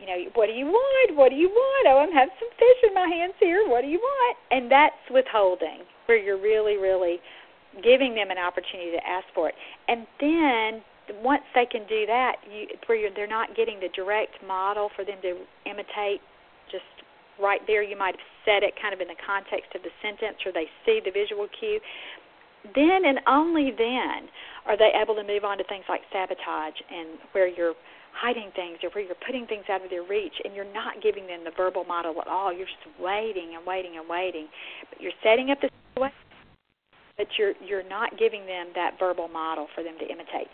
you 0.00 0.06
know, 0.06 0.16
what 0.34 0.46
do 0.46 0.52
you 0.52 0.66
want? 0.66 1.16
What 1.16 1.28
do 1.28 1.36
you 1.36 1.48
want? 1.48 1.88
Oh, 1.88 1.98
I'm 2.00 2.12
having 2.12 2.34
some 2.40 2.52
fish 2.56 2.80
in 2.88 2.94
my 2.94 3.08
hands 3.08 3.34
here. 3.40 3.68
What 3.68 3.82
do 3.82 3.88
you 3.88 4.00
want? 4.00 4.36
And 4.50 4.70
that's 4.70 4.96
withholding, 5.10 5.84
where 6.06 6.16
you're 6.16 6.40
really, 6.40 6.76
really 6.76 7.20
giving 7.82 8.14
them 8.14 8.30
an 8.30 8.38
opportunity 8.38 8.92
to 8.92 9.02
ask 9.06 9.26
for 9.34 9.48
it. 9.48 9.54
And 9.88 10.06
then 10.20 10.82
once 11.22 11.44
they 11.54 11.66
can 11.66 11.86
do 11.86 12.06
that, 12.06 12.36
you, 12.50 12.66
where 12.86 13.10
they're 13.14 13.30
not 13.30 13.56
getting 13.56 13.80
the 13.80 13.88
direct 13.94 14.34
model 14.46 14.90
for 14.96 15.04
them 15.04 15.18
to 15.22 15.44
imitate 15.64 16.20
just 16.70 16.84
right 17.40 17.60
there. 17.66 17.82
You 17.82 17.96
might 17.96 18.16
have 18.16 18.28
said 18.44 18.62
it 18.62 18.74
kind 18.80 18.94
of 18.94 19.00
in 19.00 19.08
the 19.08 19.20
context 19.20 19.74
of 19.74 19.82
the 19.82 19.92
sentence, 20.02 20.38
or 20.44 20.52
they 20.52 20.66
see 20.84 21.00
the 21.04 21.12
visual 21.12 21.46
cue. 21.52 21.80
Then 22.74 23.06
and 23.06 23.20
only 23.28 23.70
then 23.70 24.26
are 24.66 24.76
they 24.76 24.90
able 24.98 25.14
to 25.14 25.22
move 25.22 25.44
on 25.44 25.58
to 25.58 25.64
things 25.64 25.84
like 25.88 26.00
sabotage 26.10 26.74
and 26.90 27.18
where 27.30 27.46
you're 27.46 27.78
hiding 28.16 28.50
things 28.56 28.78
or 28.82 28.90
where 28.90 29.04
you're 29.04 29.22
putting 29.26 29.46
things 29.46 29.64
out 29.70 29.84
of 29.84 29.90
their 29.90 30.02
reach 30.02 30.32
and 30.42 30.54
you're 30.54 30.72
not 30.72 31.02
giving 31.02 31.26
them 31.28 31.44
the 31.44 31.52
verbal 31.54 31.84
model 31.84 32.16
at 32.20 32.26
all. 32.26 32.50
You're 32.50 32.66
just 32.66 32.98
waiting 32.98 33.54
and 33.54 33.64
waiting 33.66 33.98
and 34.00 34.08
waiting. 34.08 34.48
But 34.90 35.00
you're 35.00 35.14
setting 35.22 35.50
up 35.50 35.60
the 35.60 35.70
situation, 35.94 36.25
but 37.16 37.26
you're 37.38 37.54
you're 37.64 37.88
not 37.88 38.18
giving 38.18 38.46
them 38.46 38.68
that 38.74 38.98
verbal 38.98 39.28
model 39.28 39.66
for 39.74 39.82
them 39.82 39.94
to 39.98 40.06
imitate. 40.06 40.48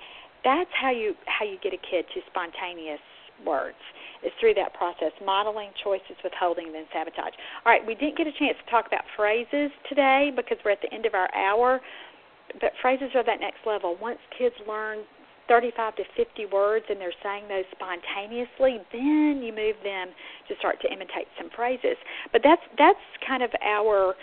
That's 0.44 0.70
how 0.80 0.90
you 0.90 1.14
how 1.26 1.44
you 1.44 1.58
get 1.62 1.72
a 1.72 1.82
kid 1.82 2.06
to 2.14 2.20
spontaneous 2.30 3.02
words 3.44 3.78
is 4.22 4.30
through 4.38 4.54
that 4.54 4.72
process, 4.74 5.10
modeling 5.24 5.70
choices, 5.82 6.14
withholding, 6.22 6.66
and 6.66 6.74
then 6.74 6.86
sabotage. 6.92 7.34
All 7.66 7.72
right, 7.72 7.84
we 7.84 7.94
didn't 7.94 8.16
get 8.16 8.26
a 8.26 8.36
chance 8.38 8.54
to 8.64 8.70
talk 8.70 8.86
about 8.86 9.02
phrases 9.16 9.70
today 9.88 10.30
because 10.34 10.58
we're 10.64 10.70
at 10.70 10.82
the 10.82 10.92
end 10.94 11.06
of 11.06 11.14
our 11.14 11.26
hour, 11.34 11.80
but 12.60 12.70
phrases 12.80 13.10
are 13.14 13.24
that 13.24 13.40
next 13.40 13.66
level. 13.66 13.96
Once 14.00 14.18
kids 14.38 14.54
learn 14.68 15.02
35 15.48 15.96
to 15.96 16.04
50 16.16 16.46
words 16.54 16.86
and 16.88 17.00
they're 17.00 17.18
saying 17.22 17.48
those 17.48 17.66
spontaneously, 17.74 18.78
then 18.92 19.42
you 19.42 19.50
move 19.50 19.74
them 19.82 20.14
to 20.46 20.54
start 20.58 20.80
to 20.82 20.88
imitate 20.88 21.26
some 21.36 21.50
phrases. 21.54 21.98
But 22.30 22.42
that's 22.44 22.62
that's 22.78 23.02
kind 23.26 23.42
of 23.42 23.50
our 23.60 24.14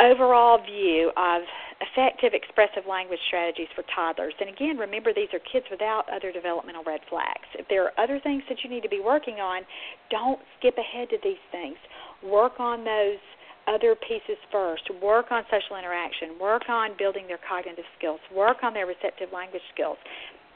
overall 0.00 0.58
view 0.64 1.10
of 1.16 1.42
effective 1.80 2.32
expressive 2.32 2.88
language 2.88 3.20
strategies 3.28 3.68
for 3.74 3.84
toddlers. 3.94 4.34
And 4.40 4.48
again, 4.48 4.78
remember 4.78 5.12
these 5.12 5.32
are 5.32 5.40
kids 5.40 5.66
without 5.70 6.04
other 6.12 6.32
developmental 6.32 6.82
red 6.84 7.00
flags. 7.08 7.44
If 7.54 7.68
there 7.68 7.84
are 7.84 7.92
other 8.00 8.20
things 8.20 8.42
that 8.48 8.64
you 8.64 8.70
need 8.70 8.82
to 8.82 8.88
be 8.88 9.00
working 9.00 9.40
on, 9.40 9.62
don't 10.10 10.40
skip 10.58 10.76
ahead 10.78 11.10
to 11.10 11.18
these 11.22 11.40
things. 11.52 11.76
Work 12.24 12.60
on 12.60 12.84
those 12.84 13.20
other 13.68 13.94
pieces 13.96 14.40
first. 14.50 14.84
Work 15.02 15.30
on 15.30 15.44
social 15.50 15.76
interaction. 15.76 16.38
Work 16.40 16.68
on 16.68 16.90
building 16.98 17.26
their 17.26 17.40
cognitive 17.48 17.84
skills. 17.98 18.20
Work 18.34 18.58
on 18.62 18.72
their 18.72 18.86
receptive 18.86 19.28
language 19.32 19.64
skills. 19.74 19.98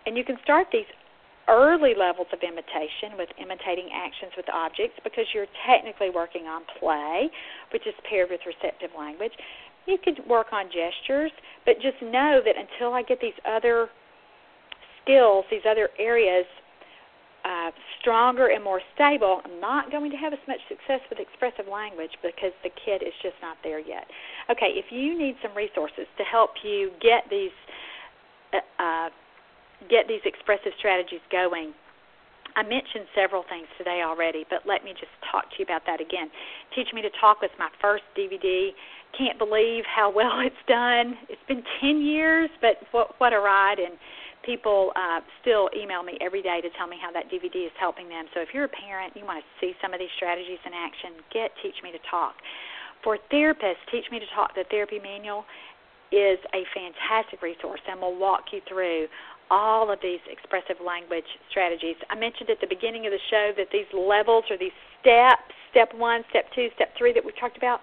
And 0.07 0.17
you 0.17 0.25
can 0.25 0.39
start 0.43 0.69
these 0.73 0.89
early 1.51 1.95
levels 1.99 2.29
of 2.33 2.39
imitation 2.47 3.19
with 3.19 3.29
imitating 3.37 3.91
actions 3.93 4.33
with 4.37 4.47
objects 4.49 4.97
because 5.03 5.27
you're 5.35 5.51
technically 5.67 6.09
working 6.09 6.47
on 6.47 6.63
play, 6.79 7.29
which 7.73 7.87
is 7.87 7.95
paired 8.09 8.31
with 8.31 8.41
receptive 8.47 8.91
language. 8.97 9.33
You 9.87 9.99
could 9.99 10.21
work 10.29 10.53
on 10.53 10.67
gestures, 10.71 11.33
but 11.67 11.77
just 11.83 12.01
know 12.01 12.41
that 12.45 12.55
until 12.55 12.95
I 12.95 13.03
get 13.03 13.21
these 13.21 13.37
other 13.45 13.89
skills, 15.03 15.45
these 15.51 15.67
other 15.69 15.91
areas 15.99 16.47
uh, 17.45 17.71
stronger 18.01 18.49
and 18.49 18.63
more 18.63 18.81
stable, 18.95 19.41
I'm 19.45 19.61
not 19.61 19.91
going 19.91 20.11
to 20.11 20.17
have 20.17 20.33
as 20.33 20.39
much 20.47 20.61
success 20.69 21.01
with 21.09 21.19
expressive 21.19 21.67
language 21.67 22.13
because 22.23 22.53
the 22.63 22.71
kid 22.85 23.03
is 23.03 23.15
just 23.23 23.37
not 23.43 23.57
there 23.65 23.81
yet. 23.81 24.07
Okay, 24.51 24.77
if 24.77 24.93
you 24.93 25.19
need 25.19 25.37
some 25.43 25.57
resources 25.57 26.07
to 26.19 26.25
help 26.25 26.51
you 26.63 26.93
get 27.01 27.25
these 27.31 27.55
uh, 28.53 28.83
uh 28.83 29.09
get 29.89 30.09
these 30.09 30.21
expressive 30.25 30.73
strategies 30.79 31.25
going. 31.31 31.73
I 32.57 32.63
mentioned 32.63 33.07
several 33.15 33.45
things 33.49 33.67
today 33.79 34.03
already, 34.05 34.45
but 34.51 34.67
let 34.67 34.83
me 34.85 34.91
just 34.93 35.13
talk 35.31 35.47
to 35.51 35.57
you 35.59 35.65
about 35.65 35.87
that 35.87 36.01
again. 36.01 36.31
Teach 36.75 36.89
Me 36.93 37.03
to 37.03 37.11
Talk 37.21 37.41
was 37.41 37.51
my 37.59 37.71
first 37.81 38.03
DVD. 38.19 38.71
Can't 39.17 39.39
believe 39.39 39.85
how 39.87 40.11
well 40.15 40.41
it's 40.43 40.65
done. 40.67 41.15
It's 41.29 41.43
been 41.47 41.63
10 41.81 42.03
years, 42.03 42.51
but 42.61 42.83
what, 42.91 43.15
what 43.19 43.33
a 43.33 43.39
ride. 43.39 43.79
And 43.79 43.95
people 44.45 44.93
uh, 44.97 45.21
still 45.41 45.71
email 45.77 46.03
me 46.03 46.19
every 46.21 46.43
day 46.43 46.61
to 46.61 46.71
tell 46.77 46.87
me 46.87 46.97
how 47.01 47.13
that 47.13 47.31
DVD 47.31 47.67
is 47.67 47.75
helping 47.79 48.09
them. 48.09 48.27
So 48.35 48.41
if 48.41 48.49
you're 48.53 48.65
a 48.65 48.73
parent, 48.73 49.15
you 49.15 49.25
want 49.25 49.45
to 49.45 49.47
see 49.61 49.75
some 49.83 49.95
of 49.95 50.01
these 50.01 50.13
strategies 50.17 50.59
in 50.67 50.73
action, 50.75 51.23
get 51.33 51.53
Teach 51.63 51.79
Me 51.83 51.93
to 51.93 52.03
Talk. 52.11 52.35
For 53.05 53.17
therapists, 53.33 53.81
Teach 53.91 54.05
Me 54.11 54.19
to 54.19 54.29
Talk, 54.35 54.55
the 54.55 54.65
therapy 54.71 54.99
manual 54.99 55.45
is 56.13 56.39
a 56.53 56.67
fantastic 56.75 57.41
resource 57.41 57.81
and 57.89 58.01
will 58.01 58.19
walk 58.19 58.51
you 58.53 58.61
through 58.69 59.07
all 59.51 59.91
of 59.91 59.99
these 60.03 60.21
expressive 60.31 60.77
language 60.85 61.27
strategies. 61.51 61.97
I 62.09 62.15
mentioned 62.15 62.51
at 62.51 62.61
the 62.61 62.67
beginning 62.67 63.07
of 63.07 63.13
the 63.13 63.23
show 63.31 63.53
that 63.57 63.69
these 63.73 63.91
levels 63.93 64.45
or 64.51 64.57
these 64.57 64.75
steps, 65.01 65.53
step 65.71 65.93
one, 65.95 66.23
step 66.31 66.47
two, 66.55 66.69
step 66.75 66.95
three 66.97 67.13
that 67.13 67.25
we 67.25 67.33
talked 67.39 67.57
about, 67.57 67.81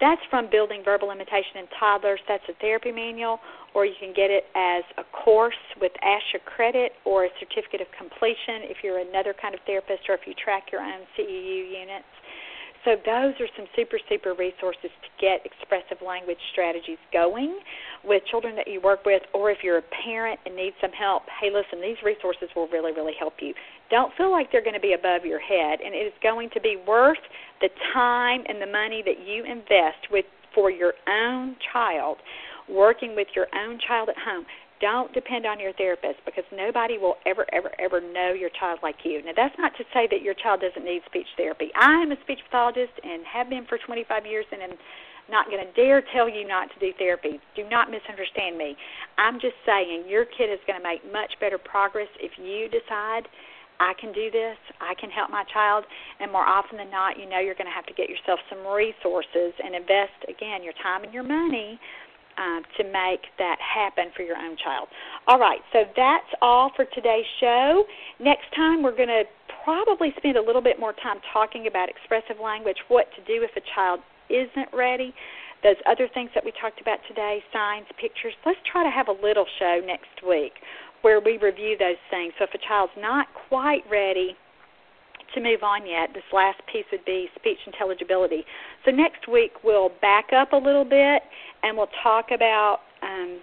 that's 0.00 0.20
from 0.30 0.50
building 0.50 0.82
verbal 0.84 1.12
imitation 1.12 1.62
in 1.62 1.66
toddlers. 1.78 2.18
That's 2.26 2.42
a 2.48 2.54
therapy 2.60 2.90
manual, 2.90 3.38
or 3.72 3.86
you 3.86 3.94
can 4.00 4.12
get 4.12 4.30
it 4.30 4.50
as 4.56 4.82
a 4.98 5.04
course 5.14 5.62
with 5.80 5.92
ASHA 6.02 6.42
credit 6.44 6.92
or 7.04 7.26
a 7.26 7.30
certificate 7.38 7.80
of 7.80 7.86
completion 7.96 8.66
if 8.66 8.78
you're 8.82 8.98
another 8.98 9.32
kind 9.32 9.54
of 9.54 9.60
therapist 9.64 10.02
or 10.08 10.14
if 10.14 10.26
you 10.26 10.34
track 10.34 10.72
your 10.72 10.80
own 10.80 11.06
CEU 11.14 11.70
units. 11.70 12.10
So 12.84 12.96
those 13.06 13.34
are 13.38 13.46
some 13.56 13.66
super, 13.76 13.98
super 14.08 14.34
resources 14.34 14.90
to 14.90 15.10
get 15.20 15.46
expressive 15.46 16.02
language 16.04 16.38
strategies 16.50 16.98
going 17.12 17.60
with 18.02 18.22
children 18.26 18.56
that 18.56 18.66
you 18.66 18.80
work 18.80 19.06
with, 19.06 19.22
or 19.32 19.50
if 19.50 19.58
you're 19.62 19.78
a 19.78 19.88
parent 20.04 20.40
and 20.46 20.56
need 20.56 20.74
some 20.80 20.90
help, 20.90 21.22
hey, 21.40 21.50
listen, 21.52 21.80
these 21.80 22.02
resources 22.04 22.50
will 22.56 22.66
really, 22.68 22.92
really 22.92 23.14
help 23.16 23.34
you. 23.40 23.54
Don't 23.88 24.12
feel 24.16 24.32
like 24.32 24.50
they're 24.50 24.64
going 24.64 24.74
to 24.74 24.80
be 24.80 24.94
above 24.94 25.24
your 25.24 25.38
head, 25.38 25.78
and 25.78 25.94
it 25.94 26.06
is 26.06 26.12
going 26.22 26.50
to 26.54 26.60
be 26.60 26.76
worth 26.86 27.22
the 27.60 27.68
time 27.94 28.42
and 28.48 28.60
the 28.60 28.66
money 28.66 29.02
that 29.06 29.24
you 29.24 29.44
invest 29.44 30.10
with 30.10 30.24
for 30.52 30.70
your 30.70 30.94
own 31.08 31.56
child, 31.72 32.18
working 32.68 33.14
with 33.14 33.28
your 33.36 33.46
own 33.54 33.78
child 33.86 34.08
at 34.08 34.16
home 34.18 34.44
don't 34.82 35.14
depend 35.14 35.46
on 35.46 35.60
your 35.60 35.72
therapist 35.72 36.18
because 36.26 36.44
nobody 36.52 36.98
will 36.98 37.14
ever, 37.24 37.46
ever, 37.54 37.70
ever 37.78 38.02
know 38.02 38.34
your 38.34 38.50
child 38.50 38.80
like 38.82 38.96
you. 39.04 39.22
Now, 39.22 39.32
that's 39.34 39.54
not 39.56 39.72
to 39.78 39.84
say 39.94 40.08
that 40.10 40.20
your 40.20 40.34
child 40.34 40.60
doesn't 40.60 40.84
need 40.84 41.00
speech 41.06 41.30
therapy. 41.38 41.70
I 41.78 42.02
am 42.02 42.10
a 42.10 42.20
speech 42.20 42.40
pathologist 42.44 42.92
and 43.02 43.22
have 43.24 43.48
been 43.48 43.64
for 43.64 43.78
25 43.78 44.26
years 44.26 44.44
and 44.50 44.60
am 44.60 44.74
not 45.30 45.46
going 45.46 45.64
to 45.64 45.72
dare 45.72 46.02
tell 46.12 46.28
you 46.28 46.46
not 46.46 46.68
to 46.74 46.78
do 46.82 46.92
therapy. 46.98 47.38
Do 47.54 47.62
not 47.70 47.94
misunderstand 47.94 48.58
me. 48.58 48.76
I'm 49.16 49.38
just 49.38 49.54
saying 49.64 50.04
your 50.10 50.26
kid 50.26 50.50
is 50.50 50.58
going 50.66 50.76
to 50.76 50.84
make 50.84 51.00
much 51.10 51.38
better 51.40 51.56
progress 51.56 52.10
if 52.18 52.32
you 52.36 52.68
decide 52.68 53.30
I 53.80 53.94
can 53.98 54.12
do 54.12 54.30
this, 54.30 54.56
I 54.80 54.94
can 54.94 55.10
help 55.10 55.30
my 55.30 55.42
child, 55.52 55.84
and 56.20 56.30
more 56.30 56.46
often 56.46 56.78
than 56.78 56.90
not, 56.90 57.18
you 57.18 57.28
know 57.28 57.40
you're 57.40 57.58
going 57.58 57.66
to 57.66 57.74
have 57.74 57.86
to 57.86 57.94
get 57.94 58.08
yourself 58.08 58.38
some 58.48 58.62
resources 58.62 59.58
and 59.58 59.74
invest 59.74 60.22
again 60.30 60.62
your 60.62 60.76
time 60.78 61.02
and 61.02 61.12
your 61.12 61.24
money 61.26 61.80
um, 62.38 62.62
to 62.76 62.84
make 62.84 63.26
that 63.38 63.56
happen 63.60 64.12
for 64.16 64.22
your 64.22 64.36
own 64.36 64.56
child. 64.56 64.88
All 65.26 65.38
right, 65.38 65.60
so 65.72 65.84
that's 65.96 66.30
all 66.40 66.70
for 66.74 66.84
today's 66.86 67.26
show. 67.40 67.84
Next 68.18 68.46
time, 68.54 68.82
we're 68.82 68.96
going 68.96 69.08
to 69.08 69.24
probably 69.64 70.12
spend 70.16 70.36
a 70.36 70.42
little 70.42 70.62
bit 70.62 70.78
more 70.80 70.92
time 70.92 71.18
talking 71.32 71.66
about 71.66 71.88
expressive 71.88 72.42
language, 72.42 72.78
what 72.88 73.06
to 73.16 73.22
do 73.24 73.44
if 73.44 73.50
a 73.56 73.62
child 73.74 74.00
isn't 74.28 74.68
ready, 74.72 75.14
those 75.62 75.76
other 75.86 76.08
things 76.12 76.30
that 76.34 76.44
we 76.44 76.52
talked 76.60 76.80
about 76.80 76.98
today, 77.06 77.42
signs, 77.52 77.86
pictures. 78.00 78.34
Let's 78.44 78.58
try 78.70 78.82
to 78.82 78.90
have 78.90 79.08
a 79.08 79.16
little 79.22 79.46
show 79.58 79.80
next 79.84 80.26
week 80.26 80.52
where 81.02 81.20
we 81.20 81.38
review 81.38 81.76
those 81.78 82.00
things. 82.10 82.32
So 82.38 82.44
if 82.44 82.54
a 82.54 82.58
child's 82.66 82.92
not 82.98 83.26
quite 83.48 83.82
ready, 83.90 84.36
to 85.34 85.40
move 85.40 85.62
on 85.62 85.86
yet. 85.86 86.10
This 86.14 86.24
last 86.32 86.60
piece 86.70 86.84
would 86.92 87.04
be 87.04 87.28
speech 87.36 87.58
intelligibility. 87.66 88.44
So 88.84 88.90
next 88.90 89.28
week 89.28 89.52
we'll 89.64 89.90
back 90.00 90.32
up 90.32 90.52
a 90.52 90.56
little 90.56 90.84
bit 90.84 91.22
and 91.62 91.76
we'll 91.76 91.92
talk 92.02 92.30
about 92.32 92.80
um, 93.02 93.40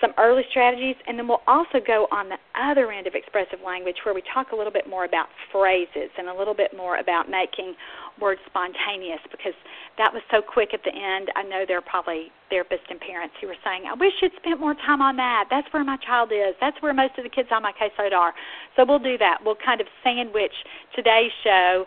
some 0.00 0.12
early 0.18 0.42
strategies, 0.50 0.96
and 1.06 1.18
then 1.18 1.26
we'll 1.28 1.42
also 1.46 1.78
go 1.84 2.06
on 2.10 2.28
the 2.28 2.36
other 2.54 2.92
end 2.92 3.06
of 3.06 3.14
expressive 3.14 3.60
language 3.64 3.96
where 4.04 4.14
we 4.14 4.22
talk 4.34 4.52
a 4.52 4.56
little 4.56 4.72
bit 4.72 4.88
more 4.88 5.04
about 5.04 5.28
phrases 5.50 6.10
and 6.18 6.28
a 6.28 6.34
little 6.34 6.54
bit 6.54 6.76
more 6.76 6.98
about 6.98 7.30
making 7.30 7.74
words 8.20 8.40
spontaneous 8.46 9.20
because 9.30 9.54
that 9.98 10.12
was 10.12 10.22
so 10.30 10.40
quick 10.40 10.74
at 10.74 10.82
the 10.84 10.94
end. 10.94 11.30
I 11.36 11.42
know 11.42 11.64
there 11.66 11.78
are 11.78 11.82
probably 11.82 12.30
therapists 12.50 12.86
and 12.90 13.00
parents 13.00 13.34
who 13.40 13.48
were 13.48 13.58
saying, 13.64 13.84
I 13.90 13.94
wish 13.94 14.12
you'd 14.22 14.32
spent 14.36 14.60
more 14.60 14.74
time 14.74 15.02
on 15.02 15.16
that. 15.16 15.46
That's 15.50 15.66
where 15.72 15.84
my 15.84 15.96
child 15.98 16.30
is. 16.32 16.54
That's 16.60 16.80
where 16.80 16.94
most 16.94 17.18
of 17.18 17.24
the 17.24 17.30
kids 17.30 17.48
on 17.50 17.62
my 17.62 17.72
caseload 17.72 18.12
are. 18.12 18.34
So 18.76 18.84
we'll 18.86 19.02
do 19.02 19.18
that. 19.18 19.38
We'll 19.44 19.58
kind 19.58 19.80
of 19.80 19.86
sandwich 20.02 20.54
today's 20.94 21.32
show 21.42 21.86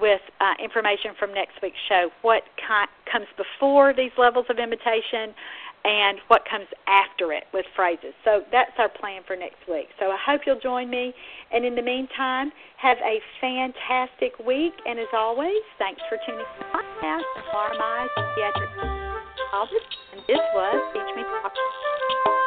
with 0.00 0.20
uh, 0.40 0.54
information 0.62 1.12
from 1.18 1.34
next 1.34 1.60
week's 1.62 1.78
show. 1.88 2.08
What 2.22 2.42
ki- 2.56 2.90
comes 3.10 3.26
before 3.36 3.92
these 3.92 4.12
levels 4.16 4.46
of 4.48 4.58
imitation 4.58 5.34
and 5.84 6.18
what 6.28 6.42
comes 6.48 6.66
after 6.86 7.32
it 7.32 7.44
with 7.52 7.64
phrases. 7.74 8.12
So 8.24 8.42
that's 8.52 8.72
our 8.78 8.88
plan 8.88 9.22
for 9.26 9.36
next 9.36 9.66
week. 9.68 9.88
So 9.98 10.10
I 10.10 10.18
hope 10.24 10.42
you'll 10.46 10.60
join 10.60 10.90
me. 10.90 11.14
And 11.52 11.64
in 11.64 11.74
the 11.74 11.82
meantime, 11.82 12.52
have 12.76 12.98
a 12.98 13.20
fantastic 13.40 14.38
week. 14.44 14.72
And 14.86 14.98
as 14.98 15.08
always, 15.14 15.62
thanks 15.78 16.00
for 16.08 16.18
tuning 16.26 16.40
in 16.40 16.46
to 16.46 16.58
the 16.58 16.68
podcast 16.72 17.24
And 20.12 20.20
this 20.28 20.40
was 20.54 20.92
Teach 20.92 21.16
Me 21.16 21.22
Talk. 21.22 21.52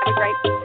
Have 0.05 0.13
a 0.13 0.19
great 0.19 0.35
week. 0.43 0.62